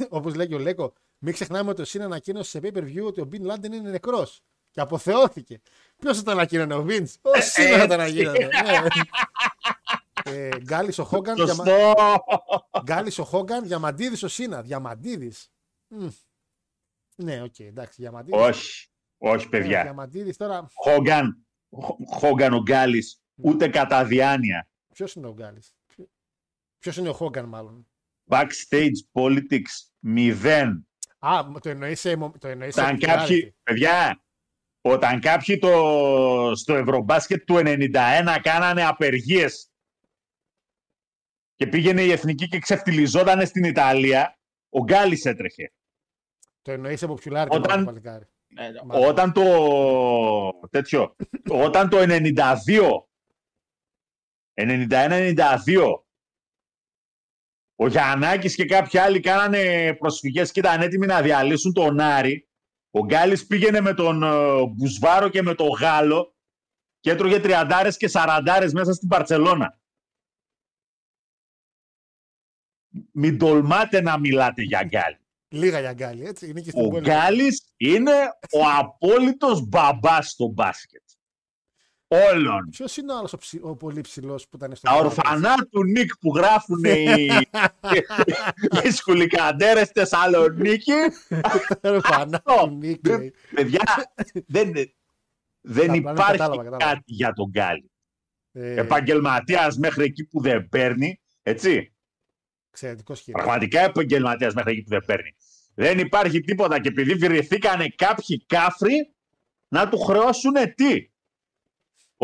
[0.10, 3.04] Όπως λέει και ο Λέκο, μην ξεχνάμε ότι ο Σίνα ανακοίνωσε σε pay per view
[3.06, 4.42] ότι ο Μπιν Λάντεν είναι νεκρός.
[4.72, 5.62] Και αποθεώθηκε.
[5.98, 7.08] Ποιος θα το ανακοίνωνε, ο Βίντ.
[7.22, 8.38] Ο Σίνα θα το ανακοίνωνε.
[8.64, 8.88] Ναι.
[10.32, 11.36] ε, Γκάλης ο Χόγκαν.
[11.36, 11.54] Διαμα...
[11.54, 11.94] Σωστό.
[12.84, 14.62] Γκάλης ο Χόγκαν, Διαμαντίδης ο Σίνα.
[14.62, 15.52] Διαμαντίδης.
[17.16, 18.40] Ναι, οκ, εντάξει, Διαμαντίδης.
[18.42, 19.82] όχι, όχι παιδιά.
[19.82, 20.68] Διαμαντίδης τώρα.
[20.74, 24.68] Χόγκαν, Χο- Χόγκαν ο Γκάλης, ούτε κατά διάνοια.
[24.94, 25.74] Ποιος είναι ο Γκάλης;
[26.80, 27.88] Ποιο είναι ο Χόγκαν, μάλλον;
[28.30, 30.88] Backstage politics, μηδέν.
[31.20, 32.16] Α, το εννοείς σε.
[32.40, 33.00] Το εννοείς σε Ήταν popularity.
[33.06, 34.24] κάποιοι, παιδιά,
[34.88, 39.72] Όταν κάποιοι το, στο Ευρωμπάσκετ του 91 κάνανε απεργίες
[41.56, 44.40] και πήγαινε η Εθνική και ξεφτυλιζόταν στην Ιταλία,
[44.70, 45.74] ο Γκάλης έτρεχε.
[46.62, 48.26] Το εννοείς από πιουλάρι Όταν- το παλικάρι.
[48.88, 49.44] Όταν το,
[50.70, 51.16] τέτοιο,
[51.50, 53.08] όταν το 92,
[54.54, 56.04] 91-92,
[57.76, 62.50] ο Γιαννάκης και κάποιοι άλλοι κάνανε προσφυγές και ήταν έτοιμοι να διαλύσουν τον Άρη,
[62.96, 66.36] ο Γκάλης πήγαινε με τον ε, Μπουσβάρο και με τον Γάλλο
[67.00, 69.80] και έτρωγε τριαντάρες και σαραντάρες μέσα στην Παρτσελώνα.
[73.12, 75.20] Μην τολμάτε να μιλάτε για Γκάλη.
[75.48, 76.50] Λίγα για γκάλι, έτσι.
[76.50, 77.02] Είναι και στην Ο πόλη.
[77.02, 78.14] Γκάλης είναι
[78.52, 81.04] ο απόλυτος μπαμπάς στο μπάσκετ.
[82.08, 82.70] Όλων.
[82.70, 84.90] Ποιος είναι ο άλλος ο, ψη- ο πολύ ψηλός που ήταν στο.
[84.90, 87.28] Τα ορφανά του Νίκ που γράφουν οι,
[88.84, 90.92] οι σκουλικαντέρες Θεσσαλονίκη.
[91.82, 92.68] Ορφανά Αυτό.
[92.68, 93.34] του Νίκ, λέει.
[93.56, 94.14] Παιδιά,
[94.46, 94.72] δεν,
[95.62, 96.78] δεν Απλά, ναι, υπάρχει κατάλαβα, κατάλαβα.
[96.78, 97.92] κάτι για τον Γκάλη.
[98.52, 101.94] Ε, Επαγγελματίας μέχρι εκεί που δεν παίρνει, έτσι.
[102.70, 103.38] Εξαιρετικό σχήμα.
[103.38, 105.36] Πραγματικά επαγγελματίας μέχρι εκεί που δεν παίρνει.
[105.76, 109.14] Δεν υπάρχει τίποτα και επειδή βρεθήκανε κάποιοι κάφροι
[109.68, 111.10] να του χρεώσουν τι;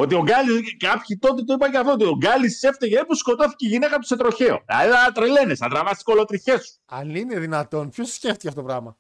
[0.02, 3.66] Ότι ο Γκάλης, κάποιοι τότε το είπαν και αυτό, ότι ο Γκάλης έφταιγε που σκοτώθηκε
[3.66, 4.64] η γυναίκα του σε τροχαίο.
[4.68, 6.74] Δηλαδή να τρελαίνε, να τραβάς τι κολοτριχές σου.
[6.86, 8.98] Αν είναι δυνατόν, ποιος σκέφτηκε αυτό το πράγμα;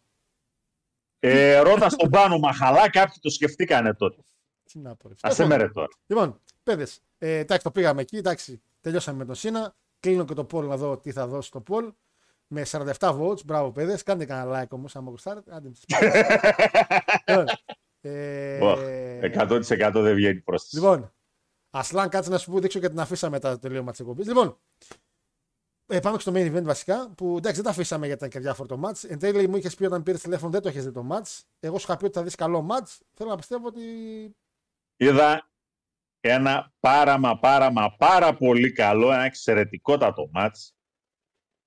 [1.19, 4.21] Ε, ρώτας στον πάνω μαχαλά, κάποιοι το σκεφτήκανε τότε.
[4.63, 5.07] Τι να πω.
[5.07, 5.13] ρε.
[5.21, 5.87] Α σε μέρε τώρα.
[6.05, 8.17] Λοιπόν, παιδες, ε, εντάξει, το πήγαμε εκεί.
[8.17, 9.75] Εντάξει, τελειώσαμε με τον Σίνα.
[9.99, 11.91] Κλείνω και το poll να δω τι θα δώσει το poll.
[12.47, 13.45] Με 47 votes.
[13.45, 14.03] Μπράβο, παιδες.
[14.03, 15.55] Κάντε κανένα like όμως, άμα γουστάρετε.
[15.55, 15.71] Άντε,
[18.01, 18.53] τις πάρετε.
[18.53, 20.75] Λοιπόν, ε, Ωχ, 100% δεν βγαίνει πρόσθεση.
[20.75, 21.13] Λοιπόν,
[21.69, 24.27] Ασλάν, κάτσε να σου πω, δείξω και την αφήσαμε μετά το τελείωμα της εκπομπής.
[24.27, 24.59] Λοιπόν,
[25.87, 27.09] ε, πάμε και στο main event βασικά.
[27.17, 29.09] Που εντάξει, δεν τα αφήσαμε γιατί ήταν και διάφορο το match.
[29.09, 31.39] Εν τέλει μου είχες πει όταν πήρες τηλέφωνο δεν το είχε δει το match.
[31.59, 32.97] Εγώ σου είχα πει ότι θα δεις καλό match.
[33.13, 33.81] Θέλω να πιστεύω ότι.
[34.95, 35.49] Είδα
[36.19, 40.75] ένα πάρα μα πάρα μα πάρα πολύ καλό, ένα εξαιρετικότατο μάτς.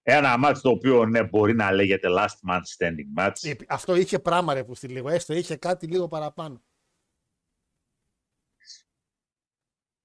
[0.06, 3.32] Ένα μάτς το οποίο ναι, μπορεί να λέγεται last man standing match.
[3.42, 5.08] Ε, Αυτό είχε πράγμα ρε που στη λίγο.
[5.08, 6.62] Έστω είχε κάτι λίγο παραπάνω.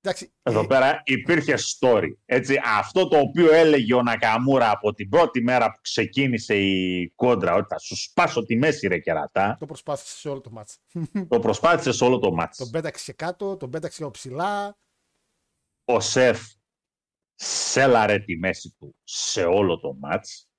[0.02, 2.08] Εντάξει, Εδώ ε, πέρα υπήρχε story.
[2.26, 7.54] Έτσι, αυτό το οποίο έλεγε ο Νακαμούρα από την πρώτη μέρα που ξεκίνησε η κόντρα,
[7.56, 11.02] ότι θα σου σπάσω τη μέση ρε κερατά, το προσπάθησε σε όλο το match.
[11.28, 12.58] το προσπάθησε σε όλο το μάτς.
[12.58, 14.78] τον πέταξε κάτω, τον πέταξε πιο ψηλά.
[15.86, 16.42] ο Σεφ
[17.42, 20.50] σέλαρε τη μέση του σε όλο το μάτς.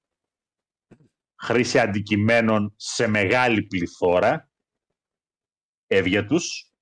[1.42, 4.50] Χρήση αντικειμένων σε μεγάλη πληθώρα.
[5.86, 6.72] Έβγε τους.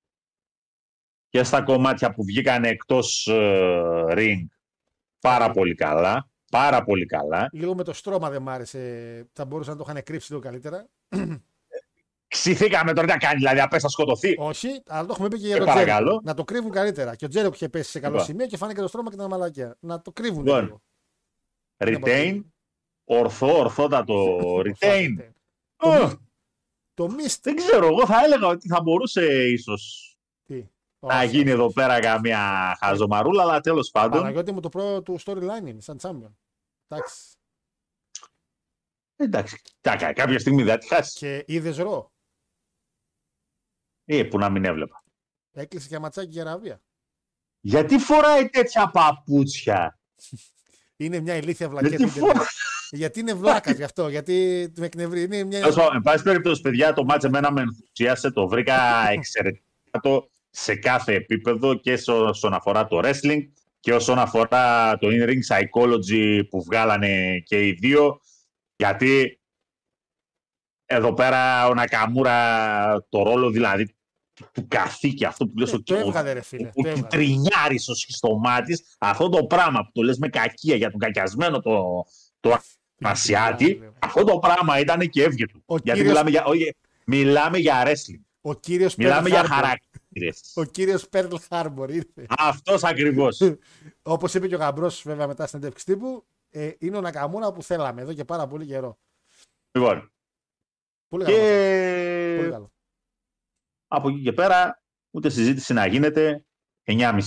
[1.29, 4.45] Και στα κομμάτια που βγήκαν εκτός ε, ring
[5.19, 6.29] πάρα πολύ καλά.
[6.51, 7.49] Πάρα πολύ καλά.
[7.51, 9.29] Λίγο με το στρώμα δεν μ' άρεσε.
[9.33, 10.89] Θα μπορούσαν να το είχαν κρύψει λίγο καλύτερα.
[12.29, 14.35] Ξηθήκαμε τώρα τι να κάνει, δηλαδή απέστα σκοτωθεί.
[14.37, 16.05] Όχι, αλλά το έχουμε πει και για Ε, τον παρακαλώ.
[16.05, 16.21] Τζέρικο.
[16.23, 17.15] Να το κρύβουν καλύτερα.
[17.15, 18.27] Και ο Τζέρικο είχε πέσει σε καλό Λοιπόν.
[18.27, 19.77] σημείο και φάνηκε το στρώμα και ήταν μαλακία.
[19.79, 20.81] Να το κρύβουν Λοιπόν, λίγο.
[21.77, 22.43] Retain,
[23.03, 25.07] ορθό, ορθότατο retain.
[25.75, 26.17] Το, Ε, μι-
[26.93, 27.37] το mist.
[27.41, 30.13] Δεν ξέρω, εγώ θα έλεγα ότι θα μπορούσε ίσως
[30.45, 30.65] Τι;
[30.99, 31.49] να Όχι, γίνει όχι.
[31.51, 34.19] εδώ πέρα καμία χαζομαρούλα, αλλά τέλος πάντων.
[34.19, 36.31] Παναγιώτη μου το πρώτο του storyline είναι, σαν champion.
[36.87, 37.15] Εντάξει.
[39.15, 41.13] Εντάξει, τα κα- κάποια στιγμή δεν θα τη χάσεις.
[41.19, 42.11] Και είδες ρο;
[44.11, 45.03] Ε, που να μην έβλεπα.
[45.53, 46.81] Έκλεισε και ματσάκι για ραβία.
[47.59, 49.99] Γιατί φοράει τέτοια παπούτσια;
[50.97, 51.89] Είναι μια ηλίθια βλακία.
[51.89, 52.33] Γιατί του ίντερνετ.
[52.35, 52.47] φοράει.
[52.91, 54.07] Γιατί είναι βλάκα γι' αυτό.
[54.07, 55.21] Γιατί με εκνευρεί.
[55.23, 55.59] Είναι μια...
[55.59, 58.31] Τέλος πάντων, Εν πάση περιπτώσει, παιδιά, το μάτσε εμένα με ενθουσίασε.
[58.31, 58.75] Το βρήκα
[59.11, 63.41] εξαιρετικά το σε κάθε επίπεδο και σε- όσον αφορά το wrestling
[63.79, 68.19] και όσον αφορά το in-ring psychology που βγάλανε και οι δύο.
[68.75, 69.39] Γιατί
[70.85, 73.95] εδώ πέρα ο Νακαμούρα το ρόλο δηλαδή
[74.39, 76.81] του- του καθήκη αυτό που λες Ε, ότι το ο- έβγαλε, ρε φίλε, ο- το
[76.87, 77.07] ο έβγαλε.
[77.07, 82.05] τρινιάρης ο σχιστομάτης αυτό το πράγμα που το λες με κακία για τον κακιασμένο το,
[82.39, 82.57] το
[83.01, 86.75] Ασιάτη αυτό το πράγμα ήταν και έβγε του Ο γιατί κύριος- μιλάμε για, όχι,
[87.05, 89.47] μιλάμε για wrestling Ο κύριος μιλάμε Pearl για Harbor.
[89.49, 92.25] χαρακτήρες Ο κύριος Pearl Harbor ήρθε.
[92.37, 93.41] αυτός ακριβώς
[94.03, 97.63] Όπως είπε και ο γαμπρός, βέβαια, μετά στη συνέντευξη τύπου, ε, είναι ο Νακαμούρα που
[97.63, 98.97] θέλαμε εδώ και πάρα πολύ καιρό.
[99.71, 100.11] λοιπόν
[101.07, 101.37] Πολύ καλό.
[101.37, 102.71] Πολύ και καλό.
[103.91, 106.45] Από εκεί και πέρα ούτε συζήτηση να γίνεται
[106.85, 107.19] 9.30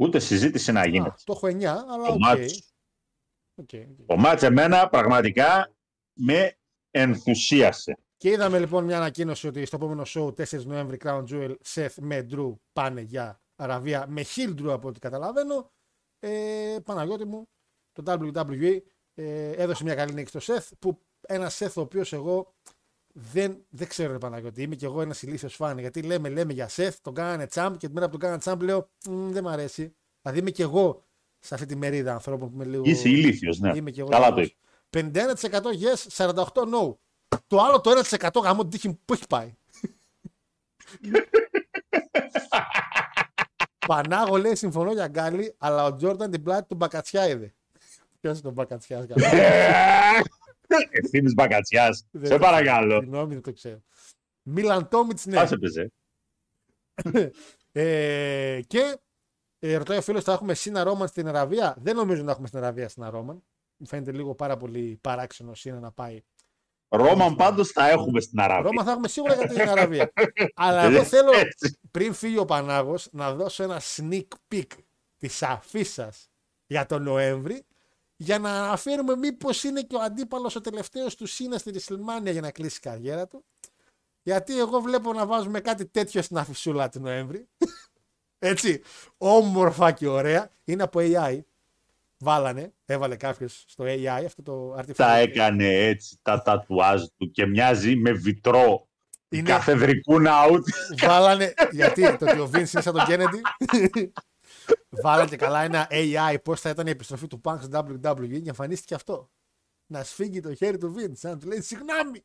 [0.00, 2.18] ούτε συζήτηση να Α, γίνεται το έχω 9, αλλά το οκ.
[2.18, 2.74] ματς
[3.54, 4.06] Οκ, οκ.
[4.06, 5.74] το ματς εμένα πραγματικά
[6.12, 6.58] με
[6.90, 11.94] ενθουσίασε Και είδαμε λοιπόν μια ανακοίνωση ότι στο επόμενο show 4 Νοέμβρη Crown Jewel Seth
[12.00, 15.72] με Drew πάνε για Αραβία με heel Drew από ό,τι καταλαβαίνω.
[16.18, 17.48] Ε, Παναγιώτη μου,
[17.92, 18.78] το WWE
[19.14, 22.54] ε, έδωσε μια καλή νίκη στο Seth που ένα Seth ο οποίος εγώ
[23.12, 24.62] δεν, δεν ξέρω, ρε Παναγιώτη.
[24.62, 25.78] Είμαι κι εγώ ένας ηλίθιος φαν.
[25.78, 28.62] Γιατί λέμε, λέμε για Σεφ, τον κάνανε τσάμπ και την μέρα που τον κάνανε τσάμπ
[28.62, 29.94] λέω «Μμ, δεν μ' αρέσει.
[30.22, 31.04] Δηλαδή είμαι κι εγώ
[31.38, 32.82] σε αυτή τη μερίδα ανθρώπων που είμαι λίγο.
[32.86, 33.72] Είσαι ηλίθιος, ναι.
[33.76, 34.08] Είμαι κι εγώ.
[34.08, 34.56] Καλά το λάθος.
[34.90, 35.06] 51%
[36.16, 36.94] yes, 48% no.
[37.46, 39.54] Το άλλο το 1% γαμώ την τύχη μου που έχει πάει.
[43.86, 47.54] Πανάγο λέει συμφωνώ για γκάλι, αλλά ο Τζόρνταν την πλάτη του Μπακατσιά είδε.
[48.20, 49.06] Ποιος είναι τον Μπακατσιάς,
[50.90, 52.06] Ευθύνης Μπακατσιάς.
[52.10, 53.00] Δεν Σε το παρακαλώ.
[53.00, 53.82] Συγγνώμη, δεν το ξέρω.
[54.42, 55.34] Μίλαν Τόμιτς, ναι.
[55.34, 55.92] Πάσε πεζέ.
[57.72, 58.98] Ε, και
[59.58, 62.58] ε, ρωτάει ο φίλος, θα έχουμε Σίνα Ρόμαν στην Αραβία; Δεν νομίζω να έχουμε στην
[62.58, 63.42] Αραβία στην Ρόμαν.
[63.76, 66.22] Μου φαίνεται λίγο πάρα πολύ παράξενο Σίνα να πάει.
[66.88, 68.70] Ρόμαν πάντως θα έχουμε στην Αραβία.
[68.70, 70.12] Ρώμα θα έχουμε σίγουρα για την Αραβία.
[70.54, 71.78] Αλλά εγώ θέλω Έτσι.
[71.90, 74.66] πριν φύγει ο Πανάγος να δώσω ένα sneak peek
[75.18, 76.30] της αφίσας
[76.66, 77.66] για τον Νοέμβρη
[78.22, 82.40] για να αναφέρουμε μήπως είναι και ο αντίπαλος ο τελευταίος του Σίνα στη Ρισιλμάνια για
[82.40, 83.44] να κλείσει η καριέρα του.
[84.22, 87.48] Γιατί εγώ βλέπω να βάζουμε κάτι τέτοιο στην αφισούλα του Νοέμβρη.
[88.38, 88.82] Έτσι,
[89.18, 90.50] όμορφα και ωραία.
[90.64, 91.40] Είναι από AI.
[92.18, 94.94] Βάλανε, έβαλε κάποιος στο AI αυτό το artificial.
[94.96, 98.88] Τα έκανε έτσι τα τατουάζ του και μοιάζει με βιτρό
[99.28, 100.62] Είναι- καθεδρικού ναού.
[101.00, 103.40] Βάλανε, γιατί το ότι ο Vince είναι σαν τον Kennedy.
[104.90, 108.48] Βάλανε και καλά ένα AI πώς θα ήταν η επιστροφή του Punk στο WWE και
[108.48, 109.30] εμφανίστηκε αυτό.
[109.86, 112.22] Να σφίγγει το χέρι του Vince, να του λέει συγγνώμη.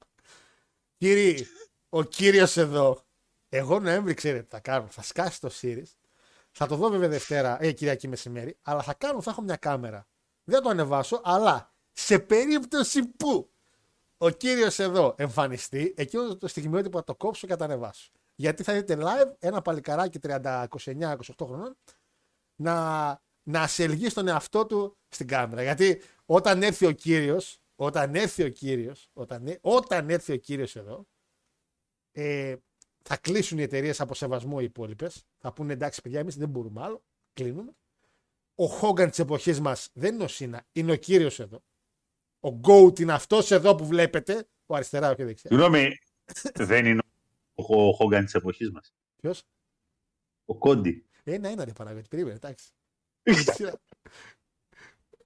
[0.98, 1.46] Κύριε,
[1.90, 3.06] ο κύριος εδώ,
[3.50, 4.88] εγώ Νοέμβρη ξέρετε τι θα κάνω.
[4.88, 5.92] Θα σκάσει το series.
[6.52, 10.08] Θα το δω βέβαια Δευτέρα, ε, Κυριακή μεσημέρι, αλλά θα κάνω, θα έχω μια κάμερα.
[10.44, 13.50] Δεν θα το ανεβάσω, αλλά σε περίπτωση που
[14.18, 18.12] ο κύριος εδώ εμφανιστεί, εκείνο το στιγμιότυπο θα το κόψω και θα το ανεβάσω.
[18.36, 21.78] Γιατί θα δείτε live ένα παλικαράκι 30, 29, 28 χρονών
[22.56, 25.61] να, να σε ελγεί στον εαυτό του στην κάμερα.
[25.64, 30.76] Γιατί όταν έρθει ο κύριος, όταν έρθει ο κύριος, όταν, έ- όταν έρθει ο κύριος
[30.76, 31.07] εδώ,
[32.11, 32.56] ε,
[33.02, 35.23] θα κλείσουν οι εταιρείες από σεβασμό οι υπόλοιπες.
[35.38, 37.03] Θα πούνε εντάξει, παιδιά, εμείς δεν μπορούμε άλλο.
[37.34, 37.76] Κλείνουμε.
[38.56, 41.64] Ο Χόγκαν της εποχής μας δεν είναι ο Σίνα, είναι ο κύριος εδώ.
[42.40, 45.49] Ο Goat είναι αυτός εδώ που βλέπετε, ο αριστερά και δεξιά.
[45.49, 45.98] Συγγνώμη,
[46.56, 47.02] δεν είναι
[47.56, 48.94] ο Χόγκαν της εποχής μας.
[49.15, 49.44] Ποιος;
[50.45, 51.06] Ο Κόντι.
[51.28, 52.70] Ένα, ένα ρε Παναγιώτη, περίμενε, εντάξει.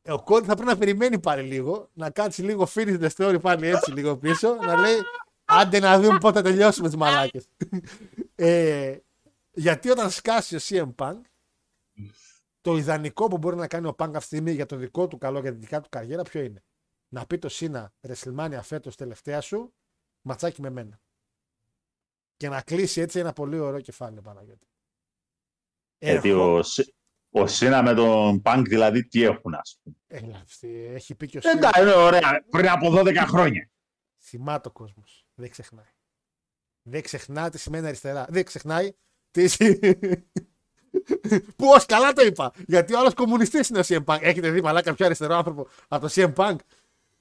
[0.01, 3.41] Ε, Ο Κόντι θα πρέπει να περιμένει πάλι λίγο, να κάτσει λίγο finish the story
[3.41, 4.95] πάλι έτσι λίγο πίσω, να λέει
[5.45, 7.47] άντε να δούμε πότε θα τελειώσουμε τις μαλάκες.
[8.35, 8.97] ε,
[9.51, 11.21] γιατί όταν σκάσει ο CM Punk,
[12.61, 15.17] το ιδανικό που μπορεί να κάνει ο Punk αυτή τη στιγμή για το δικό του
[15.17, 16.63] καλό, για τη δικά του καριέρα, ποιο είναι;
[17.09, 19.73] Να πει το Σίνα WrestleMania φέτος τελευταία σου,
[20.21, 20.99] ματσάκι με μένα.
[22.37, 24.67] Και να κλείσει έτσι ένα πολύ ωραίο κεφάλαιο, Παναγιώτη.
[25.99, 26.93] Γιατί Ερχό- ο, Σι-
[27.29, 29.95] ο Σίνα με τον Πανκ δηλαδή τι έχουν, ας πούμε.
[30.07, 31.53] Έλα, αυτή, έχει πει και ο Σίνα.
[31.57, 32.45] Εντάξει, είναι ωραία.
[32.49, 33.69] Πριν από 12 χρόνια.
[34.21, 35.25] Θυμάται ο κόσμος.
[35.33, 35.85] Δεν ξεχνάει.
[36.81, 38.25] Δεν ξεχνά τι σημαίνει αριστερά.
[38.29, 38.91] Δεν ξεχνάει
[39.31, 39.45] τι.
[41.57, 42.51] Που ως καλά το είπα.
[42.67, 44.17] Γιατί ο άλλος κομμουνιστής είναι ο CM Punk.
[44.21, 46.55] Έχετε δει μαλάκα πιο αριστερό άνθρωπο από το CM Punk.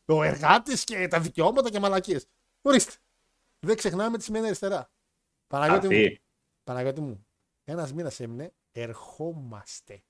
[0.05, 2.27] Ο εργάτης και τα δικαιώματα και μαλακίες.
[2.63, 2.93] Ορίστε.
[3.67, 4.91] Δεν ξεχνάμε τι σημαίνει αριστερά.
[5.47, 6.23] Παναγιώτη μου, Αυτή.
[6.65, 7.27] Παναγιώτη μου
[7.65, 8.53] ένας μήνας έμεινε.
[8.83, 10.03] Ερχόμαστε.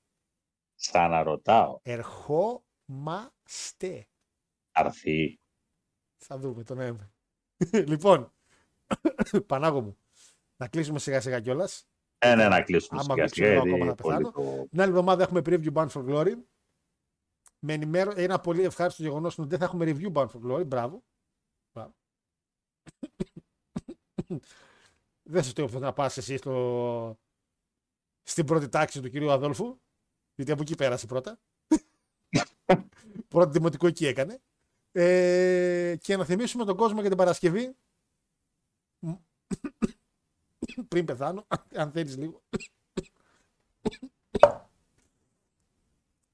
[0.75, 1.79] Σαν να ρωτάω.
[1.81, 2.63] Ερχόμαστε.
[4.71, 5.39] Αρθεί.
[6.17, 7.11] Θα δούμε τον Νοέμβρη.
[7.91, 8.33] λοιπόν,
[9.47, 9.97] Πανάγο μου,
[10.57, 11.87] να κλείσουμε σιγά σιγά κιόλας.
[12.17, 13.59] Ε, ναι, να κλείσουμε Άμα σιγά κλείσουμε σιγά.
[13.59, 14.31] ακόμα γιατί θα πεθάνω.
[14.31, 16.33] πολύ το- Την άλλη εβδομάδα έχουμε preview Bound for Glory.
[17.59, 18.11] Με ενημέρω...
[18.15, 20.67] Ένα πολύ ευχάριστο γεγονός είναι ότι δεν θα έχουμε review Bound for Glory.
[20.67, 21.03] Μπράβο.
[21.73, 21.93] Μπράβο.
[25.31, 27.19] δεν σας το είπα να πα εσύ στο...
[28.29, 29.79] στην πρώτη τάξη του κυρίου Αδόλφου.
[30.35, 31.39] Γιατί από εκεί πέρασε πρώτα.
[33.27, 34.41] Πρώτο δημοτικό εκεί έκανε.
[34.91, 37.75] Ε, και να θυμίσουμε τον κόσμο για την Παρασκευή.
[40.87, 41.47] Πριν πεθάνω,
[41.81, 42.41] αν θέλεις λίγο.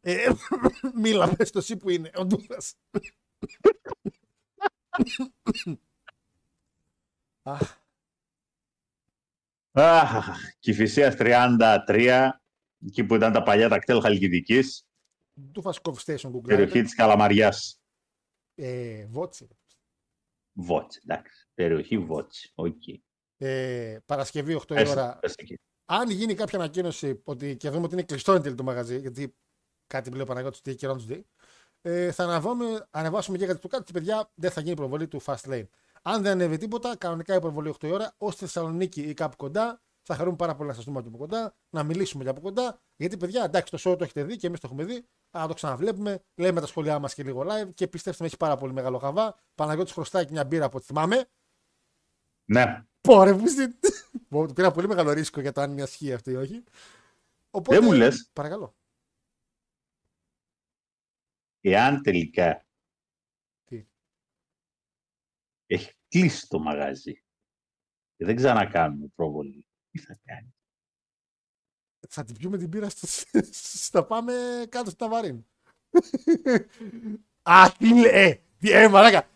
[0.08, 0.32] Ε,
[0.96, 2.76] μίλα πες το εσύ που είναι, ο Ντούδας.
[7.44, 7.78] Αχ,
[9.78, 10.28] Αχ,
[10.60, 12.30] Κηφισίας 33,
[12.86, 14.86] εκεί που ήταν τα παλιά τακτέλ Χαλκιδικής,
[15.52, 16.82] Ντούφας Cove Station που περιοχή γκράβεται.
[16.82, 17.80] της Καλαμαριάς.
[18.56, 19.48] Ε, Βότση.
[20.58, 21.48] Βότς, εντάξει.
[21.54, 22.82] Περιοχή Βότς, οκ.
[23.38, 25.18] Ε, Παρασκευή 8 η Πες- ώρα.
[25.20, 25.60] πες εκεί.
[25.86, 29.36] Αν γίνει κάποια ανακοίνωση ότι, και δούμε ότι είναι κλειστό εν τέλει το μαγαζί, γιατί
[29.88, 31.26] κάτι που λέει ο Παναγιώτης τι καιρό τους δει,
[31.82, 33.92] ε, θα αναβάσουμε, ανεβάσουμε και κάτι του κάτω.
[33.92, 35.68] παιδιά, δεν θα γίνει προβολή του Fast Lane.
[36.08, 39.36] Αν δεν ανέβει τίποτα, κανονικά η προβολή 8 η ώρα, ως στη Θεσσαλονίκη ή κάπου
[39.36, 42.42] κοντά, θα χαρούμε πάρα πολύ να σα δούμε και από κοντά, να μιλήσουμε και από
[42.42, 42.82] κοντά.
[42.96, 45.54] Γιατί, παιδιά, εντάξει, το show το έχετε δει και εμείς το έχουμε δει, αλλά το
[45.54, 48.98] ξαναβλέπουμε, λέμε τα σχόλιά μας και λίγο live και πιστέψτε με, έχει πάρα πολύ μεγάλο
[48.98, 49.36] χαβά.
[49.56, 51.26] Παναγιώτης χρωστάει και μια μπύρα από ό,τι θυμάμαι.
[52.46, 52.86] Ναι.
[53.02, 53.76] Πόρε που στην.
[54.30, 56.64] Πω, Πήρα πολύ μεγάλο ρίσκο για το αν είναι ισχύει αυτό ή όχι.
[57.50, 58.30] Οπότε, Δεν μου λες.
[58.34, 58.76] Παρακαλώ.
[61.62, 62.66] Εάν τελικά
[63.66, 63.86] Τι?
[65.66, 67.24] Έχει κλείσει το μαγαζί
[68.16, 70.56] και δεν ξανακάνουμε προβολή, τι θα κάνει;
[72.10, 73.08] Θα την πιούμε την πύρα στο...
[73.92, 74.34] Θα πάμε
[74.70, 75.46] κάτω στο ταβαρίν.
[77.42, 78.42] Α, τι λέει.
[78.60, 79.30] Τι, ε, μαράκα.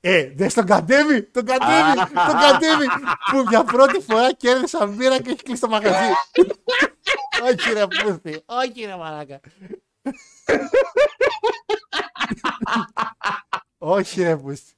[0.00, 2.86] Ε, δες τον κατέβει, τον κατέβει, τον κατέβει.
[3.30, 6.12] Που για πρώτη φορά κέρδισα μπύρα και έχει κλείσει το μαγαζί.
[7.42, 9.40] όχι ρε πούστη, όχι ρε μαράκα.
[13.78, 14.72] όχι ρε πούστη.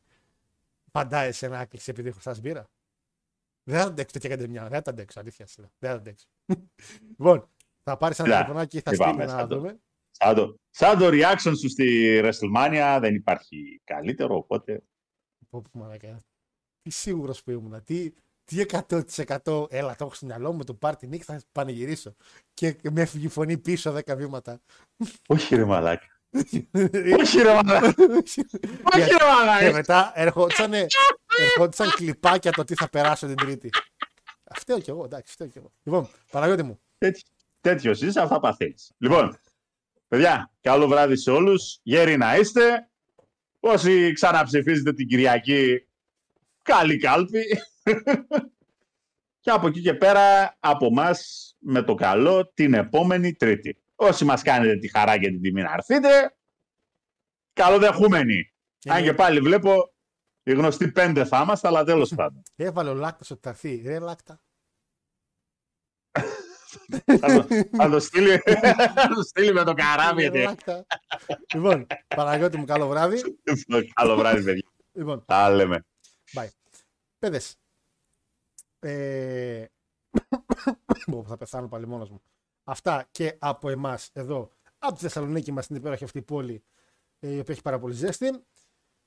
[0.98, 2.70] Φαντάζεσαι να κλείσει επειδή έχω σας μπύρα.
[3.70, 4.62] Δεν θα αντέξω τέτοια κατεμιά.
[4.62, 5.70] Δεν θα τα αντέξω, αλήθεια σου λέω.
[5.78, 6.26] Δεν θα αντέξω.
[7.18, 7.50] λοιπόν,
[7.82, 9.80] θα πάρεις ένα Κοίτα, τηλεφωνάκι, θα είπαμε, στείλει να σαν το- δούμε.
[10.10, 14.82] Σαν το, σαν το reaction σου στη WrestleMania δεν υπάρχει καλύτερο, οπότε
[15.50, 16.20] Πω, πω, μαλάκα.
[16.82, 17.84] Τι σίγουρος που ήμουν.
[17.84, 18.12] Τι,
[18.44, 22.14] τι 100% έλα, το έχω στο μυαλό μου με το Party Nick, θα πανηγυρίσω.
[22.54, 24.60] Και με έφυγε η φωνή πίσω 10 βήματα.
[25.28, 26.17] όχι ρε μαλάκα.
[27.20, 27.94] Όχι ρε μαλάκα.
[28.16, 28.40] όχι
[29.00, 29.72] ρε Και μαλάκα.
[29.72, 30.72] μετά ερχόντουσαν,
[31.38, 33.70] ερχόντουσαν κλιπάκια το τι θα περάσω την Τρίτη.
[34.54, 35.72] Φταίω κι εγώ, εντάξει, φταίω κι εγώ.
[35.82, 36.80] Λοιπόν, Παναγιώτη μου,
[37.60, 38.92] Τέτοιος είσαι, αυτά παθαίνεις.
[38.98, 39.38] Λοιπόν,
[40.08, 41.78] παιδιά, καλό βράδυ σε όλους.
[41.82, 42.88] Γέροι να είστε.
[43.60, 45.86] Όσοι ξαναψηφίζετε την Κυριακή,
[46.62, 47.42] καλή κάλπη.
[49.40, 51.10] και από εκεί και πέρα, από εμά
[51.58, 53.76] με το καλό, την επόμενη Τρίτη.
[54.00, 56.36] Όσοι μας κάνετε τη χαρά και την τιμή να έρθετε,
[57.52, 58.52] καλοδεχούμενοι.
[58.88, 59.92] Αν και πάλι βλέπω,
[60.42, 62.42] οι γνωστοί πέντε θα είμαστε, αλλά τέλος πάντων.
[62.56, 63.82] έβαλε ο Λάκτας ότι θα έρθει.
[63.84, 64.40] Ρε Λάκτα.
[67.20, 67.46] θα, το,
[67.76, 68.38] θα το στείλει,
[68.94, 70.28] θα το στείλει με το καράβι.
[70.28, 70.86] Ρε Λάκτα.
[71.54, 73.20] λοιπόν, Παναγιώτη μου, καλό βράδυ.
[73.94, 74.68] Καλό βράδυ, παιδιά.
[74.92, 75.86] Λοιπόν, Τα λέμε.
[76.32, 76.48] Bye.
[77.18, 77.56] Παιδες.
[78.80, 79.64] Ε...
[81.10, 82.22] Πω, θα πεθάνω πάλι μόνος μου.
[82.70, 86.62] Αυτά και από εμάς εδώ, από τη Θεσσαλονίκη μας, στην υπέροχη αυτή πόλη,
[87.18, 88.44] ε, η οποία έχει πάρα πολύ ζέστη.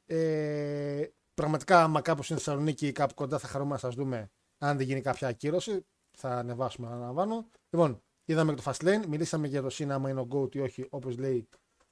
[0.05, 4.31] Ε, πραγματικά, άμα κάπως είναι στη Θεσσαλονίκη ή κάπου κοντά, θα χαρούμε να σας δούμε
[4.57, 5.85] αν δεν γίνει κάποια ακύρωση.
[6.17, 7.47] Θα ανεβάσουμε, να αναβάνω.
[7.69, 10.88] Λοιπόν, είδαμε και το Fastlane, μιλήσαμε για το Cena, άμα είναι ο GOAT ή όχι,
[10.89, 11.47] όπως λέει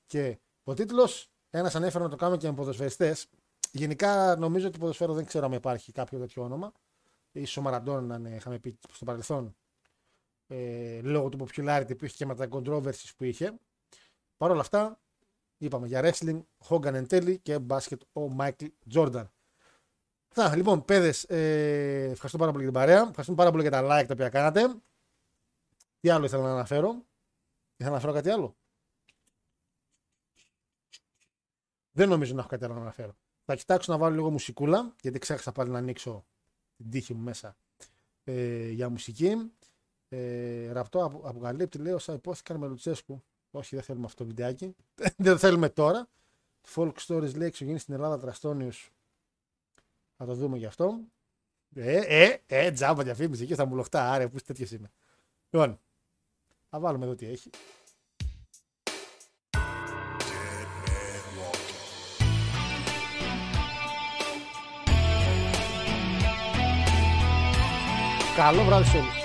[0.06, 1.32] και ο τίτλος.
[1.50, 3.28] Ένας ανέφερε να το κάνουμε και με ποδοσφαιριστές.
[3.72, 6.72] Γενικά νομίζω ότι ποδοσφαίρο δεν ξέρω αν υπάρχει κάποιο τέτοιο όνομα.
[7.32, 9.56] Ίσως ο Μαραντών να είναι, είχαμε πει στο παρελθόν.
[10.52, 13.60] Ε, λόγω του popularity που είχε και με τα controversies που είχε.
[14.38, 15.00] Παρ' όλα αυτά,
[15.58, 19.26] είπαμε για wrestling, Hogan εν τέλει και μπάσκετ ο Michael Jordan.
[20.28, 23.00] Αυτά, λοιπόν, παιδες, ε, ευχαριστώ πάρα πολύ για την παρέα.
[23.00, 24.76] Ευχαριστούμε πάρα πολύ για τα like τα οποία κάνατε.
[26.00, 27.06] Τι άλλο ήθελα να αναφέρω; Ήθελα
[27.78, 28.58] να αναφέρω κάτι άλλο;
[31.92, 33.18] Δεν νομίζω να έχω κάτι άλλο να αναφέρω.
[33.46, 36.26] Θα κοιτάξω να βάλω λίγο μουσικούλα, γιατί ξέχασα πάλι να ανοίξω
[36.76, 37.58] την τύχη μου μέσα
[38.24, 39.52] ε, για μουσική.
[40.10, 43.23] Ε, ραπτό απο, αποκαλύπτει, λέει, όσα υπόθηκαν με Λουτσέσκου.
[43.52, 44.76] Όχι, δεν θέλουμε αυτό το βιντεάκι.
[45.18, 46.07] δεν το θέλουμε τώρα.
[46.76, 48.91] Folk Stories λέει εξωγήνει στην Ελλάδα Τραστόνιους.
[50.18, 50.99] Θα το δούμε γι' αυτό.
[51.76, 54.11] Ε, ε, ε, τζάμπα διαφήμιση εκεί θα μου λοχτά.
[54.11, 54.91] Άρε, πού τέτοιος είμαι.
[55.49, 55.80] Λοιπόν,
[56.69, 57.49] θα βάλουμε εδώ τι έχει.
[68.36, 69.19] Καλό βράδυ σε όλους.